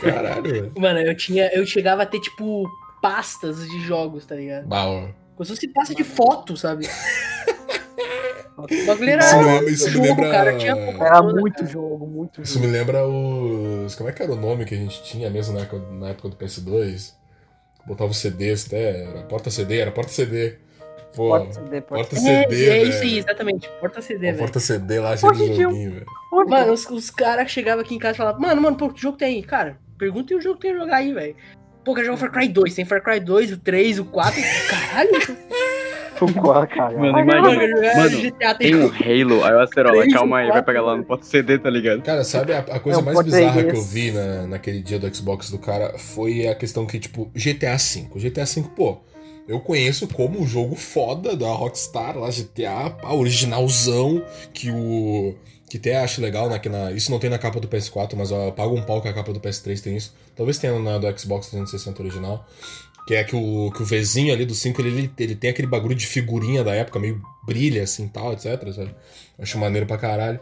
[0.00, 0.72] Caralho, velho.
[0.78, 1.48] Mano, eu tinha.
[1.52, 2.68] Eu chegava a ter, tipo,
[3.00, 4.66] pastas de jogos, tá ligado?
[4.66, 5.08] Bah, ó.
[5.34, 6.88] Como se fosse pasta de foto, sabe?
[8.56, 9.24] O bagulho era.
[9.24, 11.70] Isso me- isso me jogo, lembra- cara, tinha Era toda, muito cara.
[11.70, 12.66] jogo, muito Isso jogo.
[12.66, 13.94] me lembra os.
[13.94, 16.28] Como é que era o nome que a gente tinha mesmo na época, na época
[16.30, 17.12] do PS2?
[17.86, 19.02] Botava os CDs até.
[19.02, 20.56] Era porta CD, era porta CD.
[21.16, 22.68] Pô, ser, pode porta É, CD.
[22.68, 23.68] é isso aí, exatamente.
[23.80, 24.38] Porta CD, velho.
[24.38, 26.06] porta CD lá cheia de joguinho, velho.
[26.46, 29.16] Mano, os, os caras chegavam aqui em casa e falavam, mano, mano, pô, que jogo
[29.16, 29.42] tem aí?
[29.42, 31.34] Cara, pergunta e o jogo que tem a jogar aí, velho.
[31.82, 34.42] Pô, quero jogar Far Cry 2, tem Far Cry 2, o 3, o 4.
[34.68, 35.10] Caralho,
[36.18, 36.96] Concordo, cara.
[36.96, 37.94] Mano, mano, imagina.
[37.96, 41.24] Mano, GTA Tem um Halo, aí o Acerola, calma aí, vai pegar lá no porta
[41.24, 42.02] CD, tá ligado?
[42.02, 44.98] Cara, sabe a, a coisa É, o mais bizarra que eu vi na, naquele dia
[44.98, 48.08] do Xbox do cara foi a questão que, tipo, GTA V.
[48.18, 48.98] GTA V, pô,
[49.48, 55.34] eu conheço como um jogo foda da Rockstar, lá, GTA, pá, originalzão, que o.
[55.68, 56.58] Que até acho legal, né?
[56.60, 59.08] Que na, isso não tem na capa do PS4, mas ó, paga um pau que
[59.08, 60.14] a capa do PS3 tem isso.
[60.36, 62.46] Talvez tenha na do Xbox 360 original.
[63.06, 65.66] Que é que o, que o Vzinho ali do 5, ele, ele, ele tem aquele
[65.66, 68.72] bagulho de figurinha da época, meio brilha assim tal, etc.
[68.72, 68.94] Sabe?
[69.38, 70.40] Acho maneiro pra caralho.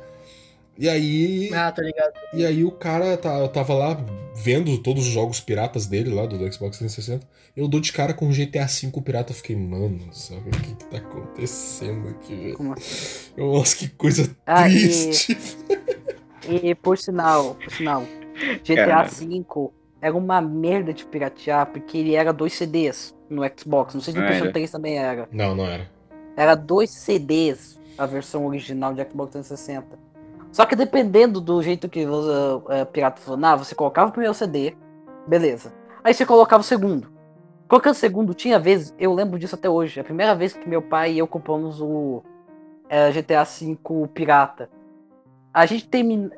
[0.79, 1.51] E aí.
[1.55, 2.13] Ah, tá ligado.
[2.33, 3.97] E aí o cara tá, eu tava lá
[4.35, 7.27] vendo todos os jogos piratas dele lá do, do Xbox 360.
[7.57, 9.31] Eu dou de cara com o GTA V pirata.
[9.33, 12.57] Eu fiquei, mano, sabe o que, que tá acontecendo aqui, velho?
[12.57, 13.31] Como assim?
[13.37, 15.37] Eu, Nossa, que coisa Ah, e- triste.
[16.49, 18.03] E por sinal, por sinal,
[18.65, 19.03] GTA.
[19.05, 19.45] V
[20.01, 23.95] era uma merda de piratear, porque ele era dois CDs no Xbox.
[23.95, 24.53] Não sei se no Ah, PlayStation era.
[24.53, 25.29] 3 também era.
[25.33, 25.89] Não, não era.
[26.37, 30.04] Era dois CDs a versão original de Xbox 360.
[30.55, 34.77] Só que dependendo do jeito que o uh, pirata funcionava, você colocava o primeiro CD,
[35.27, 35.75] beleza.
[36.05, 37.11] Aí você colocava o segundo.
[37.67, 39.99] Colocando o segundo, tinha vezes, eu lembro disso até hoje.
[39.99, 42.23] A primeira vez que meu pai e eu compramos o
[42.89, 44.71] eh, GTA V pirata.
[45.53, 46.31] A gente termina.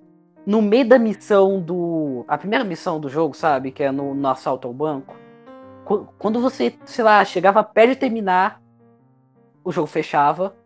[0.46, 2.24] No meio da missão do.
[2.26, 3.70] A primeira missão do jogo, sabe?
[3.70, 5.14] Que é no, no assalto ao banco.
[5.84, 8.62] Qu- Quando você, sei lá, chegava perto de terminar,
[9.62, 10.56] o jogo fechava,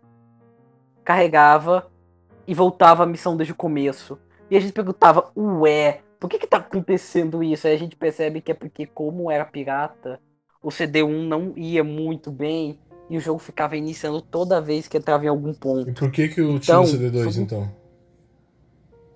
[1.03, 1.91] carregava
[2.51, 4.19] e voltava a missão desde o começo.
[4.51, 7.65] E a gente perguntava, ué, por que que tá acontecendo isso?
[7.69, 10.19] Aí a gente percebe que é porque, como era pirata,
[10.61, 12.77] o CD1 não ia muito bem
[13.09, 15.89] e o jogo ficava iniciando toda vez que entrava em algum ponto.
[15.89, 17.73] E por que que eu Então, tinha o CD2 foi- então?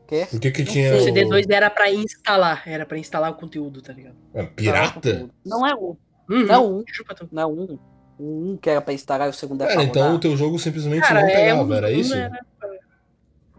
[0.07, 0.27] Quê?
[0.31, 0.95] Por que que Não tinha.
[0.95, 1.01] O o...
[1.01, 4.15] CD2 era pra instalar, era pra instalar o conteúdo, tá ligado?
[4.33, 5.29] É, pirata?
[5.45, 5.97] Não é um,
[6.31, 6.47] Uhum.
[6.47, 6.85] não é um,
[7.33, 7.79] não é um.
[8.17, 10.37] O um que era pra instalar e o segundo era Cara, pra então o teu
[10.37, 12.15] jogo simplesmente Cara, não é pegava, um- era isso?
[12.15, 12.39] era-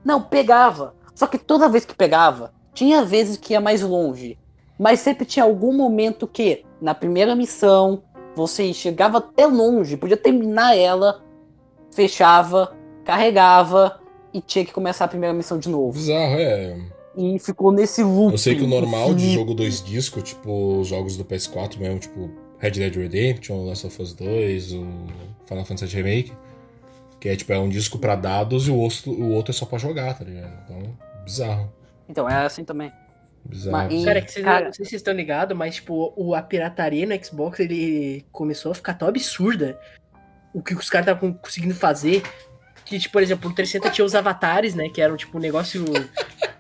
[0.06, 0.94] Não, pegava.
[1.16, 4.38] Só que toda vez que pegava, tinha vezes que ia mais longe.
[4.78, 8.04] Mas sempre tinha algum momento que, na primeira missão,
[8.36, 11.24] você chegava até longe, podia terminar ela,
[11.92, 14.00] fechava, carregava
[14.34, 15.94] e tinha que começar a primeira missão de novo.
[15.94, 16.78] Bizarro, é.
[17.16, 18.34] E ficou nesse loop.
[18.34, 22.00] Eu sei que o normal de jogo dois discos, tipo os jogos do PS4 mesmo,
[22.00, 22.30] tipo
[22.60, 24.86] Red Dead Redemption, Last of Us 2, o
[25.46, 26.34] Final Fantasy Remake,
[27.26, 29.66] que é tipo é um disco pra dados e o outro, o outro é só
[29.66, 30.54] pra jogar, tá ligado?
[30.64, 31.74] Então, bizarro.
[32.08, 32.94] Então, é assim também.
[33.44, 33.72] Bizarro.
[33.78, 34.06] Mas- bizarro.
[34.06, 36.44] Cara, é que vocês, Cara- não sei se vocês estão ligados, mas, tipo, o, a
[36.44, 39.80] pirataria no Xbox, ele começou a ficar tão absurda
[40.54, 42.22] o que os caras estavam conseguindo fazer.
[42.86, 44.90] Que, tipo, por exemplo, no 360 tinha os avatares, né?
[44.90, 45.84] Que eram, tipo, um negócio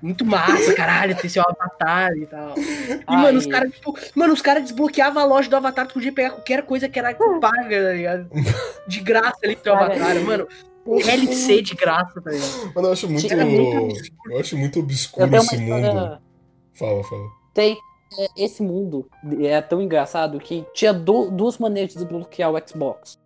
[0.02, 2.56] muito massa, caralho, ter seu avatar e tal.
[2.58, 3.22] E, Ai.
[3.22, 6.32] mano, os caras, tipo, mano, os caras desbloqueavam a loja do avatar, tu podia pegar
[6.32, 8.30] qualquer coisa que era paga, tá ligado?
[8.88, 10.48] De graça ali pro teu avatar, mano.
[10.86, 12.74] DLC de graça, tá ligado?
[12.76, 13.36] Mano, eu acho muito.
[13.36, 15.94] Muito Eu acho muito obscuro esse história.
[15.94, 16.18] mundo.
[16.74, 17.28] Fala, fala.
[17.54, 17.78] Tem.
[18.20, 19.08] é, Esse mundo
[19.42, 23.18] é tão engraçado que tinha du- duas maneiras de desbloquear o Xbox.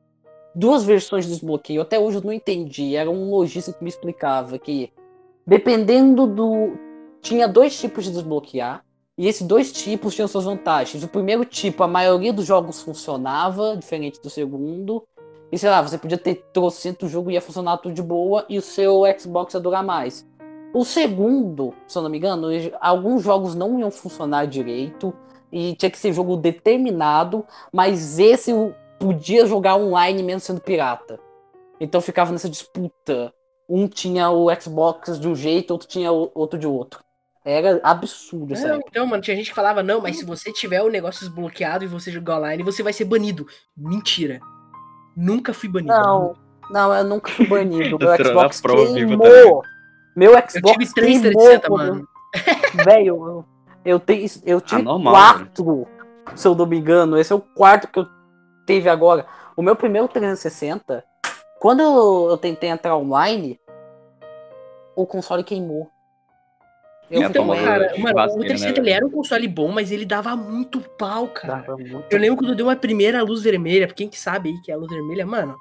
[0.56, 1.82] Duas versões de desbloqueio.
[1.82, 2.96] Até hoje eu não entendi.
[2.96, 4.92] Era um lojista que me explicava que,
[5.46, 6.78] dependendo do.
[7.22, 8.84] Tinha dois tipos de desbloquear.
[9.18, 11.04] E esses dois tipos tinham suas vantagens.
[11.04, 15.06] O primeiro tipo, a maioria dos jogos funcionava, diferente do segundo.
[15.52, 18.46] E sei lá, você podia ter trocentos jogo e ia funcionar tudo de boa.
[18.48, 20.26] E o seu Xbox ia durar mais.
[20.74, 22.48] O segundo, se eu não me engano,
[22.80, 25.14] alguns jogos não iam funcionar direito
[25.52, 27.44] e tinha que ser jogo determinado,
[27.74, 28.54] mas esse
[29.00, 31.20] podia jogar online mesmo sendo pirata.
[31.80, 33.34] Então ficava nessa disputa.
[33.70, 37.00] Um tinha o Xbox de um jeito, outro tinha o- outro de outro.
[37.46, 38.82] Era absurdo, Não, sério.
[38.88, 41.88] então, mano, tinha gente que falava, não, mas se você tiver o negócio desbloqueado e
[41.88, 43.48] você jogar online, você vai ser banido.
[43.78, 44.40] Mentira.
[45.16, 45.94] Nunca fui banido.
[45.94, 46.36] Não,
[46.70, 47.98] não, eu nunca fui banido.
[48.00, 49.64] Meu Xbox queimou.
[50.16, 51.42] Meu Eu Xbox tive três queimou.
[51.44, 52.08] 360, quando- mano.
[52.86, 53.46] Velho, eu,
[53.86, 54.28] eu tenho.
[54.46, 55.88] Eu tive normal, quatro,
[56.36, 57.18] se eu não me engano.
[57.18, 58.08] Esse é o quarto que eu
[58.74, 59.26] teve agora.
[59.56, 61.04] O meu primeiro 360,
[61.60, 63.60] quando eu, eu tentei entrar online,
[64.96, 65.90] o console queimou.
[67.10, 70.06] Eu Então, cara, mano, o churrasqueira, 360 né, ele era um console bom, mas ele
[70.06, 71.62] dava muito pau, cara.
[71.62, 74.62] Dava muito- Eu lembro quando deu uma primeira luz vermelha, pra quem que sabe aí
[74.62, 75.56] que é a luz vermelha, mano,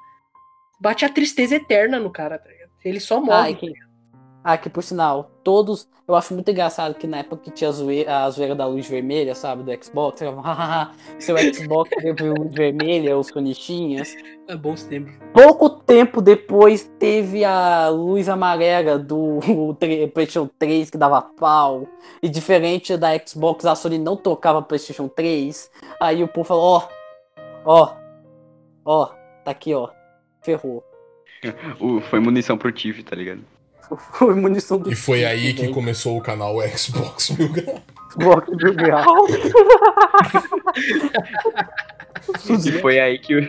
[0.79, 2.69] bate a tristeza eterna no cara, tá ligado?
[2.85, 3.37] Ele só morre.
[3.39, 3.73] Ai, que,
[4.43, 5.87] ah, que por sinal, todos.
[6.07, 8.87] Eu acho muito engraçado que na época que tinha a zoeira, a zoeira da luz
[8.89, 14.15] vermelha, sabe, do Xbox, eu falava, "Hahaha, seu Xbox teve luz vermelha, os sonichinhas.
[14.47, 15.13] É bons tempos.
[15.33, 19.39] Pouco tempo depois teve a luz amarela do
[20.13, 21.87] PlayStation 3 que dava pau.
[22.23, 25.69] E diferente da Xbox, a Sony não tocava PlayStation 3.
[26.01, 26.87] Aí o povo falou: Ó,
[27.65, 27.93] ó,
[28.83, 29.05] ó,
[29.45, 29.89] tá aqui, ó.
[30.41, 30.83] Ferrou.
[31.79, 33.41] O- foi munição pro Tiff, tá ligado?
[33.97, 37.81] Foi munição do E foi aí que começou o canal Xbox Mil Grau.
[38.11, 39.15] Xbox de grau.
[42.67, 43.39] E foi aí que o,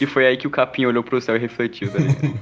[0.00, 2.38] e foi aí que o capim olhou pro céu e refletiu, tá ligado?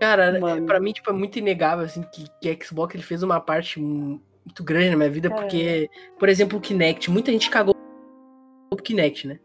[0.00, 0.66] Cara, Mano.
[0.66, 4.20] pra mim, tipo, é muito inegável, assim, que, que Xbox ele fez uma parte mu-
[4.44, 5.40] muito grande na minha vida, Cara.
[5.42, 7.74] porque, por exemplo, o Kinect, muita gente cagou
[8.70, 9.38] pro Kinect, né?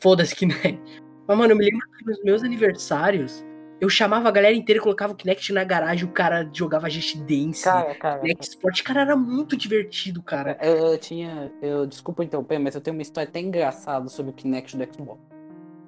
[0.00, 0.80] Foda-se Kinect.
[1.26, 3.44] Mas, mano, eu me lembro que nos meus aniversários,
[3.82, 7.16] eu chamava a galera inteira e colocava o Kinect na garagem, o cara jogava Just
[7.16, 8.20] Dance, Cara, cara.
[8.20, 10.56] Kinect Sport, cara, era muito divertido, cara.
[10.62, 11.52] Eu, eu tinha.
[11.60, 15.20] Eu, desculpa interromper, mas eu tenho uma história até engraçada sobre o Kinect do Xbox.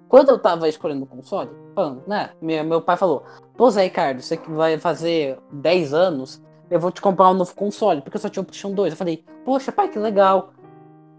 [0.08, 2.30] Quando eu tava escolhendo o console, falando, né?
[2.42, 3.24] Meu, meu pai falou:
[3.56, 7.54] Pô, Zé Ricardo, você que vai fazer 10 anos, eu vou te comprar um novo
[7.54, 8.92] console, porque eu só tinha o PlayStation 2.
[8.92, 10.52] Eu falei: Poxa, pai, que legal.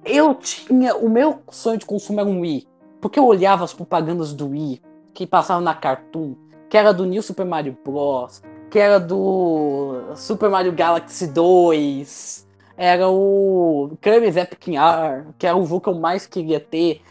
[0.03, 0.93] Eu tinha.
[0.93, 2.68] O meu sonho de consumo era um Wii.
[2.99, 4.81] Porque eu olhava as propagandas do Wii
[5.15, 6.35] que passavam na Cartoon,
[6.69, 12.45] que era do New Super Mario Bros., que era do Super Mario Galaxy 2
[12.77, 17.01] era o Kirby's Epic Yarn, que era o jogo que eu mais queria ter.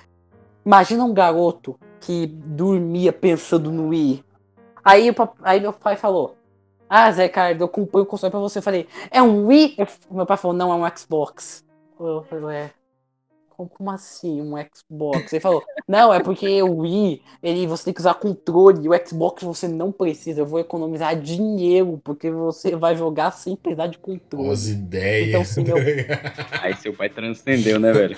[0.65, 4.23] Imagina um garoto que dormia pensando no Wii.
[4.85, 5.09] Aí,
[5.43, 6.37] aí meu pai falou:
[6.89, 8.59] Ah, Zé Ricardo, eu comprei o console pra você.
[8.59, 9.75] Eu falei: É um Wii?
[9.79, 11.65] Eu- meu pai falou: Não, é um Xbox.
[11.99, 12.71] Eu falei: É.
[13.57, 15.33] como, assim um Xbox?
[15.33, 19.07] Ele falou, não, é porque o Wii, ele, você tem que usar controle, e o
[19.07, 23.99] Xbox você não precisa, eu vou economizar dinheiro, porque você vai jogar sem precisar de
[23.99, 24.51] controle.
[24.51, 25.29] As ideias.
[25.29, 25.77] Então, sim, meu-
[26.63, 28.15] Aí seu pai transcendeu, né, velho?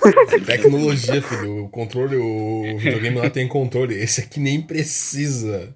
[0.46, 1.64] Tecnologia, filho.
[1.64, 3.94] O controle, o videogame lá tem controle.
[3.94, 5.74] Esse aqui nem precisa.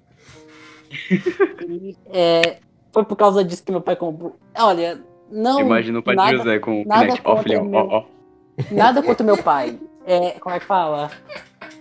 [2.11, 2.57] É,
[2.91, 4.35] foi por causa disso que meu pai comprou.
[4.57, 4.99] Olha,
[5.31, 5.61] não.
[5.61, 7.21] Imagina o pai nada, de José com o Kinect.
[7.43, 8.05] Filhão, ó, ó.
[8.71, 9.79] Nada contra meu pai.
[10.05, 11.11] É, como é que fala?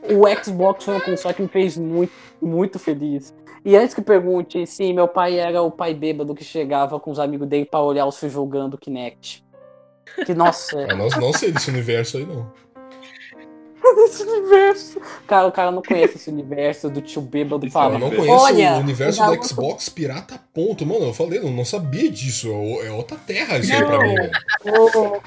[0.03, 3.35] O Xbox foi um console que me fez muito, muito feliz.
[3.65, 7.19] E antes que pergunte, sim, meu pai era o pai bêbado que chegava com os
[7.19, 9.45] amigos dele pra olhar os filhos jogando Kinect.
[10.25, 12.51] Que, nossa, Ah, não, não sei desse universo aí, não.
[14.05, 15.01] esse universo.
[15.27, 17.95] Cara, o cara não conhece esse universo do tio bêbado Esse fala.
[17.95, 20.85] Eu não Olha, conheço olha, o universo do Xbox pirata, ponto.
[20.87, 22.49] Mano, eu falei, eu não sabia disso.
[22.49, 24.15] É o- É outra terra isso aí pra mim.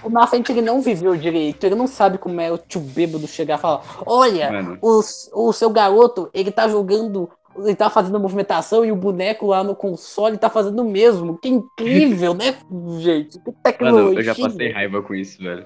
[0.04, 2.82] O, o na frente ele não viveu direito, ele não sabe como é o tio
[2.82, 5.02] bêbado chegar e falar: Olha, Mano, o,
[5.34, 9.76] o seu garoto, ele tá jogando, ele tá fazendo movimentação e o boneco lá no
[9.76, 11.38] console tá fazendo o mesmo.
[11.38, 12.56] Que incrível, né,
[13.00, 13.40] gente?
[13.40, 14.04] Que tecnologia.
[14.06, 15.66] mano, eu já passei raiva com isso, velho.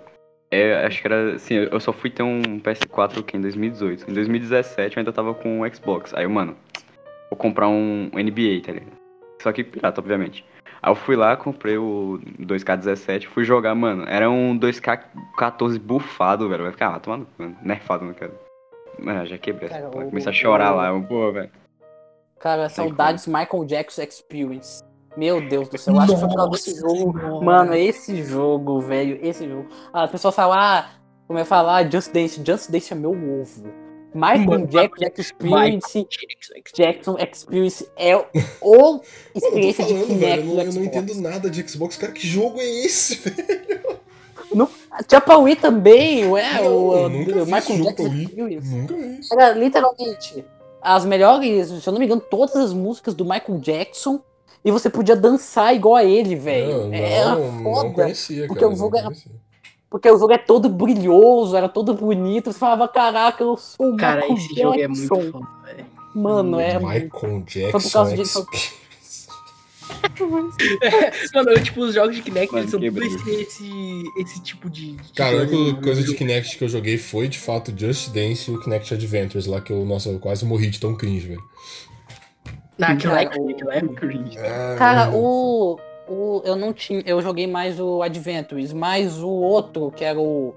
[0.55, 4.09] É, acho que era assim, eu só fui ter um PS4 aqui em 2018.
[4.09, 6.13] Em 2017 eu ainda tava com um Xbox.
[6.13, 6.55] Aí, eu, mano,
[7.29, 8.95] vou comprar um NBA, tá ligado?
[9.41, 10.45] Só que pirata, obviamente.
[10.81, 14.05] Aí eu fui lá, comprei o 2K17, fui jogar, mano.
[14.07, 16.63] Era um 2K14 bufado, velho.
[16.63, 17.27] Vai ficar, ah, tomando
[17.61, 18.33] nerfado, não quero.
[18.99, 20.05] Mano, já quebrei essa porra.
[20.05, 20.87] Comecei a chorar o- lá.
[20.89, 21.49] Eu, pô, velho.
[22.39, 24.83] Cara, saudades Michael Jackson Experience.
[25.17, 27.43] Meu Deus do céu, eu acho que foi por causa desse jogo.
[27.43, 29.67] Mano, esse jogo, velho, esse jogo.
[29.93, 30.89] Ah, As pessoas falam, ah,
[31.27, 33.85] como é falar, Just Dance, Just Dance é meu ovo.
[34.13, 36.07] Michael Jackson Experience,
[36.73, 37.17] Jackson.
[37.19, 38.15] Experience é
[38.61, 39.01] o
[39.35, 40.41] experiência de falando, velho.
[40.41, 41.97] Kinect Eu não, eu não entendo nada de Xbox.
[41.97, 43.99] Cara, que jogo é esse, velho?
[45.07, 48.07] Tinha pra Wii também, ué, Não, o, o Michael Jackson.
[48.07, 48.73] Experience.
[48.73, 49.19] Nunca vi.
[49.33, 50.45] Era literalmente
[50.81, 54.21] as melhores, se eu não me engano, todas as músicas do Michael Jackson
[54.65, 56.91] e você podia dançar igual a ele, velho.
[56.91, 57.89] Era não, não foda.
[57.91, 58.73] conhecia, porque cara.
[58.73, 59.15] o jogo não era-.
[59.87, 62.51] Porque o jogo é todo brilhoso, era todo bonito.
[62.51, 65.15] Você falava, caraca, eu sou o Cara, Michael esse jogo é Jackson.
[65.15, 65.85] muito foda, velho.
[66.15, 66.79] Mano, é.
[66.79, 68.39] Michael Jackson Foi por causa disso.
[68.39, 68.75] Experience.
[71.33, 74.69] Mano, eu, tipo, os jogos de Kinect Mano, eles são tudo esse, esse, esse tipo
[74.69, 74.93] de.
[74.93, 78.09] de Cara, a coisa, única coisa de Kinect que eu joguei foi, de fato, Just
[78.09, 81.27] Dance e o Kinect Adventures lá, que eu, nossa, eu quase morri de tão cringe,
[81.27, 81.43] velho.
[82.77, 85.17] Não, aquilo lá é aquilo lá é Cara, mano.
[85.17, 85.79] o.
[86.07, 87.01] O, eu não tinha.
[87.05, 90.53] Eu joguei mais o Adventures, mas o outro, que era o.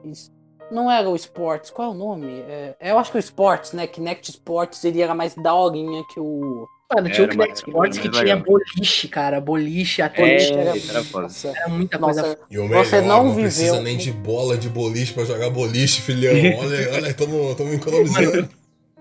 [0.70, 2.40] Não era o Sports, qual é o nome?
[2.46, 3.86] É, eu acho que o Sports, né?
[3.86, 6.66] Kinect Sports, ele era mais daorinha que o.
[6.94, 8.40] Mano, tinha o Kinect Sports que tinha legal.
[8.42, 9.40] boliche, cara.
[9.40, 11.22] Boliche, até É, era, era foda.
[11.22, 14.12] nossa, era muita coisa nossa, E o melhor, Você não não viveu- precisa nem de
[14.12, 16.32] bola de boliche pra jogar boliche, filhão.
[16.60, 18.48] Olha, olha, tamo, tamo economizando.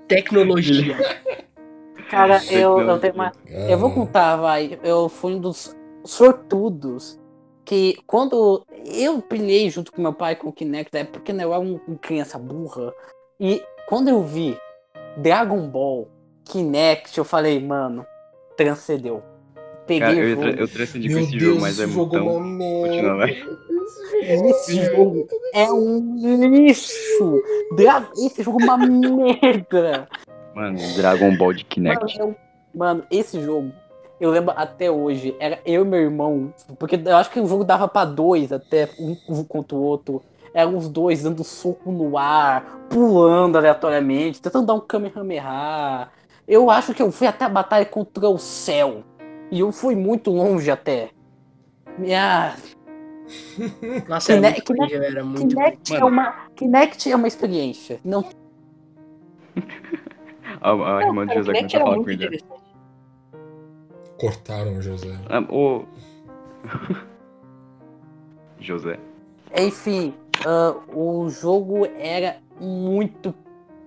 [0.07, 0.95] tecnologia.
[2.09, 3.31] cara, eu, eu tenho uma.
[3.67, 4.79] Eu vou Ah, contar, vai.
[4.83, 7.19] Eu fui um dos sortudos
[7.65, 11.59] que quando eu pilhei junto com meu pai com o Kinect, é porque eu era
[11.59, 12.93] um, um criança burra.
[13.39, 14.57] E quando eu vi
[15.17, 16.07] Dragon Ball
[16.45, 18.05] Kinect, eu falei, mano,
[18.55, 19.21] transcendeu.
[19.85, 20.41] Peguei Cara, o eu, jogo.
[20.41, 22.29] tra- eu transcendi com esse Deus, jogo, mas é jogo tão...
[22.29, 23.37] é uma Continua, vai.
[24.21, 26.15] Esse jogo é um
[26.49, 27.41] lixo.
[27.75, 30.07] Dra- Esse jogo é uma merda.
[30.57, 32.19] Mano, Dragon Ball de Mano, Kinect.
[32.19, 32.35] eu-
[32.73, 33.71] mano, esse jogo,
[34.19, 37.63] eu lembro até hoje, era eu e meu irmão, porque eu acho que o jogo
[37.63, 40.19] dava pra dois até, um, contra o outro.
[40.55, 46.09] Eram os dois dando soco no ar, pulando aleatoriamente, tentando dar um Kamehameha.
[46.47, 49.03] Eu acho que eu fui até a batalha contra o céu.
[49.51, 51.09] E eu fui muito longe até.
[51.99, 52.55] Minha...
[54.09, 56.07] Nossa, era Kinect- muito velho, era muito Kinect, é Mano.
[56.07, 57.99] uma, Kinect é uma experiência.
[58.03, 58.23] Não
[60.61, 62.43] A, a irmã de o José começou a falar com ele.
[64.19, 65.19] Cortaram o José.
[65.29, 65.85] Ah, ô...
[68.59, 68.99] José.
[69.55, 70.13] Enfim,
[70.45, 73.33] ah, o jogo era muito.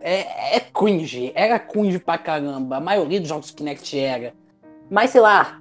[0.00, 2.76] É, é cringe, era cringe pra caramba.
[2.76, 4.32] A maioria dos jogos Kinect era.
[4.88, 5.60] Mas sei lá,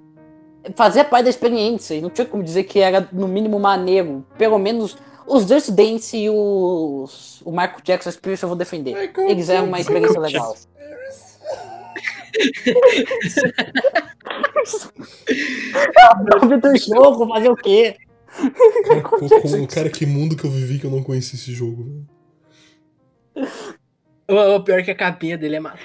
[0.76, 1.96] fazia parte da experiência.
[1.96, 4.26] E não tinha como dizer que era no mínimo maneiro.
[4.38, 4.98] Pelo menos
[5.30, 9.12] os Just Dance e os, o Michael Jackson Experience eu vou defender.
[9.18, 10.56] Eles eram uma experiência legal.
[16.42, 17.96] Nome do jogo, fazer o quê?
[18.88, 21.84] Cara, como- cara, que mundo que eu vivi que eu não conheci esse jogo,
[23.36, 23.48] velho.
[24.28, 25.80] O, o pior é que a capinha dele é massa.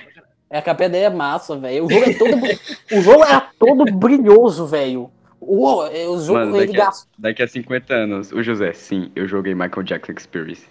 [0.51, 1.87] É, a capinha dele é massa, velho.
[1.87, 2.37] O jogo é todo.
[2.93, 5.11] o jogo era todo brilhoso, velho.
[5.47, 6.91] O, o jogo Mano, ele daqui a-.
[7.19, 10.67] Daqui a 50 anos, o José, sim, eu joguei Michael Jackson Experience.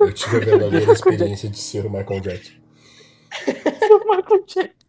[0.00, 2.52] Eu tive a verdadeira experiência de ser o Michael Jackson.
[3.46, 4.84] Michael Jackson.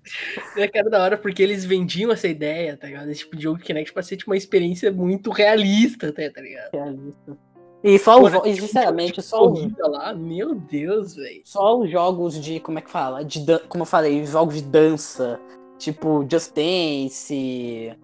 [0.56, 3.10] É era da hora porque eles vendiam essa ideia, tá ligado?
[3.10, 6.72] Esse tipo de jogo Kinect pra ser tipo, uma experiência muito realista, tá, tá ligado?
[6.72, 7.38] Realista.
[7.84, 11.42] E só Pô, os, né, e, sinceramente, tipo, só os, lá, meu Deus, velho.
[11.44, 13.24] só os jogos de, como é que fala?
[13.24, 15.40] De, dan- como eu falei, jogos de dança,
[15.78, 17.96] tipo Just Dance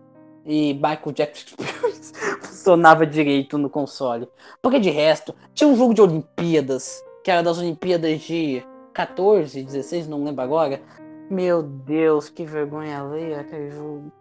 [0.45, 1.55] e Michael Jackson
[2.41, 4.27] funcionava direito no console.
[4.61, 8.63] Porque de resto, tinha um jogo de Olimpíadas, que era das Olimpíadas de
[8.93, 10.81] 14, 16, não lembro agora.
[11.29, 14.11] Meu Deus, que vergonha alheia aquele jogo.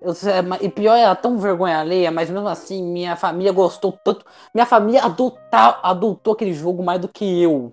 [0.00, 0.14] Eu
[0.46, 4.24] mas- e pior, era tão vergonha alheia, mas mesmo assim, minha família gostou tanto.
[4.54, 7.70] Minha família adotar, adotou aquele jogo mais do que eu.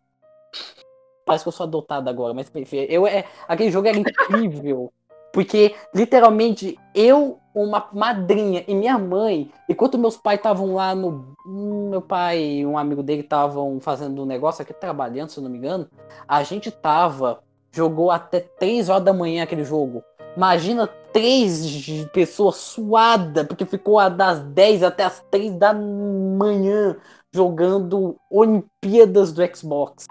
[1.26, 4.92] Parece que eu sou adotado agora, mas enfim, eu, é, aquele jogo era incrível.
[5.34, 11.36] Porque, literalmente, eu, uma madrinha e minha mãe, enquanto meus pais estavam lá no.
[11.46, 15.50] Meu pai e um amigo dele estavam fazendo um negócio aqui, trabalhando, se eu não
[15.50, 15.88] me engano.
[16.28, 17.42] A gente tava.
[17.70, 20.02] Jogou até 3 horas da manhã aquele jogo.
[20.36, 26.96] Imagina três pessoas suadas, porque ficou das 10 até as 3 da manhã
[27.32, 30.06] jogando Olimpíadas do Xbox.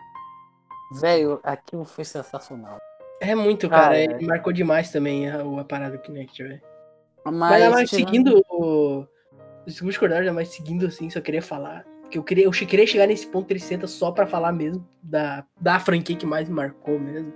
[0.93, 2.79] Velho, aquilo foi sensacional.
[3.21, 3.97] É muito, cara.
[3.99, 4.21] É.
[4.21, 6.61] Marcou demais também a, a parada do Kinect, velho.
[7.25, 9.07] Mas, Mas, mas tirando- seguindo o.
[9.67, 11.85] Desculpa discordar, mas seguindo assim, só queria falar.
[12.11, 15.81] Que eu queria, eu queria chegar nesse ponto 300 só pra falar mesmo da, da
[15.81, 17.33] franquia que mais me marcou mesmo.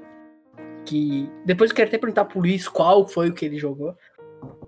[0.85, 1.29] Que.
[1.45, 3.97] Depois eu quero até perguntar pro Luiz qual foi o que ele jogou.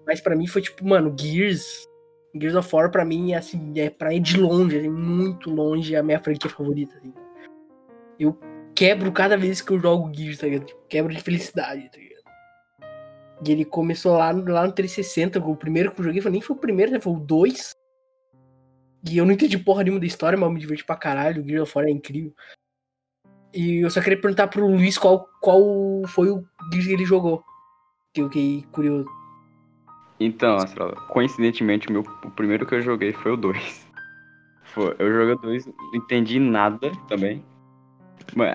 [0.07, 1.87] Mas pra mim foi tipo, mano, Gears.
[2.35, 6.03] Gears of War pra mim, assim, é pra ir de longe, assim, muito longe, a
[6.03, 6.97] minha franquia favorita.
[6.97, 7.13] Assim.
[8.19, 8.37] Eu
[8.83, 10.65] quebro cada vez que eu jogo Gears, tá ligado?
[10.67, 12.23] Tipo, quebro de felicidade, tá ligado?
[13.47, 16.57] E ele começou lá, no- lá no 360, o primeiro que eu joguei, nem foi
[16.57, 16.99] o primeiro, né?
[16.99, 17.71] Foi o 2.
[19.09, 21.63] E eu não entendi porra nenhuma da história, mas me diverti pra caralho, o Gears
[21.63, 22.35] of War é incrível.
[23.55, 25.61] E eu só queria perguntar pro Luiz qual, qual
[26.09, 27.45] foi o Gears que ele jogou.
[28.13, 29.09] Que eu fiquei curioso.
[30.19, 33.87] Então, Astral, coincidentemente, o, meu, o primeiro que eu joguei foi o 2.
[34.65, 37.45] Foi, eu joguei o 2, não entendi nada também.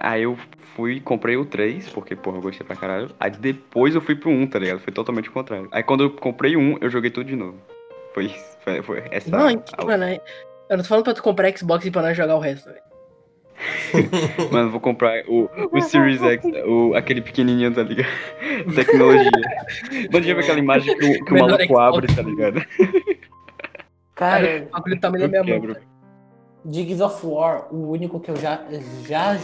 [0.01, 0.37] Aí eu
[0.75, 3.09] fui, comprei o 3, porque, porra, eu gostei pra caralho.
[3.19, 4.79] Aí depois eu fui pro 1, tá ligado?
[4.79, 5.67] Foi totalmente o contrário.
[5.71, 7.57] Aí quando eu comprei o 1, eu joguei tudo de novo.
[8.13, 8.57] Foi isso.
[8.63, 9.29] Foi, foi essa.
[9.29, 10.19] Não, então, a- mano, é-
[10.69, 12.81] eu não tô falando pra tu comprar Xbox e pra nós jogar o resto, velho.
[14.51, 18.07] Mano, vou comprar o, o Series X, o, aquele pequenininho, tá ligado?
[18.75, 19.31] Tecnologia.
[20.11, 21.81] Quando já viu aquela imagem que o, que o maluco Xbox.
[21.95, 22.61] abre, tá ligado?
[24.15, 25.75] Cara, O bagulho do tamanho da minha mão.
[26.69, 28.65] Gears of War, o único que eu já,
[29.05, 29.37] já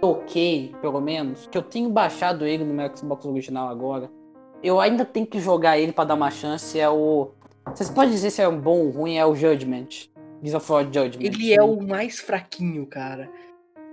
[0.00, 4.10] toquei, pelo menos, que eu tenho baixado ele no meu Xbox original agora.
[4.62, 6.78] Eu ainda tenho que jogar ele pra dar uma chance.
[6.78, 7.30] É o.
[7.66, 9.16] Vocês podem dizer se é um bom ou ruim?
[9.16, 9.88] É o Judgment.
[10.42, 11.24] Gears of War Judgment.
[11.24, 13.30] Ele é o mais fraquinho, cara.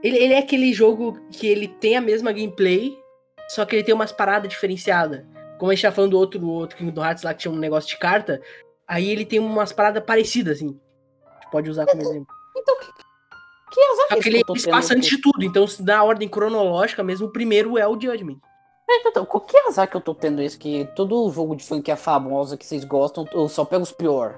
[0.04, 2.98] Ele, ele é aquele jogo que ele tem a mesma gameplay,
[3.50, 5.26] só que ele tem umas paradas diferenciadas.
[5.58, 7.90] Como a gente tá falando do outro, outro Kingdom Hearts lá que tinha um negócio
[7.90, 8.42] de carta,
[8.88, 10.80] aí ele tem umas paradas parecidas, assim.
[11.26, 12.37] A gente pode usar como exemplo.
[12.58, 12.88] Então, que,
[13.72, 15.68] que azar Só que que ele, eu tô ele tendo passa antes de tudo, então
[15.68, 18.40] se na ordem cronológica mesmo, o primeiro é o Judgment.
[18.90, 20.58] Então, que azar que eu tô tendo isso?
[20.58, 24.36] Que todo jogo de franquia famosa que vocês gostam, eu só pego os pior.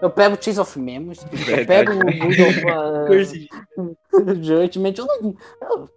[0.00, 2.66] Eu pego Chase of Memories, eu pego o Good of
[4.36, 4.36] uh.
[4.42, 4.94] Judgment.
[4.98, 5.88] Eu não, eu,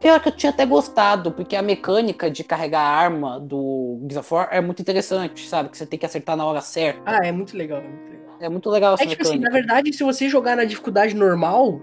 [0.00, 4.16] pior que eu tinha até gostado, porque a mecânica de carregar a arma do Gears
[4.16, 5.68] of War é muito interessante, sabe?
[5.68, 7.02] Que você tem que acertar na hora certa.
[7.04, 8.21] Ah, é muito legal, é muito legal.
[8.42, 11.80] É muito legal essa É tipo assim, na verdade, se você jogar na dificuldade normal,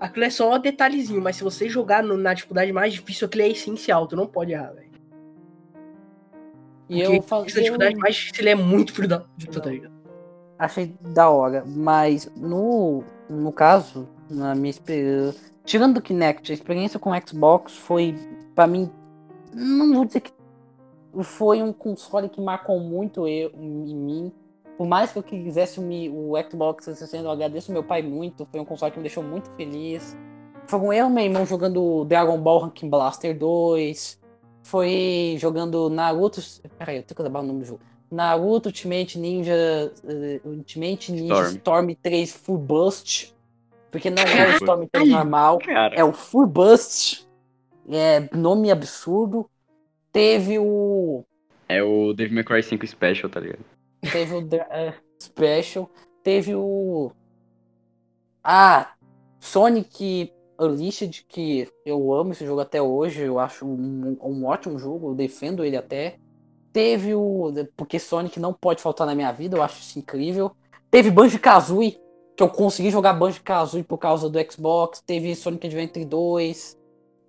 [0.00, 3.48] aquilo é só detalhezinho, mas se você jogar no- na dificuldade mais difícil, aquilo é
[3.48, 4.90] essencial, tu não pode errar, velho.
[6.88, 9.92] e eu, essa dificuldade mais difícil ele é muito filho da puta, tá ligado?
[10.58, 16.98] achei da hora, mas no, no caso, na minha experiência, tirando do Kinect, a experiência
[16.98, 18.14] com o Xbox foi,
[18.54, 18.90] pra mim,
[19.54, 20.32] não vou dizer que
[21.22, 24.32] foi um console que marcou muito eu, em mim.
[24.76, 28.46] Por mais que eu quisesse o, Xbox 360, eu agradeço meu pai muito.
[28.50, 30.16] Foi um console que me deixou muito feliz.
[30.66, 34.18] Foi com eu e meu irmão jogando Dragon Ball Ranking Blaster 2.
[34.62, 36.40] Foi jogando Naruto.
[36.78, 37.80] Peraí, eu tenho que lembrar o nome do jogo.
[38.10, 39.54] Naruto Ultimate Ninja.
[40.04, 41.56] eh, Ultimate Ninja Storm.
[41.56, 43.34] Storm, 3 Full Bust.
[43.90, 45.58] Porque não é o Storm 3 normal.
[45.58, 47.26] Cara, É o Full Bust.
[47.90, 49.48] É nome absurdo.
[50.12, 51.24] Teve o.
[51.68, 53.64] é o Devil May Cry 5 Special, tá ligado?
[54.10, 55.90] Teve o é, Special.
[56.22, 57.12] Teve o.
[58.42, 58.92] Ah!
[59.38, 63.22] Sonic Unleashed, que eu amo esse jogo até hoje.
[63.22, 65.10] Eu acho um, um ótimo jogo.
[65.10, 66.18] Eu defendo ele até.
[66.72, 67.52] Teve o.
[67.76, 69.56] Porque Sonic não pode faltar na minha vida.
[69.56, 70.52] Eu acho isso incrível.
[70.90, 71.98] Teve Banjo Kazooie,
[72.36, 76.78] que eu consegui jogar Banjo-Kazooie por causa do Xbox, teve Sonic Adventure 2,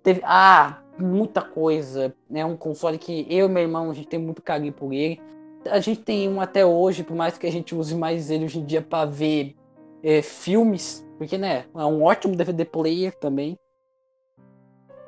[0.02, 2.44] teve ah, muita coisa, né?
[2.44, 5.20] Um console que eu e meu irmão a gente tem muito carinho por ele.
[5.70, 8.58] A gente tem um até hoje, por mais que a gente use mais ele hoje
[8.58, 9.54] em dia para ver
[10.02, 13.58] é, filmes, porque né, é um ótimo DVD player também.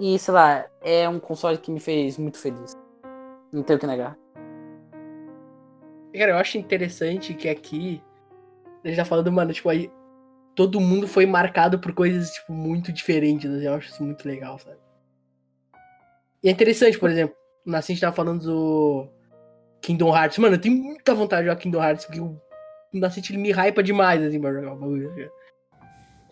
[0.00, 2.76] E sei lá, é um console que me fez muito feliz.
[3.52, 4.18] Não tenho o que negar.
[6.14, 8.02] Cara, eu acho interessante que aqui
[8.82, 9.90] a gente tá falando, mano, tipo, aí
[10.54, 13.50] todo mundo foi marcado por coisas, tipo, muito diferentes.
[13.50, 14.78] Assim, eu acho isso muito legal, sabe?
[16.42, 19.08] E é interessante, por exemplo, o Nascente tava falando do
[19.86, 20.36] Kingdom Hearts.
[20.38, 22.36] Mano, eu tenho muita vontade de jogar Kingdom Hearts, porque o
[22.92, 25.12] Nascente ele me hypa demais, assim, pra jogar o bagulho.
[25.12, 25.28] Assim.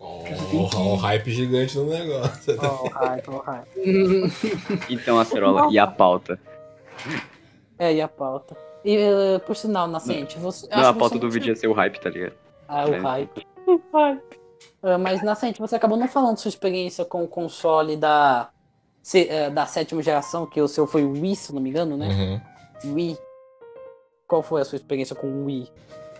[0.01, 0.77] Oh, que...
[0.77, 2.57] um hype gigante no negócio.
[2.61, 4.83] Oh, hype, oh, hype.
[4.91, 6.39] então, Acerola, e a pauta?
[7.79, 8.57] É, e a pauta?
[8.85, 10.67] E, uh, por sinal, Nascente, você.
[10.69, 12.35] Não, a pauta do vídeo ia ser o hype, tá ligado?
[12.67, 12.99] Ah, o é.
[12.99, 13.47] hype.
[13.69, 14.37] O hype.
[14.83, 18.51] Uh, mas, Nascente, você acabou não falando sua experiência com o console da
[19.01, 21.97] se, é, da sétima geração, que o seu foi o Wii, se não me engano,
[21.97, 22.09] né?
[22.09, 22.95] Uhum.
[22.95, 23.19] Wii.
[24.27, 25.69] Qual foi a sua experiência com o Wii?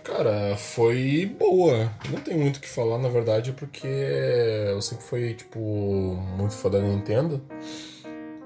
[0.03, 1.91] Cara, foi boa.
[2.11, 5.59] Não tem muito o que falar, na verdade, porque eu sempre fui, tipo,
[6.37, 7.41] muito fã da Nintendo.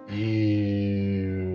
[0.09, 1.53] E.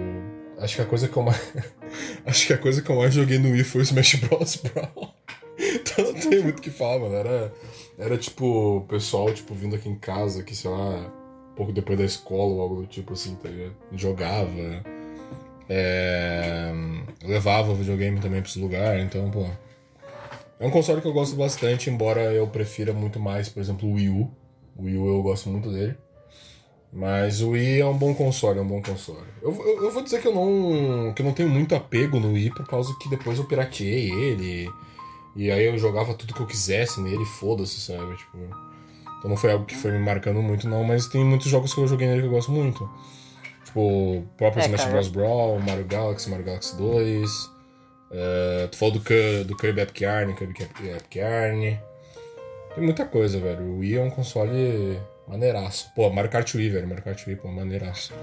[0.59, 1.41] Acho que a coisa que eu mais.
[2.27, 4.57] Acho que a coisa que eu mais joguei no Wii foi o Smash Bros.
[4.63, 5.15] Brawl.
[5.59, 7.15] então não tem muito o que falar, mano.
[7.15, 7.53] Era,
[7.99, 11.11] era tipo, o pessoal, tipo, vindo aqui em casa, que sei lá
[11.57, 13.75] pouco depois da escola ou algo do tipo assim, tá ligado?
[13.93, 14.85] Jogava.
[15.69, 16.73] É,
[17.23, 19.47] levava o videogame também pra esse lugar, então, pô.
[20.61, 23.95] É um console que eu gosto bastante, embora eu prefira muito mais, por exemplo, o
[23.95, 24.31] Wii U.
[24.77, 25.97] O Wii U eu gosto muito dele.
[26.93, 29.27] Mas o Wii é um bom console, é um bom console.
[29.43, 32.33] Eu, eu, eu, vou dizer que eu não que eu não tenho muito apego no
[32.33, 34.71] Wii por causa que depois eu pirateei ele.
[35.35, 38.17] E aí eu jogava tudo que eu quisesse nele, foda-se, sabe?
[38.17, 38.39] Tipo,
[39.19, 41.81] então não foi algo que foi me marcando muito, não, mas tem muitos jogos que
[41.81, 42.89] eu joguei nele que eu gosto muito.
[43.75, 45.09] Tipo, próprio é, Smash Bros.
[45.09, 47.45] Brawl, Mario Galaxy, Mario Galaxy 2.
[47.45, 47.51] Uh,
[48.13, 51.77] é, tu falou do, do Kirby Epic Yarn, Kirby Epic Yarn.
[52.73, 53.65] Tem muita coisa, velho.
[53.65, 54.97] O Wii é um console
[55.27, 55.93] maneiraço.
[55.97, 56.87] Pô, Mario Kart Wii, velho.
[56.87, 58.15] Mario Kart Wii, pô, maneiraço.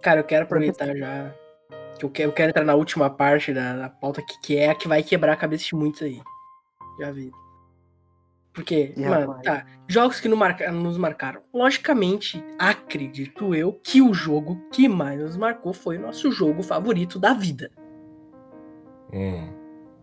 [0.00, 1.30] Cara, eu quero aproveitar já.
[1.98, 4.70] Que eu quero, eu quero entrar na última parte da, da pauta, que, que é
[4.70, 6.22] a que vai quebrar a cabeça de muitos aí.
[6.98, 7.30] Já vi.
[8.58, 9.44] Porque, e mano, rapaz.
[9.44, 9.66] tá.
[9.86, 11.40] Jogos que marca, nos marcaram.
[11.54, 17.20] Logicamente, acredito eu que o jogo que mais nos marcou foi o nosso jogo favorito
[17.20, 17.70] da vida.
[19.14, 19.48] Hum.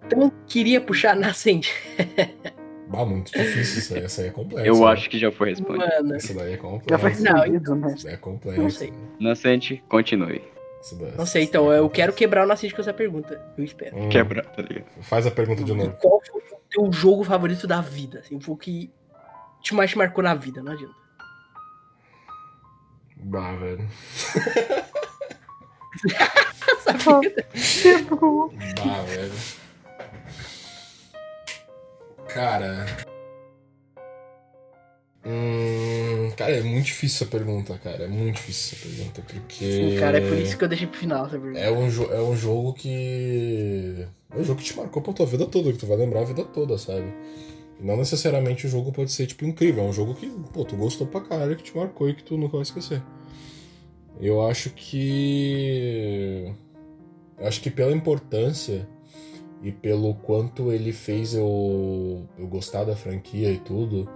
[0.05, 1.69] Então, queria puxar Nascente.
[2.87, 4.03] bah, muito difícil isso aí.
[4.05, 4.67] Essa aí é complexa.
[4.67, 4.85] Eu né?
[4.85, 5.85] acho que já foi respondido.
[5.85, 6.89] Mano, essa daí é complexa.
[6.89, 7.93] Já foi respondido, né?
[7.93, 8.61] Isso é complexa.
[8.61, 8.93] Não sei.
[9.19, 10.41] Nascente, continue.
[11.17, 13.41] Não sei, então eu quero quebrar o Nascente com essa pergunta.
[13.57, 13.97] Eu espero.
[13.97, 14.09] Hum.
[14.09, 14.85] Quebrar, tá ligado?
[15.01, 15.97] Faz a pergunta de novo.
[15.99, 18.19] Qual foi teu jogo favorito da vida?
[18.19, 18.93] Assim, foi o que
[19.61, 20.95] te mais te marcou na vida, não adianta.
[23.17, 23.89] Bah, velho.
[26.79, 27.33] Sabia?
[28.85, 29.33] bah, velho.
[32.27, 32.85] Cara.
[35.27, 38.03] Hum, cara, é muito difícil essa pergunta, cara.
[38.03, 39.71] É muito difícil essa pergunta, porque.
[39.71, 41.59] Sim, cara, é por isso que eu deixei pro final essa pergunta.
[41.59, 44.05] É um, é um jogo que.
[44.29, 46.25] É um jogo que te marcou pra tua vida toda, que tu vai lembrar a
[46.25, 47.11] vida toda, sabe?
[47.79, 49.83] Não necessariamente o jogo pode ser, tipo, incrível.
[49.83, 52.37] É um jogo que, pô, tu gostou pra caralho, que te marcou e que tu
[52.37, 53.01] nunca vai esquecer.
[54.21, 56.53] Eu acho que.
[57.39, 58.87] Eu acho que pela importância
[59.63, 64.07] e pelo quanto ele fez eu, eu gostar da franquia e tudo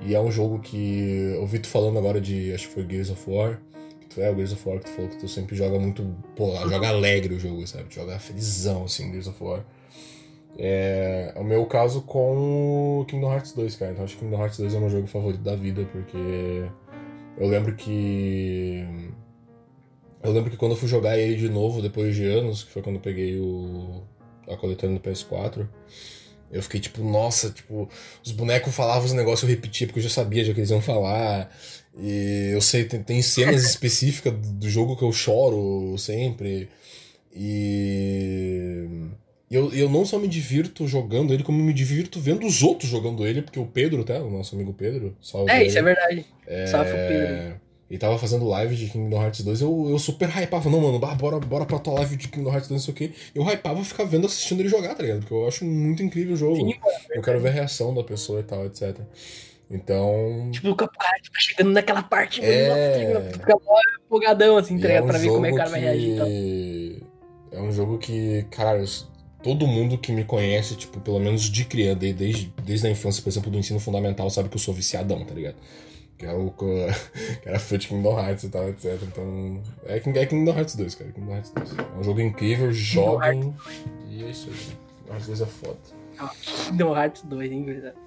[0.00, 3.10] e é um jogo que eu ouvi tu falando agora de, acho que foi Gears
[3.10, 3.60] of War.
[4.00, 6.04] Que tu é o Gears of War que tu falou que tu sempre joga muito,
[6.34, 7.86] pô, joga alegre o jogo, sabe?
[7.90, 9.64] Joga felizão, assim, Gears of War.
[10.58, 13.92] É, é o meu caso com Kingdom Hearts 2, cara.
[13.92, 16.68] Então acho que Kingdom Hearts 2 é o meu jogo favorito da vida, porque
[17.38, 18.86] eu lembro que.
[20.22, 22.82] Eu lembro que quando eu fui jogar ele de novo, depois de anos, que foi
[22.82, 24.02] quando eu peguei o.
[24.48, 25.68] a coletânea do PS4.
[26.50, 27.88] Eu fiquei tipo, nossa, tipo,
[28.24, 30.80] os bonecos falavam os negócios, eu repetia porque eu já sabia já que eles iam
[30.80, 31.50] falar.
[31.98, 36.68] E eu sei, tem, tem cenas específicas do jogo que eu choro sempre.
[37.34, 38.86] E.
[39.48, 43.24] Eu, eu não só me divirto jogando ele, como me divirto vendo os outros jogando
[43.24, 44.18] ele, porque o Pedro, tá?
[44.20, 45.16] O nosso amigo Pedro.
[45.22, 45.68] Salve é, ele.
[45.68, 46.26] isso é verdade.
[46.46, 46.66] É...
[46.66, 50.68] Salve o Pedro e tava fazendo live de Kingdom Hearts 2, eu, eu super hypava,
[50.68, 53.14] não, mano, bora, bora pra tua live de Kingdom Hearts 2, não sei o que.
[53.34, 55.20] Eu hypava ficar vendo, assistindo ele jogar, tá ligado?
[55.20, 56.56] Porque eu acho muito incrível o jogo.
[56.56, 56.74] Sim,
[57.10, 58.98] eu quero ver a reação da pessoa e tal, etc.
[59.70, 60.48] Então.
[60.52, 62.68] Tipo, o cara tá chegando naquela parte, é...
[62.68, 63.58] nossa, fica
[64.04, 65.02] empolgadão, assim, tá ligado?
[65.02, 67.58] É um pra ver como é que o cara vai reagir e tal.
[67.58, 68.84] É um jogo que, cara,
[69.42, 73.30] todo mundo que me conhece, tipo, pelo menos de criança, desde, desde a infância, por
[73.30, 75.56] exemplo, do ensino fundamental, sabe que eu sou viciadão, tá ligado?
[76.18, 76.50] Que era, o,
[77.42, 78.98] que era fã de Kingdom Hearts e tal, etc.
[79.02, 79.62] Então.
[79.84, 81.12] É, é Kingdom Hearts 2, cara.
[81.12, 81.78] Kingdom Hearts 2.
[81.78, 83.54] É um jogo incrível, jovem.
[84.08, 84.56] E é isso aí.
[84.56, 85.78] Kingdom Hearts 2 é foda.
[86.68, 88.06] Kingdom Hearts 2, hein, verdade.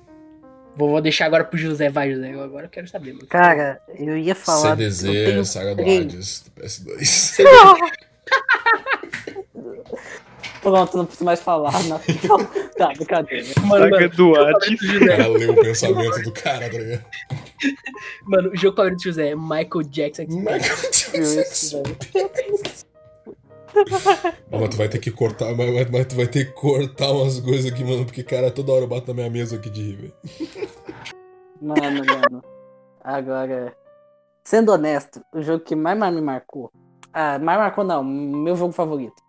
[0.75, 1.89] Vou, vou deixar agora pro José.
[1.89, 2.31] Vai, José.
[2.31, 3.27] Agora eu quero saber, mano.
[3.27, 4.77] Cara, eu ia falar.
[4.77, 7.43] CDZ, eu Saga do Hades, do PS2.
[10.61, 11.73] Pronto, não preciso mais falar.
[11.83, 11.99] Não.
[12.77, 13.47] tá, brincadeira.
[13.65, 14.81] Mano, Saga do Hades.
[14.81, 17.05] O cara leu o pensamento do cara, tá ligado?
[18.23, 20.23] Mano, o jogo favorito do José é Michael Jackson.
[20.29, 21.83] Michael Jackson.
[24.51, 27.71] Mas tu vai ter que cortar, mas, mas, tu vai ter que cortar umas coisas
[27.71, 30.13] aqui, mano, porque, cara, toda hora eu bato na minha mesa aqui de rir, velho.
[31.61, 32.43] Mano, mano.
[33.03, 33.75] Agora,
[34.43, 36.71] sendo honesto, o jogo que mais, mais me marcou.
[37.13, 39.21] Ah, mais marcou não, meu jogo favorito.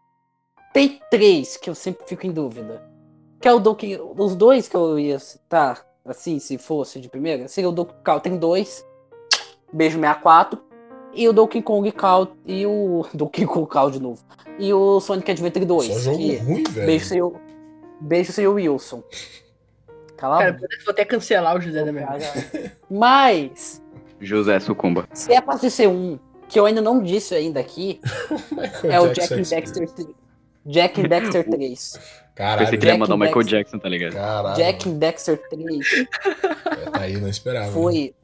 [0.72, 2.82] Tem três que eu sempre fico em dúvida.
[3.40, 3.98] Que é o Donkey.
[3.98, 8.22] Os dois que eu ia citar, assim, se fosse de primeira, seria o Donkey Kong
[8.22, 8.84] tem dois.
[9.72, 10.60] Beijo 64
[11.12, 14.22] e o Donkey Kong Count e o Donkey Kong Count de novo.
[14.58, 15.86] E o Sonic Adventure 2.
[15.86, 16.36] Só jogo que...
[16.36, 16.86] ruim, velho.
[16.86, 17.40] Beijo seu,
[18.00, 19.02] beijo seu Wilson.
[20.16, 22.06] Cala Cara, vou até cancelar o José da minha
[22.90, 23.82] Mas
[24.20, 25.08] José sucumba.
[25.14, 26.18] Se é pra ser um
[26.48, 28.00] que eu ainda não disse ainda aqui,
[28.84, 30.08] é o Jack and Dexter 3.
[30.70, 32.00] Jack and Dexter 3.
[32.34, 32.58] Caralho.
[32.60, 34.14] Pensei que ia mandar o Michael Jackson, tá ligado?
[34.14, 34.56] Caralho.
[34.56, 35.86] Jack and Dexter 3.
[36.86, 37.72] É, tá aí, não esperava.
[37.72, 38.14] Foi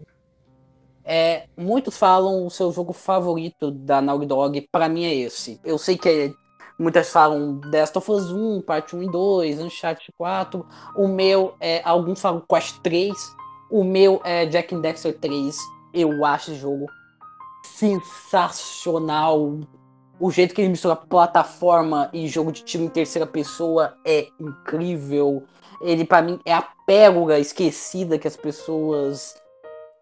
[1.09, 5.61] é, muitos falam o seu jogo favorito da Naughty Dog, para mim é esse.
[5.65, 6.33] Eu sei que é,
[6.77, 10.67] muitas falam Last of Us 1, parte 1 e 2, Uncharted 4.
[10.97, 13.15] O meu é, alguns falam Quest 3.
[13.71, 15.57] O meu é Jack and Dexter 3.
[15.95, 16.87] Eu acho esse jogo
[17.63, 19.61] sensacional.
[20.19, 25.45] O jeito que ele mistura plataforma e jogo de tiro em terceira pessoa é incrível.
[25.81, 29.37] Ele, para mim, é a pérola esquecida que as pessoas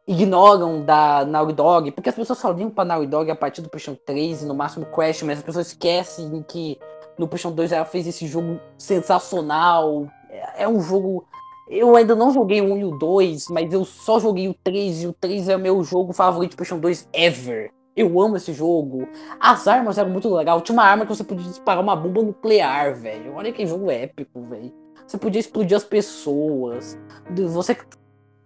[0.07, 3.69] ignoram da Naughty Dog, porque as pessoas só ligam pra Naughty Dog a partir do
[3.69, 6.79] PlayStation 3 e no máximo Crash, mas as pessoas esquecem que
[7.19, 10.07] no PlayStation 2 ela fez esse jogo sensacional.
[10.31, 11.25] É, é um jogo.
[11.69, 15.03] Eu ainda não joguei o 1 e o 2, mas eu só joguei o 3
[15.03, 17.73] e o 3 é o meu jogo favorito do PlayStation 2 ever.
[17.97, 19.09] Eu amo esse jogo.
[19.39, 20.61] As armas eram muito legal.
[20.61, 23.35] Tinha uma arma que você podia disparar uma bomba nuclear, velho.
[23.35, 24.73] Olha que jogo épico, velho.
[25.07, 26.99] Você podia explodir as pessoas.
[27.31, 27.77] Você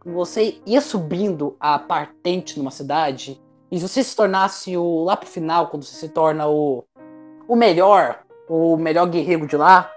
[0.04, 5.68] você ia subindo a patente numa cidade e você se tornasse o lá pro final,
[5.68, 6.84] quando você se torna o,
[7.46, 9.90] o melhor, o melhor guerreiro de lá,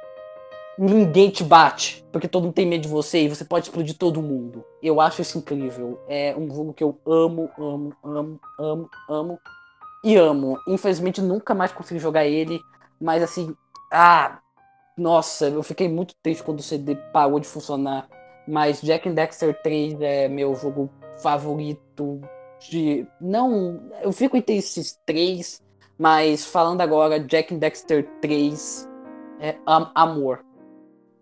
[0.84, 4.22] ninguém te bate, porque todo mundo tem medo de você e você pode explodir todo
[4.22, 4.64] mundo.
[4.82, 6.00] Eu acho isso incrível.
[6.08, 9.40] É um jogo que eu amo, amo, amo, amo, amo
[10.04, 10.60] e amo.
[10.68, 12.60] Infelizmente nunca mais consegui jogar ele,
[13.00, 13.56] mas assim,
[13.92, 14.40] ah,
[14.98, 18.08] nossa, eu fiquei muito triste quando o CD parou de funcionar
[18.48, 20.90] mas Jack and Dexter 3 é meu jogo
[21.22, 22.22] favorito
[22.70, 23.08] de.
[23.20, 23.82] Não.
[24.02, 25.62] Eu fico entre esses três,
[25.98, 28.90] mas falando agora, Jack and Dexter 3
[29.40, 30.44] é am amor.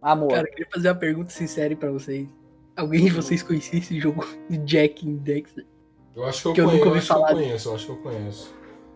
[0.02, 0.30] Amor.
[0.30, 2.28] Cara, eu queria fazer uma pergunta sincera pra vocês.
[2.76, 5.66] Alguém de vocês conhecia esse jogo de Jack and Dexter?
[6.16, 7.32] Eu acho que eu, que eu conheço, nunca ouvi eu falar.
[7.32, 8.56] Eu conheço, eu acho que eu conheço.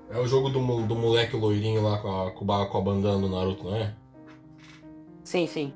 [0.09, 3.19] É o jogo do, do moleque loirinho lá com a, com a, com a bandana
[3.19, 3.93] do Naruto, não é?
[5.23, 5.73] Sim, sim.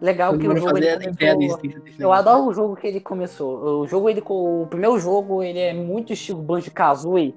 [0.00, 1.60] Legal Eu que o jogo ele começou...
[1.98, 3.80] Eu adoro o jogo que ele começou.
[3.80, 7.34] O jogo ele o primeiro jogo ele é muito estilo Banjo Kazooie,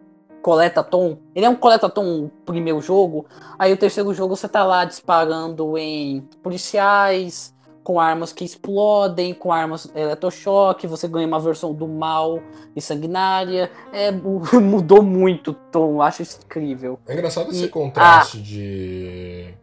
[0.48, 1.18] coleta tom.
[1.36, 3.26] Ele é um coleta tom o primeiro jogo.
[3.60, 7.54] Aí o terceiro jogo você tá lá disparando em policiais
[7.84, 12.42] com armas que explodem, com armas eletrochoque, você ganha uma versão do mal
[12.74, 13.70] e sanguinária.
[13.92, 14.10] É,
[14.58, 16.98] mudou muito o tom, acho incrível.
[17.06, 19.54] É engraçado esse E- contraste de.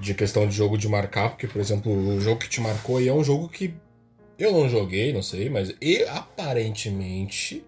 [0.00, 3.08] de questão de jogo de marcar, porque, por exemplo, o jogo que te marcou aí
[3.08, 3.74] é um jogo que
[4.38, 7.62] eu não joguei, não sei, mas e, aparentemente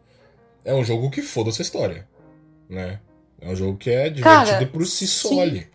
[0.65, 2.09] é um jogo que foda-se a história,
[2.69, 3.01] né?
[3.41, 5.67] É um jogo que é divertido Cara, por si só ali.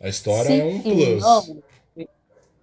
[0.00, 1.22] A história Sim é um plus.
[1.22, 1.62] não.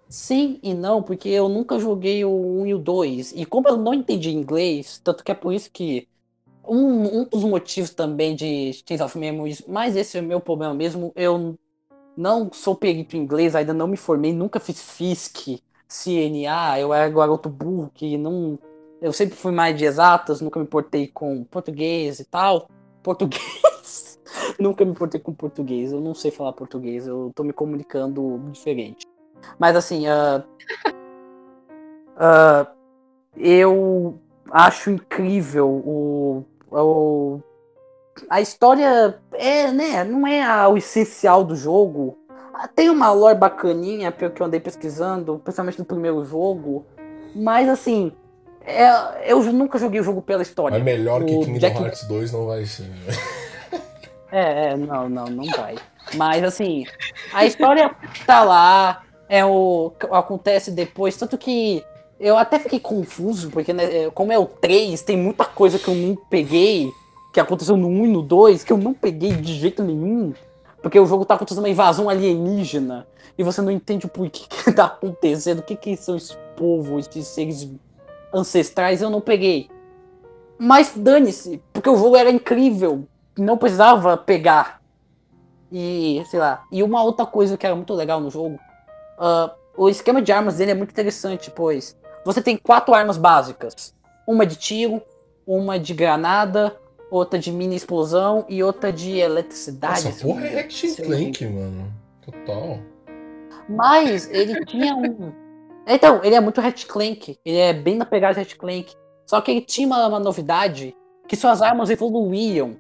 [0.10, 3.34] Sim e não, porque eu nunca joguei o 1 e o 2.
[3.36, 6.08] E como eu não entendi inglês, tanto que é por isso que.
[6.70, 10.74] Um, um dos motivos também de Chains of Memories, mas esse é o meu problema
[10.74, 11.14] mesmo.
[11.16, 11.56] Eu
[12.16, 17.10] não sou perito em inglês, ainda não me formei, nunca fiz FISC, CNA, eu era
[17.10, 18.60] garoto burro que não.
[19.02, 22.68] Eu sempre fui mais de exatas, nunca me portei com português e tal.
[23.08, 24.20] Português.
[24.60, 29.06] nunca me portei com português, eu não sei falar português, eu tô me comunicando diferente.
[29.58, 30.44] Mas assim, ah,
[32.18, 32.68] ah,
[33.38, 34.20] eu
[34.52, 37.40] acho incrível o, o-
[38.30, 42.18] a história é, né, não é o essencial do jogo.
[42.76, 46.86] Tem uma lore bacaninha, pelo que eu andei pesquisando, principalmente no primeiro jogo.
[47.34, 48.12] Mas assim,
[48.68, 50.78] é, eu nunca joguei o jogo pela história.
[50.78, 52.86] Mas melhor que O Kingdom Jack- Hearts 2 não vai ser.
[54.32, 55.76] É, é, não, não, não vai.
[56.16, 56.86] Mas assim,
[57.34, 57.90] a história
[58.26, 61.82] tá lá, é o acontece depois, tanto que
[62.20, 65.88] eu até fiquei confuso, porque né, é, como é o 3, tem muita coisa que
[65.88, 66.92] eu não peguei,
[67.34, 70.34] que aconteceu no 1 e no 2, que eu não peguei de jeito nenhum,
[70.82, 73.08] porque o jogo tá acontecendo uma invasão alienígena,
[73.38, 77.08] e você não entende o porquê que tá acontecendo, o que que são esses povos,
[77.08, 77.70] esses seres
[78.34, 79.70] ancestrais, eu não peguei.
[80.58, 84.82] Mas dane-se, porque o jogo era incrível, não precisava pegar.
[85.72, 86.64] E, sei lá.
[86.72, 88.60] E uma outra coisa que era muito legal no jogo,
[89.20, 91.96] ah, o esquema de armas dele é muito interessante, pois
[92.26, 93.94] você tem quatro armas básicas:
[94.28, 95.02] uma de tiro,
[95.46, 96.76] uma de granada,
[97.10, 100.08] outra de mini explosão e outra de eletricidade.
[100.08, 101.94] Essa porra é Ratchet Clank, mano.
[102.22, 102.80] Total.
[103.70, 105.32] mas ele tinha um.
[105.88, 107.40] Então, ele é muito Ratchet Clank.
[107.46, 108.94] Ele é bem na pegada de Ratchet Clank.
[109.26, 110.96] Só que ele tinha uma, uma novidade
[111.28, 112.78] que suas armas evoluíam.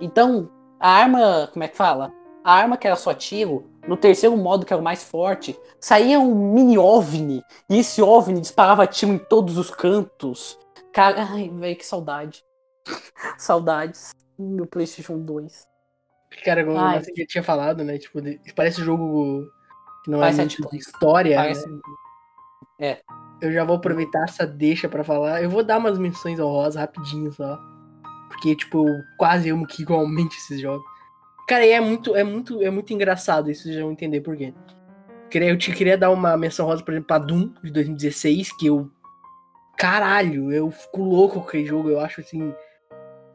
[0.00, 1.48] Então, a arma.
[1.52, 2.12] Como é que fala?
[2.44, 6.18] A arma que era só tiro, no terceiro modo, que era o mais forte, saía
[6.18, 7.42] um mini OVNI.
[7.70, 10.58] E esse OVNI disparava tiro em todos os cantos.
[10.92, 12.44] Cara, ai, velho, que saudade.
[13.38, 14.10] Saudades.
[14.38, 15.68] Meu PlayStation 2.
[16.44, 17.00] Cara, como Ai.
[17.00, 17.98] você já tinha falado, né?
[17.98, 18.20] Tipo,
[18.56, 19.46] parece jogo
[20.04, 21.36] que não Parece é muito história.
[21.36, 21.68] Parece.
[21.68, 21.78] né?
[23.40, 25.42] Eu já vou aproveitar essa deixa pra falar.
[25.42, 27.58] Eu vou dar umas menções honrosas rapidinho só.
[28.28, 30.84] Porque, tipo, eu quase amo que igualmente esses jogos.
[31.48, 34.54] Cara, e é muito, é muito, é muito engraçado isso, vocês vão entender por quê.
[35.34, 38.90] Eu te queria dar uma menção rosa, por exemplo, pra Doom de 2016, que eu.
[39.76, 41.88] Caralho, eu fico louco com aquele jogo.
[41.88, 42.54] Eu acho assim.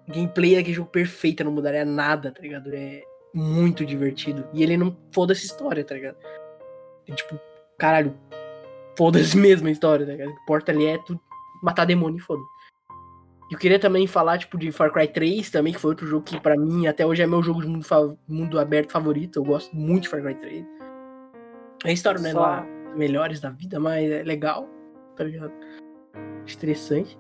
[0.08, 2.74] Gameplay daquele jogo perfeita, não mudaria nada, tá ligado?
[2.74, 3.04] É
[3.34, 4.48] muito divertido.
[4.54, 6.18] E ele não foda-se história, tá ligado?
[7.08, 7.38] E, tipo,
[7.78, 8.16] caralho,
[8.98, 10.30] foda-se mesmo a história, tá ligado?
[10.30, 11.20] O que importa ali é tu
[11.62, 12.42] matar demônio e foda.
[13.50, 16.26] E eu queria também falar, tipo, de Far Cry 3 também, que foi outro jogo
[16.26, 17.86] que, pra mim, até hoje é meu jogo de mundo,
[18.28, 19.40] mundo aberto favorito.
[19.40, 20.66] Eu gosto muito de Far Cry 3.
[21.86, 24.68] A história não é Só- lá melhores da vida, mas é legal,
[25.16, 25.54] tá ligado?
[26.46, 27.18] Estressante.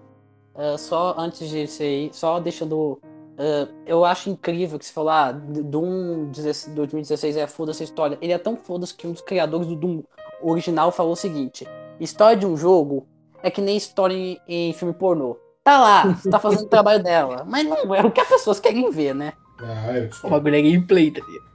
[0.55, 2.99] Uh, só antes de isso aí, só deixando.
[3.37, 8.17] uh, eu acho incrível que você falou, ah, Doom 16 2016 é foda-se a história.
[8.21, 10.01] Ele é tão foda-se que um dos criadores do Doom
[10.41, 11.67] original falou o seguinte:
[11.99, 13.07] história de um jogo
[13.41, 15.37] é que nem história em, em filme pornô.
[15.63, 17.43] Tá lá, você tá fazendo o trabalho dela.
[17.47, 19.33] Mas não é o que as pessoas querem ver, né?
[19.59, 21.47] Ah, eu O bagulho é gameplay, tá ligado?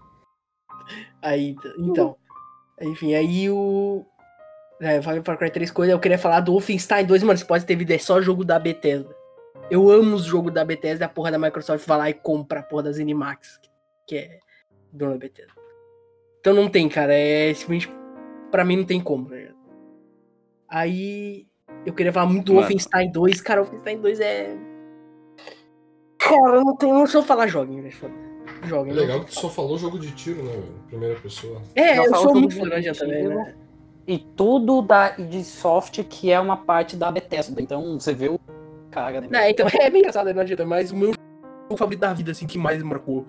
[1.23, 2.17] Aí, então.
[2.81, 4.05] Enfim, aí o.
[4.81, 7.45] É, eu falei Far Cry 3 coisas, eu queria falar do Wolfenstein 2, mano, você
[7.45, 9.15] pode ter vídeo, é só jogo da Bethesda.
[9.71, 12.63] Eu amo os jogos da Bethesda, a porra da Microsoft vai lá e compra a
[12.63, 13.61] porra da Zenimax,
[14.07, 14.39] que é
[14.93, 15.53] dona da Bethesda.
[16.41, 18.02] Então não tem, cara, é simplesmente.
[18.53, 19.57] Pra mim não tem como, tá ligado?
[20.69, 21.47] Aí.
[21.85, 22.63] Eu queria falar muito do Mano.
[22.69, 24.57] Wolfenstein 2, cara, o Wolfenstein 2 é.
[26.19, 26.95] Cara, eu não tenho.
[26.95, 27.95] Não se eu falar, joguem, velho.
[27.95, 28.15] foda.
[28.65, 28.93] Joguem.
[28.93, 30.75] É legal que tu só falou jogo de tiro, né, velho?
[30.87, 31.61] Primeira pessoa.
[31.75, 33.35] é, Não eu fala sou muito de fã da também, tiro.
[33.35, 33.55] né?
[34.07, 37.61] E tudo da id Soft, que é uma parte da Bethesda.
[37.61, 38.39] Então você vê o
[38.91, 39.29] cara, né?
[39.47, 42.47] É, então, é bem engraçado, não adianta, mas o meu jogo favorito da vida, assim,
[42.47, 43.27] que mais me marcou,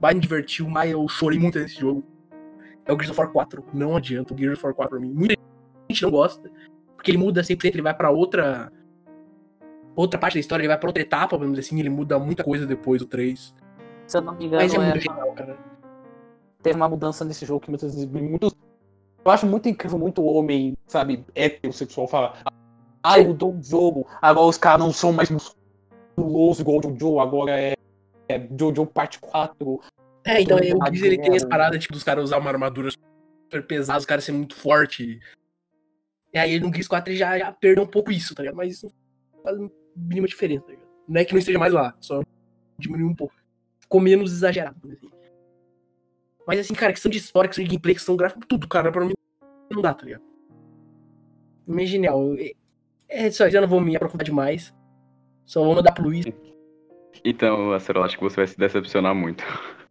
[0.00, 2.02] mais me divertiu, mais eu chorei muito nesse jogo,
[2.88, 3.64] é o Gears of War 4.
[3.72, 5.12] Não adianta, o Gears of War 4 pra mim.
[5.12, 5.34] Muita
[5.88, 6.50] gente não gosta,
[6.96, 8.72] porque ele muda 100%, ele vai pra outra
[9.94, 12.44] outra parte da história, ele vai pra outra etapa, vamos dizer assim, ele muda muita
[12.44, 13.54] coisa depois do 3.
[14.06, 15.58] Se eu não me engano, Mas é é muito genial, cara.
[16.62, 18.54] teve uma mudança nesse jogo que muitas vezes muitos.
[19.24, 22.34] Eu acho muito incrível, muito homem, sabe, heterossexual fala.
[23.02, 24.06] Ah, mudou o jogo.
[24.22, 27.74] Agora os caras não são mais musculosos igual o Jojo, agora é,
[28.28, 29.80] é Jojo parte 4.
[30.28, 31.36] É, então, o Gears, ele tem adora.
[31.36, 35.18] essa parada, tipo, dos caras usar uma armadura super pesada, os caras serem muito fortes.
[36.32, 38.56] E aí no Gears 4 ele já, já perdeu um pouco isso, tá ligado?
[38.56, 38.92] Mas isso
[39.34, 39.56] não faz
[39.96, 40.88] mínima diferença, tá ligado?
[41.08, 42.20] Não é que não esteja mais lá, só
[42.78, 43.34] diminuiu um pouco.
[43.80, 45.08] Ficou menos exagerado, assim.
[46.46, 49.14] Mas assim, cara, questão de história, questão de gameplay, questão gráfica, tudo, cara, pra mim
[49.70, 50.22] não dá, tá ligado?
[51.66, 52.34] Meio genial.
[52.38, 52.52] É-
[53.10, 54.74] É isso aí, já não vou me aprofundar demais.
[55.46, 56.26] Só vou mandar pro Luiz.
[57.24, 59.42] Então, Acerola, acho que você vai se decepcionar muito.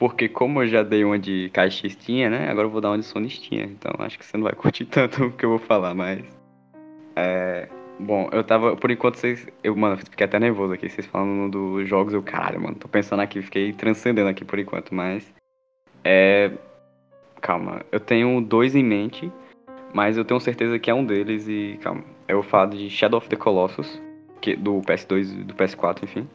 [0.00, 2.48] Porque como eu já dei uma de caixistinha, né?
[2.48, 3.64] Agora eu vou dar uma de sonistinha.
[3.64, 6.24] Então acho que você não vai curtir tanto o que eu vou falar, mas.
[7.14, 7.68] É.
[7.98, 8.74] Bom, eu tava.
[8.74, 9.46] Por enquanto vocês.
[9.62, 13.20] Eu, mano, fiquei até nervoso aqui, vocês falando dos jogos, eu, caralho, mano, tô pensando
[13.20, 15.30] aqui, fiquei transcendendo aqui por enquanto, mas.
[16.02, 16.50] É.
[17.42, 19.30] Calma, eu tenho dois em mente,
[19.92, 21.78] mas eu tenho certeza que é um deles e.
[21.82, 22.02] Calma.
[22.26, 24.00] Eu falo de Shadow of the Colossus,
[24.40, 26.26] que, do PS2 e do PS4, enfim.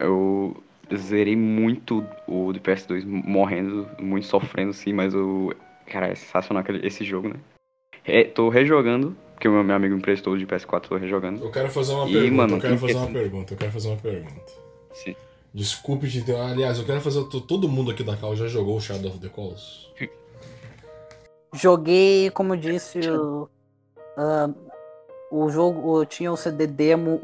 [0.00, 0.56] Eu
[0.96, 5.54] zerei muito o do PS2, morrendo, muito sofrendo, sim, mas o.
[5.86, 7.36] Cara, é sensacional aquele, esse jogo, né?
[8.04, 11.44] É, tô rejogando, porque o meu, meu amigo me emprestou o de PS4, tô rejogando.
[11.44, 13.88] Eu quero fazer uma E, pergunta, mano, eu quero fazer uma pergunta, eu quero fazer
[13.88, 14.52] uma pergunta.
[14.92, 15.14] Sim.
[15.54, 16.36] Desculpe te ter.
[16.36, 17.22] Aliás, eu quero fazer.
[17.24, 19.92] Todo mundo aqui da cal já jogou o Shadow of the Colossus?
[21.54, 23.46] Joguei, como eu disse, o,
[24.16, 24.48] ah,
[25.30, 27.20] o jogo tinha o CD demo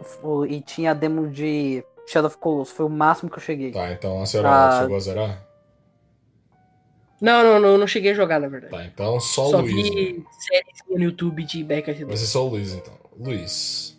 [0.47, 2.75] e tinha a demo de Shadow of Colossus.
[2.77, 3.71] Foi o máximo que eu cheguei.
[3.73, 4.81] Tá, então a senhora Ah.
[4.83, 5.45] chegou a zerar?
[7.21, 8.73] Não, não, não, não cheguei a jogar, na verdade.
[8.73, 9.75] Tá, então só o Só Luiz.
[9.75, 12.07] vi sériezinha no YouTube de BKS2.
[12.07, 12.95] Vai ser só o Luiz então.
[13.19, 13.99] Luiz,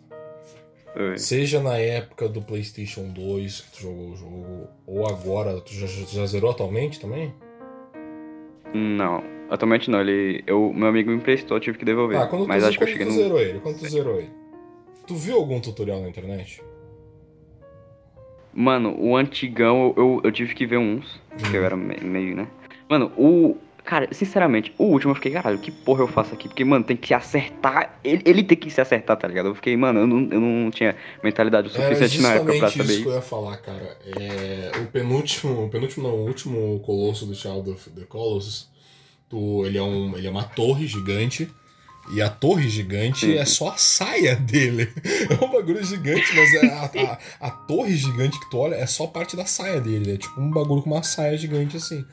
[0.96, 1.18] Oi.
[1.18, 5.86] seja na época do PlayStation 2 que tu jogou o jogo, ou agora, tu já,
[5.86, 7.34] já zerou atualmente também?
[8.72, 10.42] Não, atualmente não, ele.
[10.46, 12.18] Eu, meu amigo me emprestou, eu tive que devolver.
[12.18, 13.22] Ah, quando tu, mas acho que eu quando cheguei tu no.
[13.22, 14.30] zerou ele, quando tu zerou ele,
[15.06, 16.62] tu viu algum tutorial na internet?
[18.52, 22.34] Mano, o antigão eu, eu, eu tive que ver uns, porque eu era me- meio,
[22.36, 22.48] né?
[22.88, 23.56] Mano, o.
[23.82, 26.46] Cara, sinceramente, o último eu fiquei, caralho, que porra eu faço aqui?
[26.48, 27.98] Porque, mano, tem que se acertar.
[28.04, 29.46] Ele, ele tem que se acertar, tá ligado?
[29.46, 30.94] Eu fiquei, mano, eu não, eu não tinha
[31.24, 33.16] mentalidade o Era suficiente na época pra saber isso que eu isso.
[33.16, 33.96] ia falar, cara.
[34.04, 38.68] É, o penúltimo, o penúltimo não, o último colosso do Shadow of the Colossus,
[39.30, 41.48] tu, ele, é um, ele é uma torre gigante,
[42.12, 43.36] e a torre gigante Sim.
[43.36, 44.92] é só a saia dele.
[45.30, 48.86] É um bagulho gigante, mas é a, a, a torre gigante que tu olha é
[48.86, 50.14] só parte da saia dele.
[50.14, 52.04] É tipo um bagulho com uma saia gigante assim.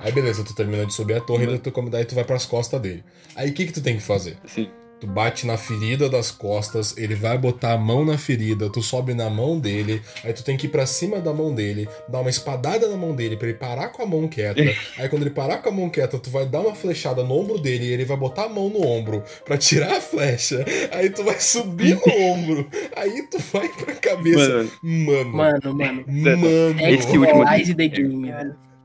[0.00, 2.80] Aí beleza, tu termina de subir a torre, daí tu, daí tu vai pras costas
[2.80, 3.04] dele.
[3.34, 4.38] Aí o que que tu tem que fazer?
[4.46, 4.68] Sim.
[5.00, 9.14] Tu bate na ferida das costas, ele vai botar a mão na ferida, tu sobe
[9.14, 12.30] na mão dele, aí tu tem que ir pra cima da mão dele, dar uma
[12.30, 14.60] espadada na mão dele pra ele parar com a mão quieta.
[14.98, 17.58] aí quando ele parar com a mão quieta, tu vai dar uma flechada no ombro
[17.60, 20.64] dele e ele vai botar a mão no ombro pra tirar a flecha.
[20.90, 24.66] Aí tu vai subir no ombro, aí tu vai pra cabeça.
[24.82, 26.04] Mano, Mano, Mano, mano.
[26.08, 26.80] mano.
[26.80, 27.24] É Esse último-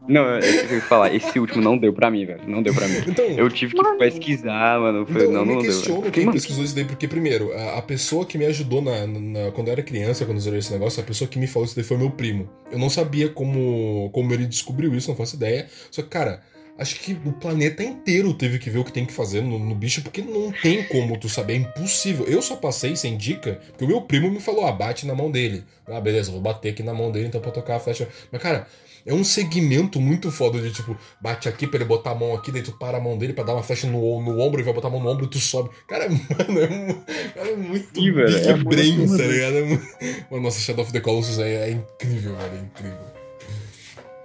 [0.08, 2.42] Não, eu, eu tenho que falar, esse último não deu pra mim, velho.
[2.48, 2.98] Não deu pra mim.
[3.08, 5.06] Então, Eu tive que pesquisar, mano.
[5.06, 5.72] Foi, Então, não, me não deu.
[5.72, 8.82] questiono Porque, quem mano, pesquisou isso daí, porque, primeiro, a, a pessoa que me ajudou
[8.82, 11.48] na, na- quando eu era criança, quando eu zerei esse negócio, a pessoa que me
[11.48, 12.50] falou isso daí foi meu primo.
[12.72, 15.68] Eu não sabia como, como ele descobriu isso, não faço ideia.
[15.90, 16.42] Só que, cara,
[16.78, 19.74] acho que o planeta inteiro teve que ver o que tem que fazer no, no
[19.76, 22.26] bicho, porque não tem como tu saber, é impossível.
[22.28, 25.32] Eu só passei sem dica, porque o meu primo me falou, ah, bate na mão
[25.32, 25.64] dele.
[25.88, 28.08] Ah, beleza, vou bater aqui na mão dele então pra tocar a flecha.
[28.32, 28.68] Mas, cara,
[29.06, 32.52] é um segmento muito foda de tipo, bate aqui pra ele botar a mão aqui,
[32.52, 34.74] daí tu para a mão dele pra dar uma flecha no, no ombro e vai
[34.74, 35.70] botar a mão no ombro e tu sobe.
[35.88, 36.08] Cara,
[36.48, 37.04] mano,
[37.36, 39.56] é, é muito Sim, velho, big é muito brain, tá ligado?
[39.58, 43.14] É Mano, nossa, Shadow of the Colossus é, é incrível, velho, é incrível.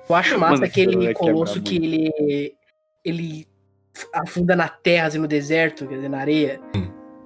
[0.09, 2.55] Eu acho massa Mano, aquele colosso que ele.
[3.05, 3.47] ele
[4.13, 6.61] afunda na terra, assim, no deserto, quer dizer, na areia.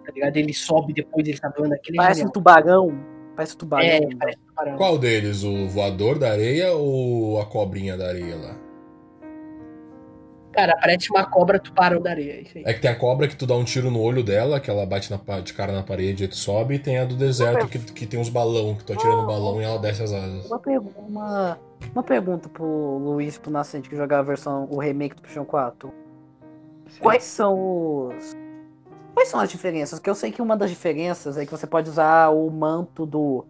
[0.05, 0.37] Tá ligado?
[0.37, 1.97] Ele sobe depois, ele tá voando aquele.
[1.97, 3.12] Parece um tubarão.
[3.43, 3.87] Parece tubarão.
[3.87, 4.77] É, parece um tubarão.
[4.77, 5.43] Qual deles?
[5.43, 8.55] O voador da areia ou a cobrinha da areia lá?
[10.53, 12.43] Cara, parece uma cobra tubarão da areia.
[12.43, 12.65] Isso aí.
[12.67, 14.85] É que tem a cobra que tu dá um tiro no olho dela, que ela
[14.85, 17.79] bate na, de cara na parede e tu sobe, e tem a do deserto que,
[17.79, 20.45] que tem uns balão, que tu atira no balão e ela desce as asas.
[20.47, 21.59] Uma, pergu- uma,
[21.95, 22.67] uma pergunta pro
[22.99, 25.93] Luiz pro Nascente que jogava a versão, o remake do PlayStation 4.
[27.01, 28.37] Quais são os.
[29.15, 29.99] Quais são as diferenças?
[29.99, 33.45] Porque eu sei que uma das diferenças é que você pode usar o manto do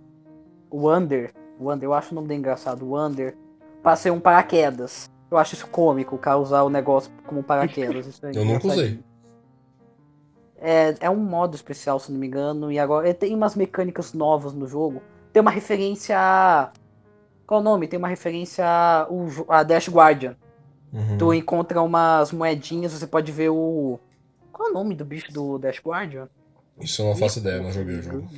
[0.72, 1.32] Wander.
[1.60, 3.36] Wander, eu acho o nome dele engraçado, Wander,
[3.82, 5.10] pra ser um paraquedas.
[5.30, 8.06] Eu acho isso cômico, o cara usar o negócio como paraquedas.
[8.06, 9.01] Isso é Eu nunca usei.
[10.64, 14.12] É, é um modo especial, se não me engano, e agora ele tem umas mecânicas
[14.12, 15.02] novas no jogo.
[15.32, 16.70] Tem uma referência a.
[17.47, 17.89] Qual o nome?
[17.89, 19.09] Tem uma referência a,
[19.48, 20.36] a Dash Guardian.
[20.93, 21.18] Uhum.
[21.18, 23.98] Tu encontra umas moedinhas, você pode ver o.
[24.53, 26.29] Qual é o nome do bicho do Dash Guardian?
[26.79, 28.29] Isso eu não faço ideia, não joguei o jogo.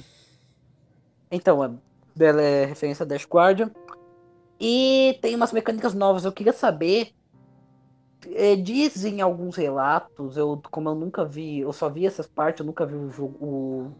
[1.31, 1.73] Então, a
[2.15, 3.70] Bela é referência a Dash Guardian.
[4.61, 6.24] E tem umas mecânicas novas.
[6.24, 7.12] Eu queria saber.
[8.32, 12.66] é, dizem alguns relatos, eu, como eu nunca vi, eu só vi essas partes, eu
[12.66, 13.36] nunca vi o jogo,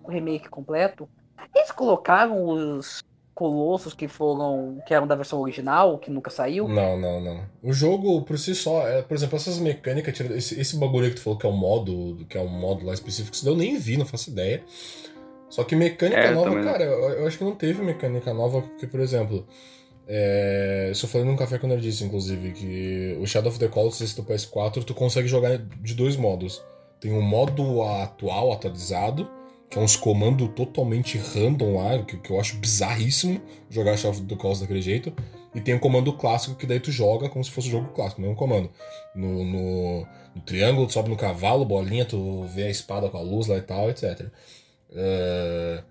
[0.03, 1.09] o remake completo.
[1.55, 3.03] Eles colocaram os
[3.35, 4.78] colossos que foram.
[4.86, 6.69] que eram da versão original, que nunca saiu.
[6.69, 7.40] Não, não, não.
[7.62, 11.16] O jogo, por si só, é, por exemplo, essas mecânicas, esse, esse bagulho aí que
[11.16, 13.59] tu falou que é um modo, que é um modo lá específico, isso daí eu
[13.59, 14.62] nem vi, não faço ideia.
[15.51, 18.62] Só que mecânica É, nova, também cara, eu, eu acho que não teve mecânica nova,
[18.62, 19.47] porque, por exemplo,
[20.06, 23.69] é, isso eu falei num café quando eu disse, inclusive, que o Shadow of the
[23.69, 26.62] Colossus, esse do PS4, tu consegue jogar de dois modos.
[27.01, 29.28] Tem um modo atual, atualizado,
[29.74, 34.22] que é uns comandos totalmente random lá, que, que eu acho bizarríssimo jogar Shadow of
[34.22, 35.12] the Colossus daquele jeito.
[35.52, 38.20] E tem o comando clássico que daí tu joga como se fosse o jogo clássico,
[38.20, 38.70] mesmo comando.
[39.16, 43.20] No, no, no triângulo, tu sobe no cavalo, bolinha, tu vê a espada com a
[43.20, 44.26] luz lá e tal, etc.
[44.92, 45.82] É,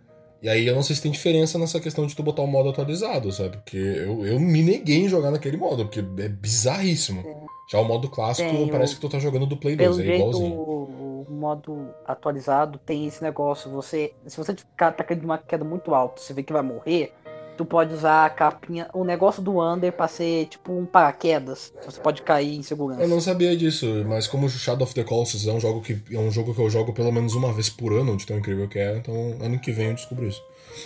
[0.42, 2.70] E aí eu não sei se tem diferença nessa questão de tu botar o modo
[2.70, 3.58] atualizado, sabe?
[3.58, 7.22] Porque eu, eu me neguei em jogar naquele modo, porque é bizarríssimo.
[7.70, 10.04] Já o modo clássico Tem parece que tu tá jogando do Play Pelo 2, é
[10.06, 10.54] jeito, igualzinho.
[10.54, 11.03] o, o
[11.44, 13.70] modo atualizado tem esse negócio.
[13.72, 16.62] Você, se você ficar tá caindo de uma queda muito alta, você vê que vai
[16.62, 17.14] morrer,
[17.58, 21.74] tu pode usar a capinha, o negócio do under pra ser tipo um paraquedas.
[21.86, 23.02] Você pode cair em segurança.
[23.04, 26.02] Eu não sabia disso, mas como o Shadow of the Colossus é um jogo que
[26.12, 28.68] é um jogo que eu jogo pelo menos uma vez por ano, de tão incrível
[28.68, 30.42] que é, então ano que vem eu descubro isso.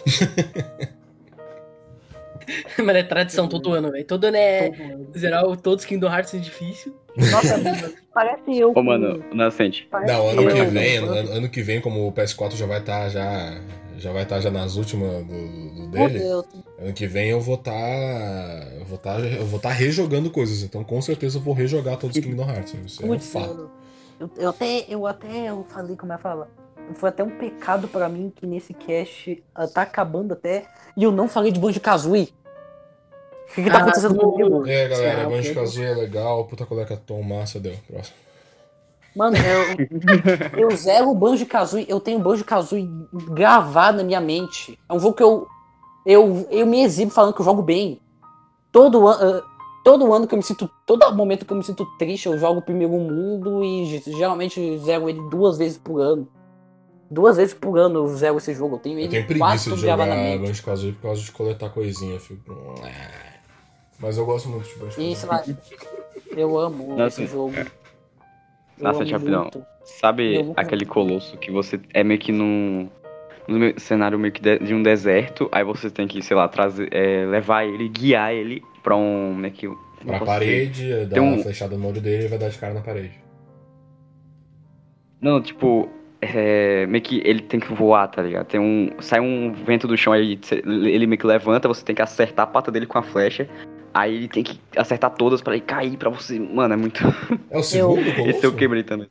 [2.84, 4.06] Mas é tradição todo ano, velho.
[4.06, 5.08] Todo ano é Todo ano.
[5.18, 6.96] zerar o- todos os Kingdom Hearts é difícil.
[7.18, 8.72] Nossa, parece eu.
[8.76, 9.88] Ô, mano, Nascente.
[10.06, 13.60] Não, ano que vem, ano, ano que vem, como o PS4 já vai estar já
[13.98, 16.20] já vai estar já nas últimas do, do dele.
[16.80, 17.74] Ano que vem eu vou estar
[18.78, 22.16] eu vou estar eu vou estar rejogando coisas, então com certeza eu vou rejogar todos
[22.16, 22.76] os Kingdom Hearts.
[22.86, 23.72] Isso é um fato.
[24.20, 26.50] Eu, eu até, eu até eu falei como é que fala.
[26.96, 30.66] Foi até um pecado pra mim que nesse cast ah, tá acabando até
[30.96, 32.34] e eu não falei de Banjo Kazooie.
[33.52, 34.68] O que, que tá Ah, acontecendo do- comigo?
[34.68, 35.54] É, galera, Ah, Banjo.
[35.56, 37.74] Kazooie é legal, puta colecatom massa, deu.
[37.88, 38.16] Próximo.
[39.16, 42.88] Mano, eu, eu zero o Banjo Kazooie, eu tenho Banjo Kazooie
[43.32, 44.78] gravado na minha mente.
[44.88, 45.48] É um jogo que eu,
[46.06, 48.00] eu, eu me exibo falando que eu jogo bem.
[48.72, 49.42] Todo ano,
[49.84, 52.60] todo ano que eu me sinto, todo momento que eu me sinto triste, eu jogo
[52.60, 56.28] o primeiro mundo e ge- geralmente zero ele duas vezes por ano.
[57.10, 58.76] Duas vezes por ano eu zero esse jogo.
[58.76, 60.46] Eu tenho Eu ele tenho quase preguiça de gravado jogar na mente.
[60.48, 62.54] Banjo Kazooie por causa de coletar coisinha, eu fico.
[64.00, 65.58] Mas eu gosto muito de Banjo E sei Kazooie.
[65.58, 67.54] lá, eu amo Nossa, esse jogo.
[67.58, 69.50] Eu Nossa, rapidão.
[69.84, 72.90] Sabe Eu aquele colosso que você é meio que num,
[73.48, 76.94] num cenário meio que de, de um deserto, aí você tem que, sei lá, trazer,
[76.94, 79.34] é, levar ele, guiar ele pra um.
[79.34, 79.68] Meio que,
[80.06, 82.74] Pra parede, dá Tem um- uma flechada no olho dele e vai dar de cara
[82.74, 83.20] na parede.
[85.20, 85.90] Não, tipo,
[86.22, 88.46] é, meio que ele tem que voar, tá ligado?
[88.46, 88.92] Tem um.
[89.02, 92.48] Sai um vento do chão aí, ele meio que levanta, você tem que acertar a
[92.48, 93.50] pata dele com a flecha.
[93.98, 96.40] Aí ele tem que acertar todas pra ele cair pra você.
[96.40, 97.02] Mano, é muito.
[97.50, 98.30] É o segundo colosso?
[98.30, 99.10] Esse eu quebrei também.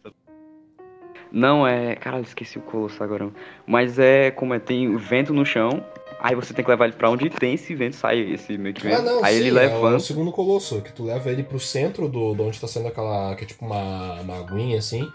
[1.32, 1.96] Não, é.
[1.96, 3.28] Caralho, esqueci o colosso agora.
[3.66, 5.84] Mas é como é, tem vento no chão.
[6.20, 8.86] Aí você tem que levar ele pra onde tem esse vento, sai esse meio que
[8.86, 9.04] Ah, vento.
[9.04, 9.98] não, aí sim, ele é o levanta.
[9.98, 13.34] segundo colosso, que tu leva ele pro centro do, de onde tá sendo aquela.
[13.34, 15.06] que é tipo uma, uma aguinha assim.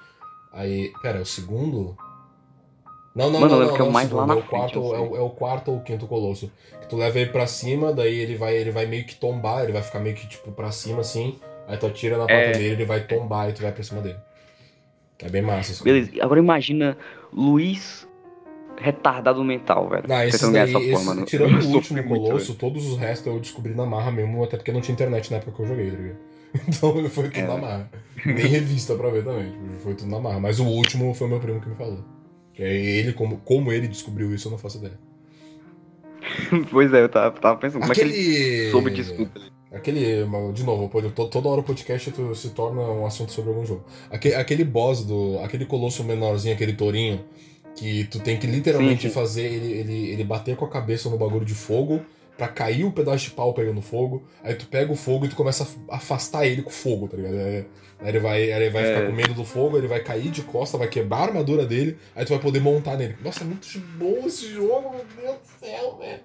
[0.52, 0.92] Aí.
[1.02, 1.96] Pera, é o segundo?
[3.14, 4.96] Não, não, Mano, não, não, que é mais segundo, lá na é o frente, quarto,
[4.96, 6.50] é, o, é o quarto ou o quinto colosso.
[6.82, 9.74] Que tu leva ele pra cima, daí ele vai, ele vai meio que tombar, ele
[9.74, 11.38] vai ficar meio que tipo pra cima assim.
[11.68, 12.52] Aí tu atira na pata É.
[12.54, 14.18] dele, ele vai tombar e tu vai pra cima dele.
[15.20, 15.84] É bem massa isso.
[15.84, 16.98] Beleza, agora imagina
[17.34, 18.08] Luiz
[18.78, 20.04] retardado mental, velho.
[20.08, 23.76] Não, ganhar daí, essa esse- forma, tirando o último colosso, todos os restos eu descobri
[23.76, 26.18] na marra mesmo, até porque não tinha internet na época que eu joguei, tá ligado?
[26.68, 27.48] Então foi tudo É.
[27.48, 27.90] na marra.
[28.26, 30.40] Nem revista pra ver também, tipo, foi tudo na marra.
[30.40, 32.00] Mas o último foi meu primo que me falou.
[32.58, 35.00] É ele, como, como ele descobriu isso, eu não faço ideia.
[36.70, 38.72] pois é, eu tava, tava pensando, como é que ele Aquele.
[38.72, 39.32] soube disso tudo?
[39.72, 40.26] Aquele.
[40.54, 40.90] De novo,
[41.30, 43.86] toda hora o podcast tu- se torna um assunto sobre algum jogo.
[44.10, 45.40] Aquele, aquele boss do.
[45.40, 47.24] Aquele colosso menorzinho, aquele tourinho,
[47.76, 49.14] que tu tem que literalmente Sim, sim.
[49.14, 52.02] fazer ele, ele, ele bater com a cabeça no bagulho de fogo
[52.38, 54.24] pra cair o pedaço de pau pegando fogo.
[54.44, 57.36] Aí tu pega o fogo e tu começa a afastar ele com fogo, tá ligado?
[57.38, 57.66] Aí
[58.04, 58.96] ele vai, aí ele vai É.
[58.96, 61.98] ficar com medo do fogo, ele vai cair de costa, vai quebrar a armadura dele,
[62.16, 63.16] aí tu vai poder montar nele.
[63.24, 63.68] Nossa, é muito
[63.98, 66.20] bom esse jogo, meu Deus do céu, velho.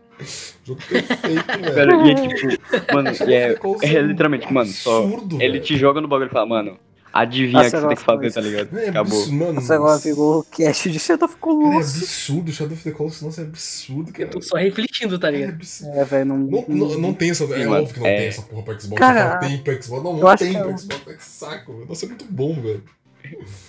[0.65, 1.75] Jogo perfeito, velho.
[1.75, 5.05] Velho, e é tipo, mano, é, é literalmente, mano, só.
[5.05, 5.65] absurdo, Ele velho.
[5.65, 6.79] te joga no bagulho e fala, mano,
[7.21, 8.79] adivinha o que você tem que eu fazer, tá ligado?
[8.79, 9.19] É Acabou.
[9.19, 9.53] absurdo, mano.
[9.55, 12.03] Nossa, agora virou cast de Shadow of Cara, é Colossus.
[12.03, 12.53] absurdo.
[12.53, 14.29] Shadow of the Colossus, nossa, é absurdo, Eu cara.
[14.29, 15.55] tô só refletindo, tá É ligado?
[15.55, 15.99] absurdo.
[15.99, 16.39] É, velho, não.
[16.39, 17.45] Não, não, não tem essa.
[17.45, 18.17] É mano, óbvio que não é.
[18.17, 18.99] tem essa porra pra Xbox.
[19.01, 20.03] Cara, Cara, tem pra Xbox.
[20.05, 21.05] Não, eu não tem pra é Xbox.
[21.17, 21.85] Que saco.
[21.89, 22.83] Nossa, é muito bom, velho.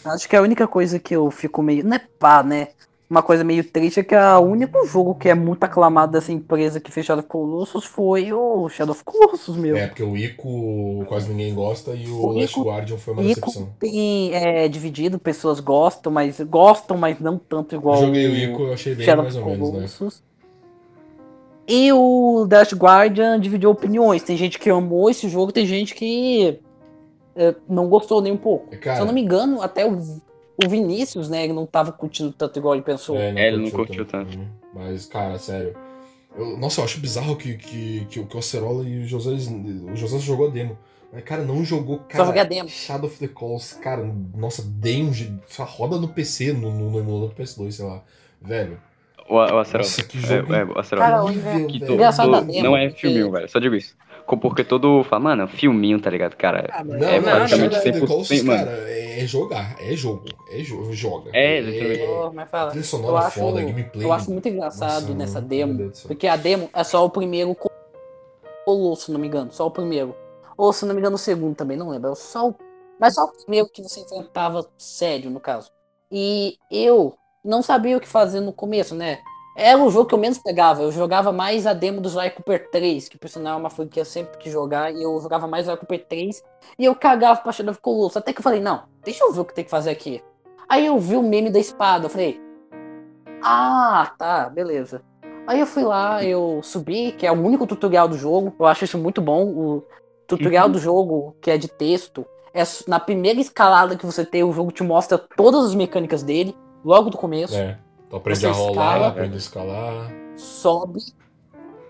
[0.05, 1.83] Acho que a única coisa que eu fico meio.
[1.83, 2.69] Não é pá, né?
[3.09, 6.77] Uma coisa meio triste é que o único jogo que é muito aclamado dessa empresa
[6.81, 9.77] que fez Shadow of Colossus foi o Shadow of Colossus, meu.
[9.77, 13.23] É, porque o Ico quase ninguém gosta e o, O Last Ico- Guardian foi uma
[13.23, 13.69] Ico decepção.
[13.79, 18.63] tem é, dividido, pessoas gostam, mas gostam, mas não tanto Eu igual joguei o Ico,
[18.63, 19.75] eu achei bem Shadow mais ou menos, né?
[19.75, 20.23] Colossus.
[21.65, 24.23] E o Dash Guardian dividiu opiniões.
[24.23, 26.59] Tem gente que amou esse jogo, tem gente que
[27.35, 28.75] é, não gostou nem um pouco.
[28.77, 29.97] Cara, Se eu não me engano, até o,
[30.65, 33.17] o Vinícius, né, ele não tava curtindo tanto igual ele pensou.
[33.17, 34.37] É, É, ele não curtiu tanto.
[34.37, 34.47] Uhum.
[34.73, 35.75] Mas, cara, sério.
[36.35, 39.31] Eu- nossa, eu acho bizarro que, que, que, o- que o Acerola e o José.
[39.31, 40.77] O José jogou a demo.
[41.11, 41.99] Mas, cara, não jogou.
[41.99, 42.69] Cara, demo.
[42.69, 44.03] Shadow of the Colossus, cara,
[44.35, 44.61] nossa,
[45.13, 48.03] je- Só roda no PC, no, no, no emulador do PS2, sei lá.
[48.41, 48.79] Velho.
[49.29, 49.77] O, o Acerola.
[49.79, 51.07] Nossa, que jogo É, é, o Acerola.
[51.07, 51.67] Cara, Que velho.
[52.43, 53.49] demo, não é filminho, velho.
[53.49, 53.95] Só digo isso.
[54.27, 56.69] Porque todo fala, mano, filminho, tá ligado, cara?
[56.73, 58.65] Ah, mas Não, É, não, of the 100%, Colossus, mano.
[58.65, 61.31] cara, é, é jogar, é jogo, é jogo, joga.
[61.33, 62.05] É, exatamente.
[62.05, 64.05] Pô, mas fala, Trilha sonora acho, foda, gameplay.
[64.05, 67.55] eu acho muito engraçado Nossa, nessa demo, porque a demo é só o primeiro
[68.65, 70.13] colosso, se não me engano, só o primeiro.
[70.57, 72.11] Ou se não me engano, o segundo também, não lembro.
[72.11, 72.55] É só o...
[72.99, 75.69] Mas só o primeiro que você enfrentava sério, no caso.
[76.11, 79.19] E eu não sabia o que fazer no começo, né?
[79.59, 80.83] Era o jogo que eu menos pegava.
[80.83, 83.93] Eu jogava mais a demo do Sly Cooper 3, que por sinal é uma franquia
[83.93, 86.43] que eu sempre quis jogar, e eu jogava mais o Cooper 3,
[86.77, 88.17] e eu cagava pra Shadow of Colossus.
[88.17, 90.23] Até que eu falei, não, deixa eu ver o que tem que fazer aqui.
[90.69, 92.39] Aí eu vi o meme da espada, eu falei,
[93.41, 95.01] ah, tá, beleza.
[95.47, 98.53] Aí eu fui lá, eu subi, que é o único tutorial do jogo.
[98.59, 99.47] Eu acho isso muito bom.
[99.47, 99.83] O
[100.27, 104.53] tutorial do jogo, que é de texto, é na primeira escalada que você tem, o
[104.53, 106.55] jogo te mostra todas as mecânicas dele,
[106.85, 107.55] logo do começo.
[107.55, 107.79] É,
[108.09, 109.07] tu aprende Você a rolar, escala.
[109.07, 110.11] aprende a escalar.
[110.37, 110.99] Sobe.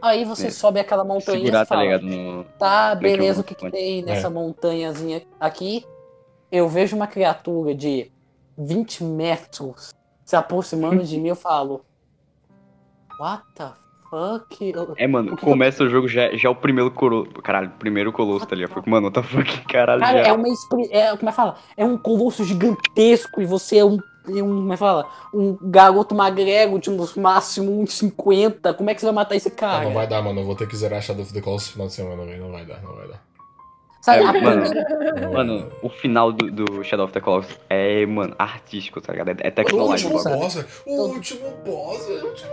[0.01, 0.51] Aí você É.
[0.51, 2.03] sobe aquela montanha Segurar, e tá fala, ligado?
[2.05, 2.43] No...
[2.59, 4.29] tá, é eu beleza, o que, que tem nessa É.
[4.29, 5.85] montanhazinha aqui?
[6.51, 8.11] Eu vejo uma criatura de
[8.57, 11.81] 20 metros se aproximando de mim, eu falo,
[13.19, 13.71] what the
[14.09, 14.71] fuck?
[14.71, 17.31] Eu- É, mano, O que começa o jogo, já, já é o primeiro colosso.
[17.43, 18.73] Caralho, primeiro colosso, tá ligado?
[18.75, 20.29] Fico, mano, what the fuck, caralho, Cara, já.
[20.29, 20.47] é uma
[20.91, 21.55] é, como é que fala?
[21.75, 23.97] É um colosso gigantesco e você é um,
[24.29, 25.09] é um como é que fala?
[25.33, 28.73] Um garoto magrelo de uns máximo 1,50.
[28.75, 29.83] Como é que você vai matar esse cara?
[29.85, 30.41] não vai dar, mano.
[30.41, 32.43] Eu vou ter que zerar Shadow of the Colossus no final de semana, velho.
[32.43, 33.25] Não vai dar, não vai dar.
[34.01, 34.63] Sabe, É, mano.
[35.21, 35.75] Não Mano, dar.
[35.81, 39.29] o final do, do Shadow of the Colossus é, mano, artístico, tá ligado?
[39.29, 40.13] É, é Mano, o tecnológico.
[40.13, 40.39] último sabe?
[40.39, 40.67] boss, velho.
[40.85, 42.07] O último boss.
[42.07, 42.51] O último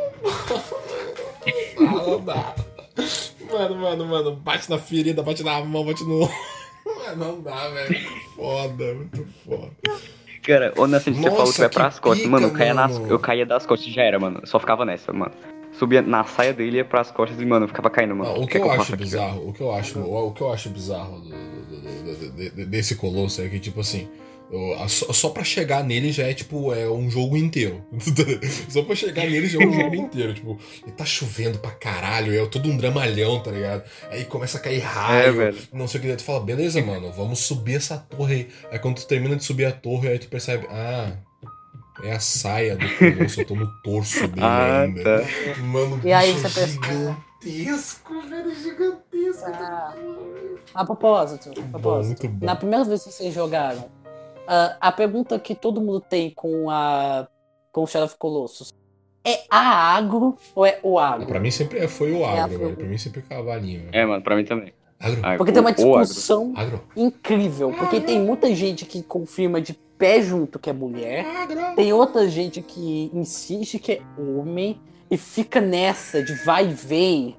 [0.49, 0.75] boss.
[1.79, 2.55] Ah, não dá.
[3.53, 4.37] Mano, mano, mano.
[4.37, 6.29] Bate na ferida, bate na mão, bate no.
[6.85, 7.99] Mano, não dá, velho.
[8.37, 9.71] Foda, muito foda.
[10.45, 12.19] Cara, honestamente, você Nossa, falou que vai que pras costas.
[12.23, 14.41] pica, Mano, eu caía, nas, eu caía das costas e já era, mano.
[14.43, 15.33] Eu só ficava nessa, mano.
[15.73, 18.33] Subia na saia dele, ia pras costas e, mano, eu ficava caindo, mano.
[18.35, 20.33] Não, o que Quer eu faça acho aqui, bizarro, o que eu acho, o, o
[20.33, 24.09] que eu acho bizarro do- do- do- desse colosso é que, tipo assim,
[24.89, 27.83] só, pra chegar nele já é, tipo, é um jogo inteiro.
[28.69, 30.35] só pra chegar nele já é um jogo inteiro.
[30.35, 30.59] Tipo,
[30.97, 33.83] tá chovendo pra caralho, é todo um dramalhão, tá ligado?
[34.11, 35.59] Aí começa a cair É, raio, velho.
[35.73, 36.09] não sei o que.
[36.09, 38.49] Daí tu fala, beleza, mano, vamos subir essa torre aí.
[38.73, 41.13] Aí quando tu termina de subir a torre, aí tu percebe, ah.
[42.03, 45.03] É a saia do colosso, eu tô no torso dele Ah, ainda.
[45.21, 45.61] tá.
[45.63, 46.67] Mano, E aí bicho você pensa-
[47.45, 49.45] gigantesco, velho, gigantesco.
[49.47, 49.95] Ah.
[50.75, 52.23] A propósito, a bom, propósito.
[52.25, 52.47] muito bom.
[52.47, 53.89] Na primeira vez que vocês jogaram,
[54.47, 57.27] ah, a pergunta que todo mundo tem com a
[57.73, 58.73] com o Shadow of Colossus
[59.27, 61.27] é a agro ou é o agro?
[61.27, 62.59] Pra mim sempre é- foi o É agro, velho.
[62.61, 62.77] pergunta.
[62.81, 63.81] Pra mim sempre é cavalinho.
[63.81, 63.91] velho.
[63.97, 64.73] É, mano, pra mim também.
[65.01, 66.05] Agro, Porque tem uma o- o agro.
[66.07, 71.27] discussão agro, incrível, porque tem muita gente que confirma de pé junto que é mulher,
[71.27, 71.75] agro.
[71.77, 74.81] tem outra gente que insiste que é homem
[75.11, 77.37] e fica nessa de vai e vem.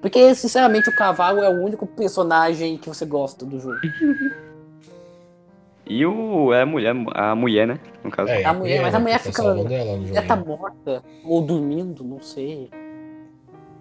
[0.00, 3.78] Porque, sinceramente, o cavalo é o único personagem que você gosta do jogo.
[5.86, 6.52] E o.
[6.52, 7.78] É a mulher, a mulher, né?
[8.02, 8.30] No caso.
[8.30, 9.60] É, A mulher- mas a mulher tá fica- ela
[10.08, 12.70] Ela tá morta, ou dormindo, não sei.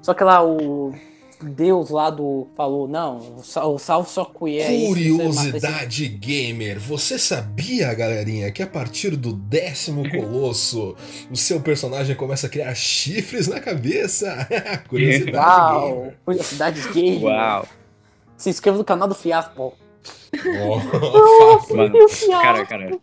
[0.02, 0.94] Só que lá o
[1.42, 4.86] Deus lá do falou, não, o Sal, o Sal só conhece.
[4.88, 10.96] Curiosidade gamer, você sabia, galerinha, que a partir do décimo colosso
[11.32, 14.46] o seu personagem começa a criar chifres na cabeça?
[14.90, 16.18] Curiosidade Uau, gamer.
[16.26, 17.20] curiosidades gay.
[17.24, 17.66] Uau.
[18.38, 19.74] Se inscreva no canal do Fiaspo.
[20.62, 20.80] Ó,
[21.60, 21.76] fato.
[21.76, 21.94] Mano,
[22.42, 23.00] cara, cara.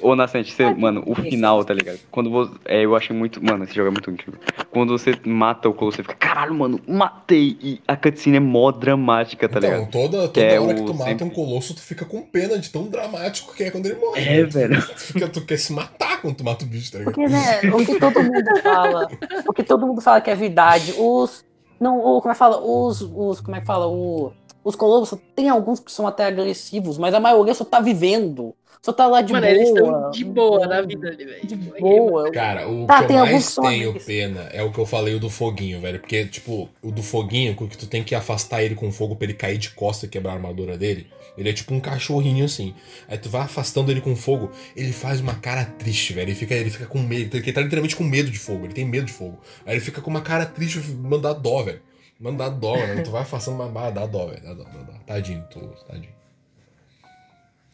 [0.00, 1.98] Ô, Nascente, você, mano, o final, tá ligado?
[2.10, 2.52] Quando você.
[2.64, 3.42] É, eu achei muito.
[3.44, 4.38] Mano, esse jogo é muito incrível.
[4.70, 7.56] Quando você mata o Colosso, você fica, caralho, mano, matei.
[7.62, 9.90] E a cutscene é mó dramática, tá Então, ligado?
[9.90, 12.58] toda, toda é hora o que tu mata sempre- um colosso, tu fica com pena
[12.58, 14.20] de tão dramático que é quando ele morre.
[14.22, 14.44] É, né?
[14.44, 14.82] Velho.
[14.92, 17.14] Tu, fica, tu quer se matar quando tu mata o bicho, tá ligado?
[17.14, 19.08] Porque, né, o que todo mundo fala,
[19.46, 21.44] o que todo mundo fala que é verdade, os,
[21.80, 24.32] não, o, como é que fala, os, os, como é que fala, o,
[24.64, 28.92] os colossos, tem alguns que são até agressivos, mas a maioria só tá vivendo, só
[28.92, 29.56] tá lá de Mano, boa.
[29.56, 31.46] eles estão de boa na vida ali, velho.
[31.46, 32.30] De boa.
[32.30, 35.20] Cara, o Tá, que tem eu mais tenho pena é o que eu falei, o
[35.20, 36.00] do foguinho, velho.
[36.00, 39.34] Porque, tipo, o do foguinho, que tu tem que afastar ele com fogo pra ele
[39.34, 41.06] cair de costa e quebrar a armadura dele.
[41.38, 42.74] Ele é tipo um cachorrinho assim.
[43.08, 46.28] Aí tu vai afastando ele com fogo, ele faz uma cara triste, velho.
[46.28, 47.36] Ele fica, ele fica com medo.
[47.36, 48.66] Ele tá literalmente com medo de fogo.
[48.66, 49.38] Ele tem medo de fogo.
[49.64, 51.80] Aí ele fica com uma cara triste, mandar dó, velho.
[52.22, 53.02] Mandar dó, velho.
[53.02, 54.42] Tu vai afastando, mas dá dó, velho.
[54.42, 54.92] Dá dó, dá dó.
[55.06, 56.12] Tadinho, tu, tadinho.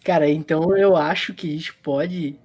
[0.05, 2.37] Cara, então eu acho que a gente pode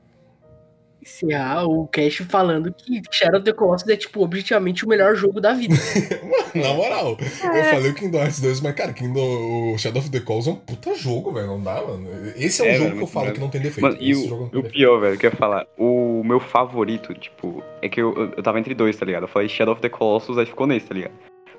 [1.01, 5.39] encerrar o cast falando que Shadow of the Colossus é, tipo, objetivamente o melhor jogo
[5.41, 5.75] da vida.
[6.23, 7.59] Mano, na moral, É.
[7.59, 10.55] eu falei o Kingdom Hearts 2, mas, cara, Kingdom, o Shadow of the Colossus é
[10.55, 11.47] um puta jogo, velho.
[11.47, 12.07] Não dá, mano.
[12.37, 13.35] Esse é um É, jogo velho, que eu falo bravo.
[13.35, 13.81] que não tem defeito.
[13.81, 17.89] Mano, e o, o pior, velho, que eu ia falar, o meu favorito, tipo, é
[17.89, 19.23] que eu, eu, eu tava entre dois, tá ligado?
[19.23, 21.13] Eu falei Shadow of the Colossus, aí ficou nesse, tá ligado?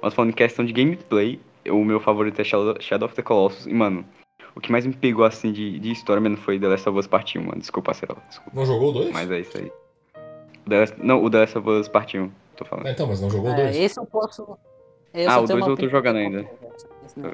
[0.05, 3.67] Mas falando em questão de gameplay, o meu favorito é Shadow, Shadow of the Colossus.
[3.67, 4.05] E, mano,
[4.55, 7.07] o que mais me pegou, assim, de, de história mesmo foi The Last of Us
[7.07, 7.59] Part 1, mano.
[7.59, 8.19] Desculpa, Marcelo.
[8.29, 8.51] Desculpa.
[8.55, 9.11] Não jogou o 2?
[9.13, 9.73] Mas é isso aí.
[10.67, 12.87] O The Last- não, o The Last of Us Part 1, tô falando.
[12.87, 13.77] Ah, então, mas não jogou o É, 2?
[13.77, 14.59] esse eu posso.
[15.15, 16.47] esse Ah, eu o tenho dois uma eu tô jogando ainda.
[17.07, 17.31] Esse não.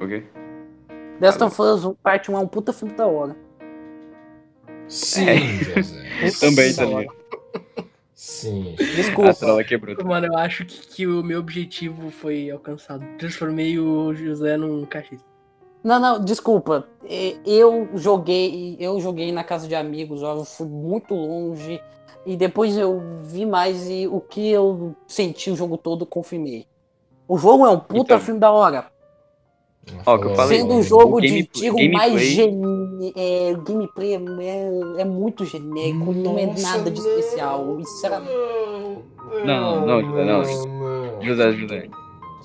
[0.00, 0.22] O quê?
[1.18, 3.34] The Last of Us 1, parte 1 é um puta filme da hora.
[4.86, 5.36] Sim, É.
[5.64, 6.06] José.
[6.38, 7.16] Também, tá ligado?
[8.16, 8.74] Sim.
[8.80, 9.34] A Desculpa.
[9.34, 9.94] trola quebrou.
[10.04, 13.04] Mano, eu acho que, que o meu objetivo foi alcançado.
[13.18, 15.24] Transformei o José num cachista.
[15.84, 16.88] Não, não, desculpa.
[17.04, 21.78] É, Eu joguei, eu joguei na casa de amigos, eu fui muito longe
[22.24, 26.66] e depois eu vi mais e o que eu senti o jogo todo confirmei.
[27.28, 28.20] O jogo é um puta Então.
[28.20, 28.86] filme da hora.
[30.04, 32.66] Ó, que eu falei, Sendo um o jogo de gameplay- tiro gameplay- mais gene...
[33.16, 37.78] é, gameplay é, é muito genérico, não é Nossa, nada de não, especial.
[37.84, 38.32] Sinceramente,
[39.44, 40.42] Não, não, José, não.
[40.42, 41.22] não.
[41.22, 41.88] José, José.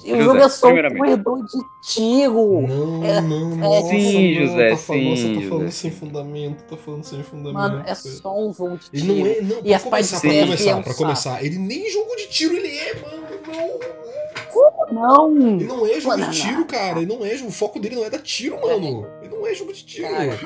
[0.04, 2.62] o jogo é só um corredor de tiro.
[2.68, 5.72] Não, É- não, é- nossa, Sim, não, José, tá falando, Você sim, tá falando José.
[5.72, 7.54] sem fundamento, tá falando sem fundamento.
[7.54, 9.16] Mano, é só um jogo de Ele tiro.
[9.20, 11.58] não é, não, E pra as partes começar, de pra começar, é pra começar, ele
[11.60, 14.02] nem jogo de tiro ele é, mano, não.
[14.92, 15.38] Não!
[15.56, 18.04] Ele não é jogo Mano, de tiro, cara, ele não é, o foco dele não
[18.04, 19.08] é dar tiro, mano.
[19.42, 20.08] Não é jogo de tiro.
[20.08, 20.38] Cara,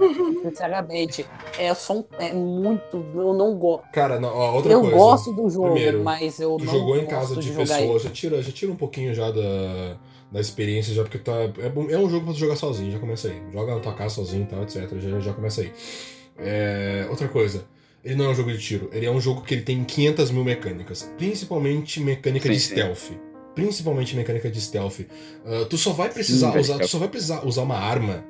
[0.41, 1.25] sinceramente,
[1.59, 3.05] é só um, é muito.
[3.13, 3.83] Eu não gosto.
[3.91, 4.95] Cara, não, ó, outra Eu coisa.
[4.95, 8.09] gosto do jogo, Primeiro, mas eu Tu não jogou em casa de, jogar pessoas, já
[8.09, 9.97] tira, já tira um pouquinho já da,
[10.31, 13.27] da experiência, já porque tá, é, é um jogo pra tu jogar sozinho, já começa
[13.27, 13.41] aí.
[13.51, 14.89] Joga na tua casa sozinho e tal, etc.
[14.97, 15.73] Já, já começa aí.
[16.37, 17.65] É, outra coisa,
[18.03, 20.31] ele não é um jogo de tiro, ele é um jogo que ele tem 500
[20.31, 22.69] mil mecânicas, principalmente mecânica Sim, de sim.
[22.71, 23.11] stealth.
[23.53, 25.01] Principalmente mecânica de stealth.
[25.45, 28.23] Ah, tu só vai precisar velho, usar, tu só vai precisar usar uma arma.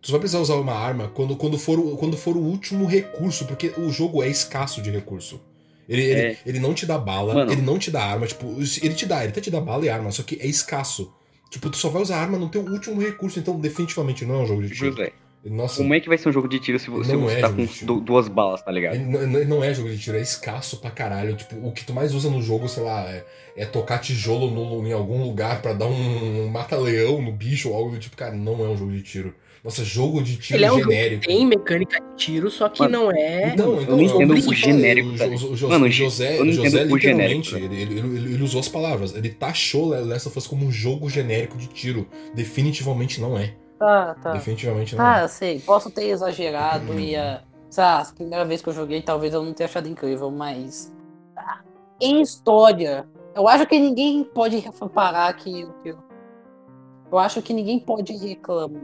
[0.00, 2.86] Tu só vai precisar usar uma arma quando, quando, for, o- quando for o último
[2.86, 5.40] recurso, porque o jogo é escasso de recurso.
[5.88, 6.36] Ele, ele, É.
[6.46, 7.50] ele não te dá bala, Mano.
[7.52, 8.46] ele não te dá arma, tipo,
[8.82, 11.12] ele te dá, ele até te dá bala e arma, só que é escasso.
[11.50, 14.46] Tipo, tu só vai usar arma no teu último recurso, então definitivamente não é um
[14.46, 14.90] jogo de tiro.
[14.90, 15.12] José,
[15.46, 17.36] Nossa, como é que vai ser um jogo de tiro se, vo- se Não você
[17.36, 18.96] é tá com duas balas, tá ligado?
[18.96, 21.34] ele não, ele não é jogo de tiro, é escasso pra caralho.
[21.36, 23.24] Tipo, o que tu mais usa no jogo, sei lá, é,
[23.56, 27.76] é tocar tijolo no- em algum lugar pra dar um, um mata-leão no bicho ou
[27.76, 28.14] algo do tipo.
[28.16, 29.34] Cara, não é um jogo de tiro.
[29.64, 31.26] Nossa, jogo de tiro Ele é um jogo genérico.
[31.26, 33.54] Tem mecânica de tiro, só que Mano, não é.
[33.56, 35.24] Não, eu então, não é entendo o eu falei, genérico, O, tá?
[35.26, 38.68] O Mano, o José, eu não José o genérico, ele, ele, ele- ele usou as
[38.68, 39.14] palavras.
[39.14, 42.06] Ele taxou Last of Us como um jogo genérico de tiro.
[42.34, 43.54] Definitivamente não é.
[43.78, 44.32] Tá, tá.
[44.32, 45.20] Definitivamente não é.
[45.20, 45.60] Tá, sei.
[45.60, 47.42] Posso ter exagerado e a.
[47.76, 50.92] Lá, a primeira vez que eu joguei, talvez eu não tenha achado incrível, mas.
[51.36, 51.60] ah,
[52.00, 53.06] Em história,
[53.36, 54.64] eu acho que ninguém pode
[54.94, 55.66] parar que.
[55.82, 55.94] que-
[57.12, 58.82] Eu acho que ninguém pode reclamar.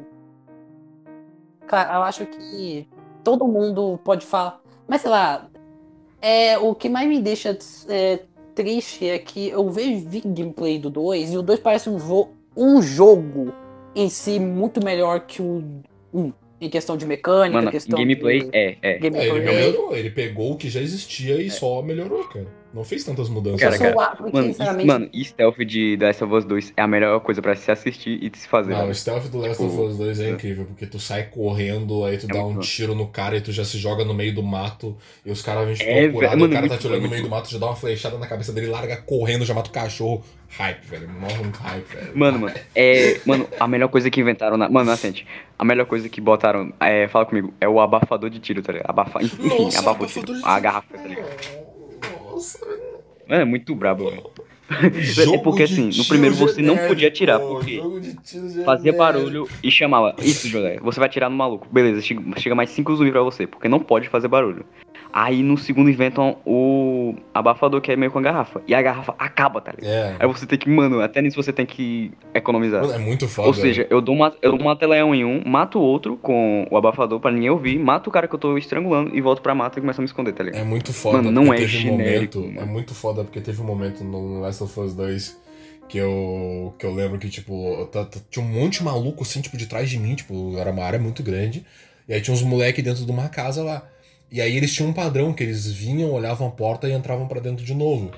[1.67, 2.87] Cara, eu acho que
[3.23, 4.61] todo mundo pode falar.
[4.87, 5.49] Mas sei lá.
[6.21, 7.59] É, o que mais me deixa
[7.89, 8.21] é,
[8.55, 12.81] triste é que eu vejo gameplay do 2 e o 2 parece um, jo um
[12.81, 13.53] jogo
[13.95, 15.63] em si muito melhor que o
[16.15, 16.33] 1.
[16.61, 18.77] Em questão de mecânica, Mano, questão gameplay de é, é.
[18.83, 19.43] É, ele gameplay.
[19.43, 22.47] melhorou, ele pegou o que já existia e só melhorou, cara.
[22.75, 23.61] Não fez tantas mudanças.
[23.61, 26.89] Cara, cara, Mano, sinceramente, mano, e Stealth de The Last of Us 2 é a
[26.89, 28.73] melhor coisa pra se assistir e de se fazer.
[28.75, 30.31] Não, o stealth do Last of Tipo, Us 2 é é.
[30.31, 32.61] incrível, porque tu sai correndo, aí tu É dá um bom.
[32.61, 35.67] tiro no cara e tu já se joga no meio do mato, e os caras
[35.67, 37.23] vêm te É, procurar, velho, e o mano, cara tá muito te olhando no meio
[37.23, 40.25] do mato, já dá uma flechada na cabeça dele, larga correndo, já mata o cachorro.
[40.49, 41.09] Hype, velho.
[41.09, 42.13] Morre um hype, velho.
[42.19, 43.21] Mano, mano, é.
[43.25, 44.69] Mano, a melhor coisa que inventaram na.
[44.69, 45.27] Mano, assente.
[45.59, 46.73] A melhor coisa que botaram.
[46.79, 48.89] É, fala comigo, é o abafador de tiro, tá ligado?
[48.91, 49.21] Abafa...
[49.23, 50.41] Enfim, Nossa, abafador de tiro.
[50.45, 51.64] A garrafa, tá ligado?
[52.35, 52.59] Nossa,
[53.29, 54.31] é muito brabo, velho.
[55.35, 57.81] É porque assim, no primeiro você não genérico, podia atirar, porque.
[58.65, 60.17] Fazia barulho e chamava.
[60.19, 60.79] Isso, José.
[60.83, 61.69] Você vai atirar no maluco.
[61.71, 64.65] Beleza, chega, chega mais cinco zumbis pra você, porque não pode fazer barulho.
[65.13, 68.61] Aí no segundo inventam o abafador, que é meio com a garrafa.
[68.67, 69.93] E a garrafa acaba, tá ligado?
[69.93, 70.17] É.
[70.19, 72.83] Aí você tem que, mano, até nisso você tem que economizar.
[72.83, 73.49] Mano, é muito foda.
[73.49, 76.77] Ou seja, eu dou uma, eu dou teleão em um, mato o outro com o
[76.77, 79.79] abafador pra ninguém ouvir, mato o cara que eu tô estrangulando e volto pra mata
[79.79, 80.61] e começo a me esconder, tá ligado?
[80.61, 81.19] É muito foda.
[81.19, 82.61] Mano, não é um genérico, momento.
[82.61, 85.45] É muito foda porque teve um momento no Last of Us 2
[85.89, 87.89] que eu, que eu lembro que, tipo,
[88.31, 90.99] tinha um monte de maluco assim, tipo, de trás de mim, tipo, era uma área
[90.99, 91.65] muito grande.
[92.09, 93.83] E aí tinha uns moleque dentro de uma casa lá.
[94.35, 97.39] E aí eles tinham um padrão que eles vinham, olhavam a porta e entravam pra
[97.39, 98.11] dentro de novo.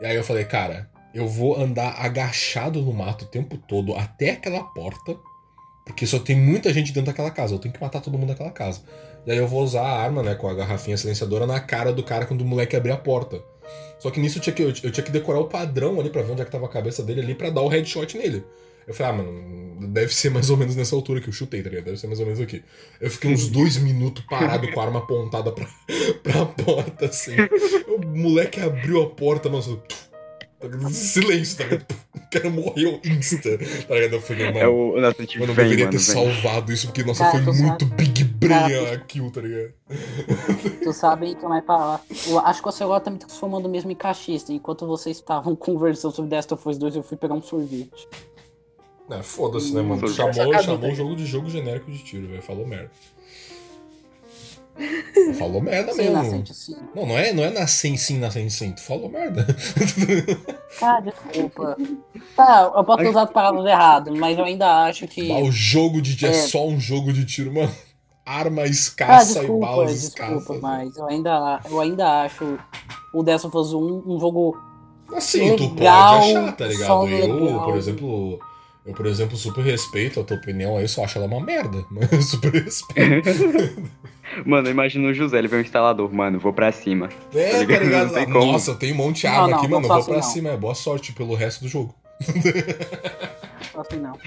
[0.00, 4.30] E aí eu falei, cara, eu vou andar agachado no mato o tempo todo até
[4.30, 5.16] aquela porta,
[5.86, 7.54] porque só tem muita gente dentro daquela casa.
[7.54, 8.80] Eu tenho que matar todo mundo daquela casa.
[9.24, 12.02] E aí eu vou usar a arma, né, com a garrafinha silenciadora na cara do
[12.02, 13.40] cara quando o moleque abrir a porta.
[14.00, 16.32] Só que nisso eu tinha que, eu, tinha que decorar o padrão ali pra ver
[16.32, 18.44] onde é que tava a cabeça dele ali pra dar o headshot nele.
[18.86, 21.70] Eu falei, ah, mano, deve ser mais ou menos nessa altura que eu chutei, tá
[21.70, 21.86] ligado?
[21.86, 22.62] Deve ser mais ou menos aqui.
[23.00, 25.66] Eu fiquei uns dois minutos parado com a arma apontada pra,
[26.22, 27.36] pra porta, assim.
[27.88, 29.62] O moleque abriu a porta, mano.
[29.62, 29.76] só,
[30.68, 30.90] Tá?
[30.90, 31.86] Silêncio, tá ligado?
[32.14, 34.14] O cara morreu insta, tá ligado?
[34.14, 35.00] Eu falei, mano, É o.
[35.00, 37.84] Nossa, gente mano, eu vem, deveria mano, ter salvado isso, porque, nossa, Cara, foi muito
[37.86, 39.72] Big Brain Cara, a kill, tá ligado?
[40.82, 42.00] Tu sabe que eu mais falar.
[42.26, 44.52] Eu acho que você agora tá me transformando mesmo em cachista.
[44.52, 48.08] Enquanto vocês estavam conversando sobre The Last of Us 2, eu fui pegar um sorvete.
[49.08, 50.08] Não, foda-se, né, mano?
[50.08, 52.42] Chamou, sacada, chamou um jogo de jogo genérico de tiro, velho.
[52.42, 52.90] Falou merda.
[55.38, 56.14] Falou merda Sim, mesmo.
[56.16, 56.76] nascente, sim.
[56.94, 58.72] Não, não é, não é nascente sim, nascente sim.
[58.72, 59.46] Tu falou merda.
[60.80, 61.76] Ah, desculpa.
[62.34, 65.30] Tá, eu posso ter usado palavras erradas, mas eu ainda acho que.
[65.30, 66.30] Ah, o jogo de é.
[66.30, 66.32] É.
[66.32, 67.70] só um jogo de tiro, mano.
[68.24, 70.60] Arma Ah, escassa e desculpa, balas desculpa, escassas.
[70.60, 72.58] mas eu ainda, eu ainda acho
[73.12, 74.56] o Last of Us 1 um jogo.
[75.14, 77.08] Assim, tu pode Legal, achar, tá ligado?
[77.08, 77.64] Eu, legal.
[77.64, 78.40] por exemplo,
[78.84, 81.84] eu, por exemplo, super respeito a tua opinião aí, só acho ela uma merda.
[81.90, 83.28] Mas eu super respeito.
[84.46, 87.10] Mano, imagina o José, ele vê um instalador, mano, vou pra cima.
[87.34, 87.82] É, tá ligado?
[87.84, 88.06] ligado?
[88.06, 88.52] Não tem como.
[88.52, 89.92] Nossa, tem um monte de Não, arma não, aqui, não mano.
[89.92, 90.22] Eu vou pra não.
[90.22, 90.48] cima.
[90.48, 91.94] É boa sorte pelo resto do jogo.
[93.74, 94.18] Assim, não.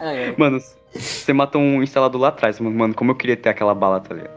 [0.00, 0.34] É, é.
[0.36, 0.60] Mano,
[0.92, 4.16] você matou um instalador lá atrás, mano, mano, como eu queria ter aquela bala, tá
[4.16, 4.32] ligado?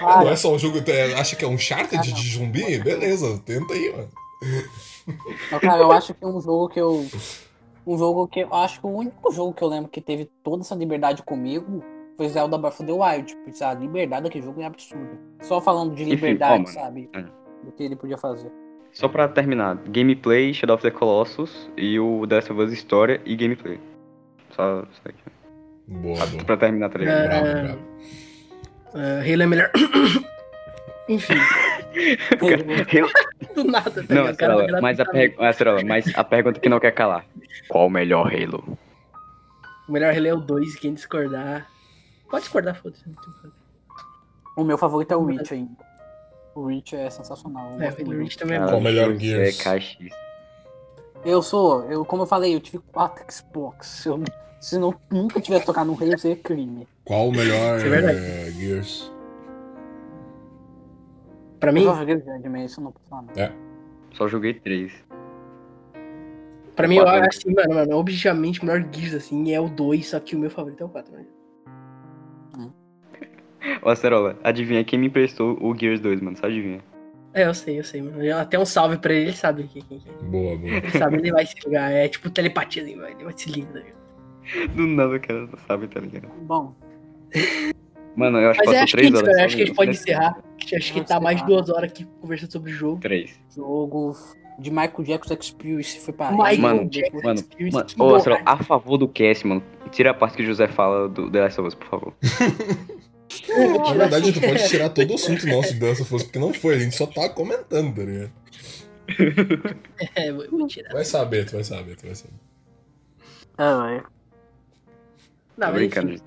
[0.00, 0.80] Não é só um jogo.
[0.86, 2.78] é, Acha que é um charter de, de zumbi?
[2.78, 4.08] Beleza, tenta aí, mano.
[5.60, 7.04] Cara, eu acho que um jogo que eu.
[7.86, 10.62] Um jogo que eu acho que o único jogo que eu lembro que teve toda
[10.62, 11.82] essa liberdade comigo
[12.18, 13.34] foi Zelda Breath of the Wild.
[13.44, 15.18] Porque a liberdade daquele jogo é absurda.
[15.40, 16.66] Só falando de Enfim, liberdade, mano.
[16.68, 17.08] sabe?
[17.14, 17.22] É.
[17.22, 18.52] Do que ele podia fazer.
[18.92, 23.20] Só pra terminar, gameplay, Shadow of the Colossus e o The Last of Us História
[23.24, 23.78] e gameplay.
[24.50, 25.18] Só isso aqui.
[25.86, 26.44] Boa, boa.
[26.44, 27.16] Pra terminar, tá ligado?
[27.20, 27.28] É.
[27.28, 27.78] Bravo, bravo.
[29.32, 29.70] Halo é melhor.
[31.08, 31.34] Enfim,
[33.54, 34.34] do nada, tá Não?
[34.34, 35.34] Cara, mas a, per...
[35.84, 37.24] Mas a pergunta que não quer calar.
[37.68, 38.78] Qual o melhor Halo?
[39.88, 41.66] O melhor Halo é o 2, quem discordar.
[42.30, 43.04] Pode discordar, foda-se.
[44.56, 45.88] O meu favorito é o Reach ainda.
[46.54, 47.76] O Reach é sensacional.
[47.78, 48.10] eu É, o.
[48.10, 48.78] Reach também é Qual bom.
[48.78, 49.62] o melhor José Gears?
[49.62, 50.28] Caxista.
[51.24, 53.86] Eu sou, eu, como eu falei, eu tive quatro Xbox.
[53.86, 54.22] Se eu
[54.60, 56.86] se não, nunca tivesse tocado no Halo, seria crime.
[57.04, 59.10] Qual o melhor é eh, Gears?
[61.60, 63.22] Pra mim, Eu só joguei grande, mas isso eu não falar.
[63.22, 63.68] não.
[64.14, 64.92] Só joguei três.
[66.74, 70.08] pra mim, eu acho assim, mano, mano, objetivamente, o melhor Gears, assim, é o 2,
[70.08, 71.24] só que o meu favorito é o 4, né?
[73.82, 76.36] Ô, Acerola, adivinha quem me emprestou o Gears 2, mano?
[76.36, 76.80] Só adivinha.
[77.34, 78.22] É, eu sei, eu sei, mano.
[78.24, 80.72] Eu- Até um salve pra ele, ele sabe quem quem- Boa, boa.
[80.72, 81.90] Ele sabe, ele vai se ligar.
[81.92, 83.72] É tipo telepatia, assim, vai- ele vai se ligar.
[83.82, 83.88] tá?
[84.74, 86.28] Do nada o cara não sabe, tá ligado?
[86.42, 86.74] Bom,
[88.16, 89.28] Mano, eu acho que Mas eu passou acho que, três isso, horas.
[89.28, 90.42] cara, só acho que a gente pode encerrar.
[90.70, 91.60] Que Acho que tá mais de encerrar.
[91.62, 93.00] duas horas aqui conversando sobre o jogo.
[93.00, 93.30] Três.
[93.54, 94.16] jogo
[94.58, 98.14] de Michael Jackson Experience foi pra Michael Mano, Jackson Mano, Experience, mano, ô.
[98.16, 99.62] Acerola, a favor do cast, mano.
[99.90, 102.14] Tira a parte que o José fala do The Last of Us, por favor.
[103.84, 106.74] Na verdade, tu pode tirar todo o assunto nosso de Dessa Força, porque não foi,
[106.74, 108.32] a gente só tá comentando, tá ligado?
[110.14, 110.92] É, vou vou tirar.
[110.92, 112.34] Vai saber, tu vai saber, tu vai saber.
[113.56, 114.02] Ah, é.
[115.56, 116.12] Não, Tô brincando.
[116.12, 116.22] enfim,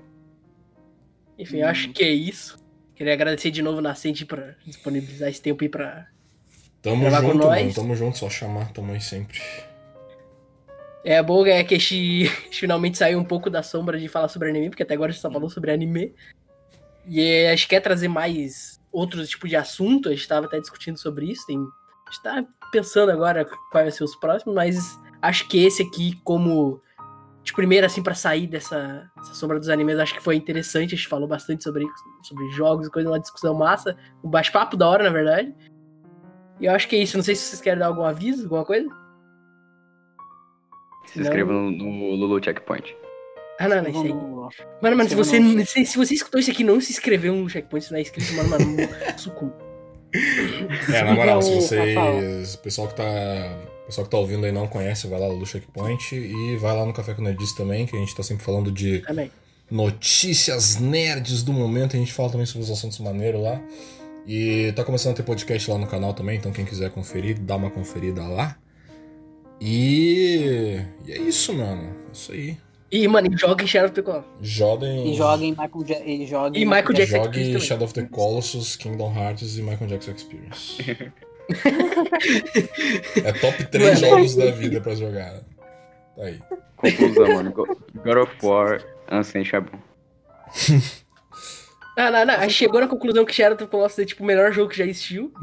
[1.38, 2.58] enfim, eu acho que é isso.
[3.02, 6.06] Queria agradecer de novo na Sente pra disponibilizar esse tempo aí pra.
[6.80, 7.60] Tamo Gravar com junto, nós.
[7.60, 9.40] mano, tamo junto, só chamar, tamo aí sempre.
[11.04, 14.50] É bom é que a gente, finalmente saiu um pouco da sombra de falar sobre
[14.50, 16.14] anime, porque até agora a gente só falou sobre anime.
[17.04, 20.60] E é, a gente quer trazer mais outros tipos de assunto, a gente tava até
[20.60, 21.44] discutindo sobre isso.
[21.44, 25.82] Tem, a gente tá pensando agora quais vai ser os próximos, mas acho que esse
[25.82, 26.80] aqui, como
[27.42, 30.94] de primeira, assim, pra sair dessa, dessa sombra dos animes, acho que foi interessante.
[30.94, 31.84] A gente falou bastante sobre,
[32.22, 33.96] sobre jogos e coisa, uma discussão massa.
[34.22, 35.54] Um bate-papo da hora, na verdade.
[36.60, 37.16] E eu acho que é isso.
[37.16, 38.88] Não sei se vocês querem dar algum aviso, alguma coisa.
[41.06, 42.96] Se inscreva no, no Lulu Checkpoint.
[43.58, 44.12] Ah, não, não, isso aí.
[44.82, 47.84] Mano, mano, se você, se, se você escutou isso aqui não se inscreveu no checkpoint,
[47.84, 48.64] se não é inscrito, mano, mano,
[49.16, 49.54] sucumbo.
[50.92, 52.54] É, na moral, se Então, vocês.
[52.54, 53.02] O pessoal que tá.
[53.82, 56.86] O pessoal que tá ouvindo aí não conhece, vai lá no Checkpoint e vai lá
[56.86, 59.30] no Café com Nerdice também, que a gente tá sempre falando de Também.
[59.70, 61.96] notícias nerds do momento.
[61.96, 63.60] A gente fala também sobre os assuntos maneiros lá.
[64.26, 67.56] E tá começando a ter podcast lá no canal também, então quem quiser conferir, dá
[67.56, 68.56] uma conferida lá.
[69.60, 70.80] E.
[71.06, 71.82] E é isso, mano.
[72.08, 72.56] É isso aí.
[72.90, 74.30] E, mano, e joga em Shadow of the Colossus.
[74.40, 75.12] Joguem.
[75.12, 76.04] E joga em Michael Jackson.
[76.04, 77.66] E joga E Michael Jackson Jogue Experience.
[77.66, 80.76] Shadow of the Colossus, Kingdom Hearts e Michael Jackson Experience.
[83.24, 84.10] é top 3 Mano.
[84.16, 85.40] jogos da vida pra jogar.
[86.16, 86.40] Tá aí.
[86.76, 87.52] Conclusão, mano.
[87.52, 89.78] Go- God of War, Ancient é bom.
[91.94, 92.34] Ah, não, não.
[92.40, 94.78] Aí chegou na conclusão que Shadow of the Colossus é, tipo, o melhor jogo que
[94.78, 95.30] já existiu.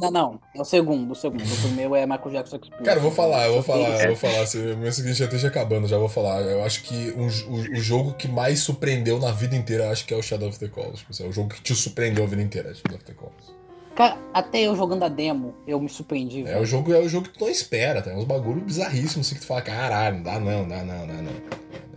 [0.00, 0.40] Não, não.
[0.56, 1.42] É o segundo, o segundo.
[1.42, 2.84] O primeiro é Michael Jackson Experience.
[2.84, 4.06] Cara, eu vou falar, eu vou falar, eu É.
[4.06, 4.46] vou falar.
[4.46, 6.40] Se o meu seguinte já esteja acabando, já vou falar.
[6.42, 10.06] Eu acho que j- o, o jogo que mais surpreendeu na vida inteira, eu acho
[10.06, 11.00] que é o Shadow of the Colossus.
[11.00, 13.12] Tipo, assim, É o jogo que te surpreendeu a vida inteira, é Shadow of the
[13.12, 13.54] Colossus.
[13.98, 16.42] Cara, até eu jogando a demo, eu me surpreendi.
[16.42, 16.60] É velho.
[16.60, 19.40] o jogo, é o jogo que tu não espera, tem uns bagulho bizarríssimos assim que
[19.40, 21.32] tu fala, caralho, não dá não, dá não, dá não.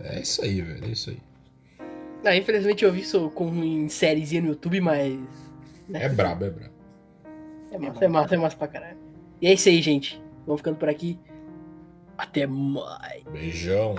[0.00, 1.18] É isso aí, velho, é isso aí.
[2.24, 5.14] Ah, infelizmente eu vi isso com, em sériezinha no YouTube, mas.
[5.88, 6.02] né?
[6.02, 6.74] É brabo, é brabo.
[7.70, 8.98] É massa, é massa, é massa pra caralho.
[9.40, 10.20] E é isso aí, gente.
[10.44, 11.20] Vamos ficando por aqui.
[12.18, 13.22] Até mais.
[13.30, 13.94] Beijão.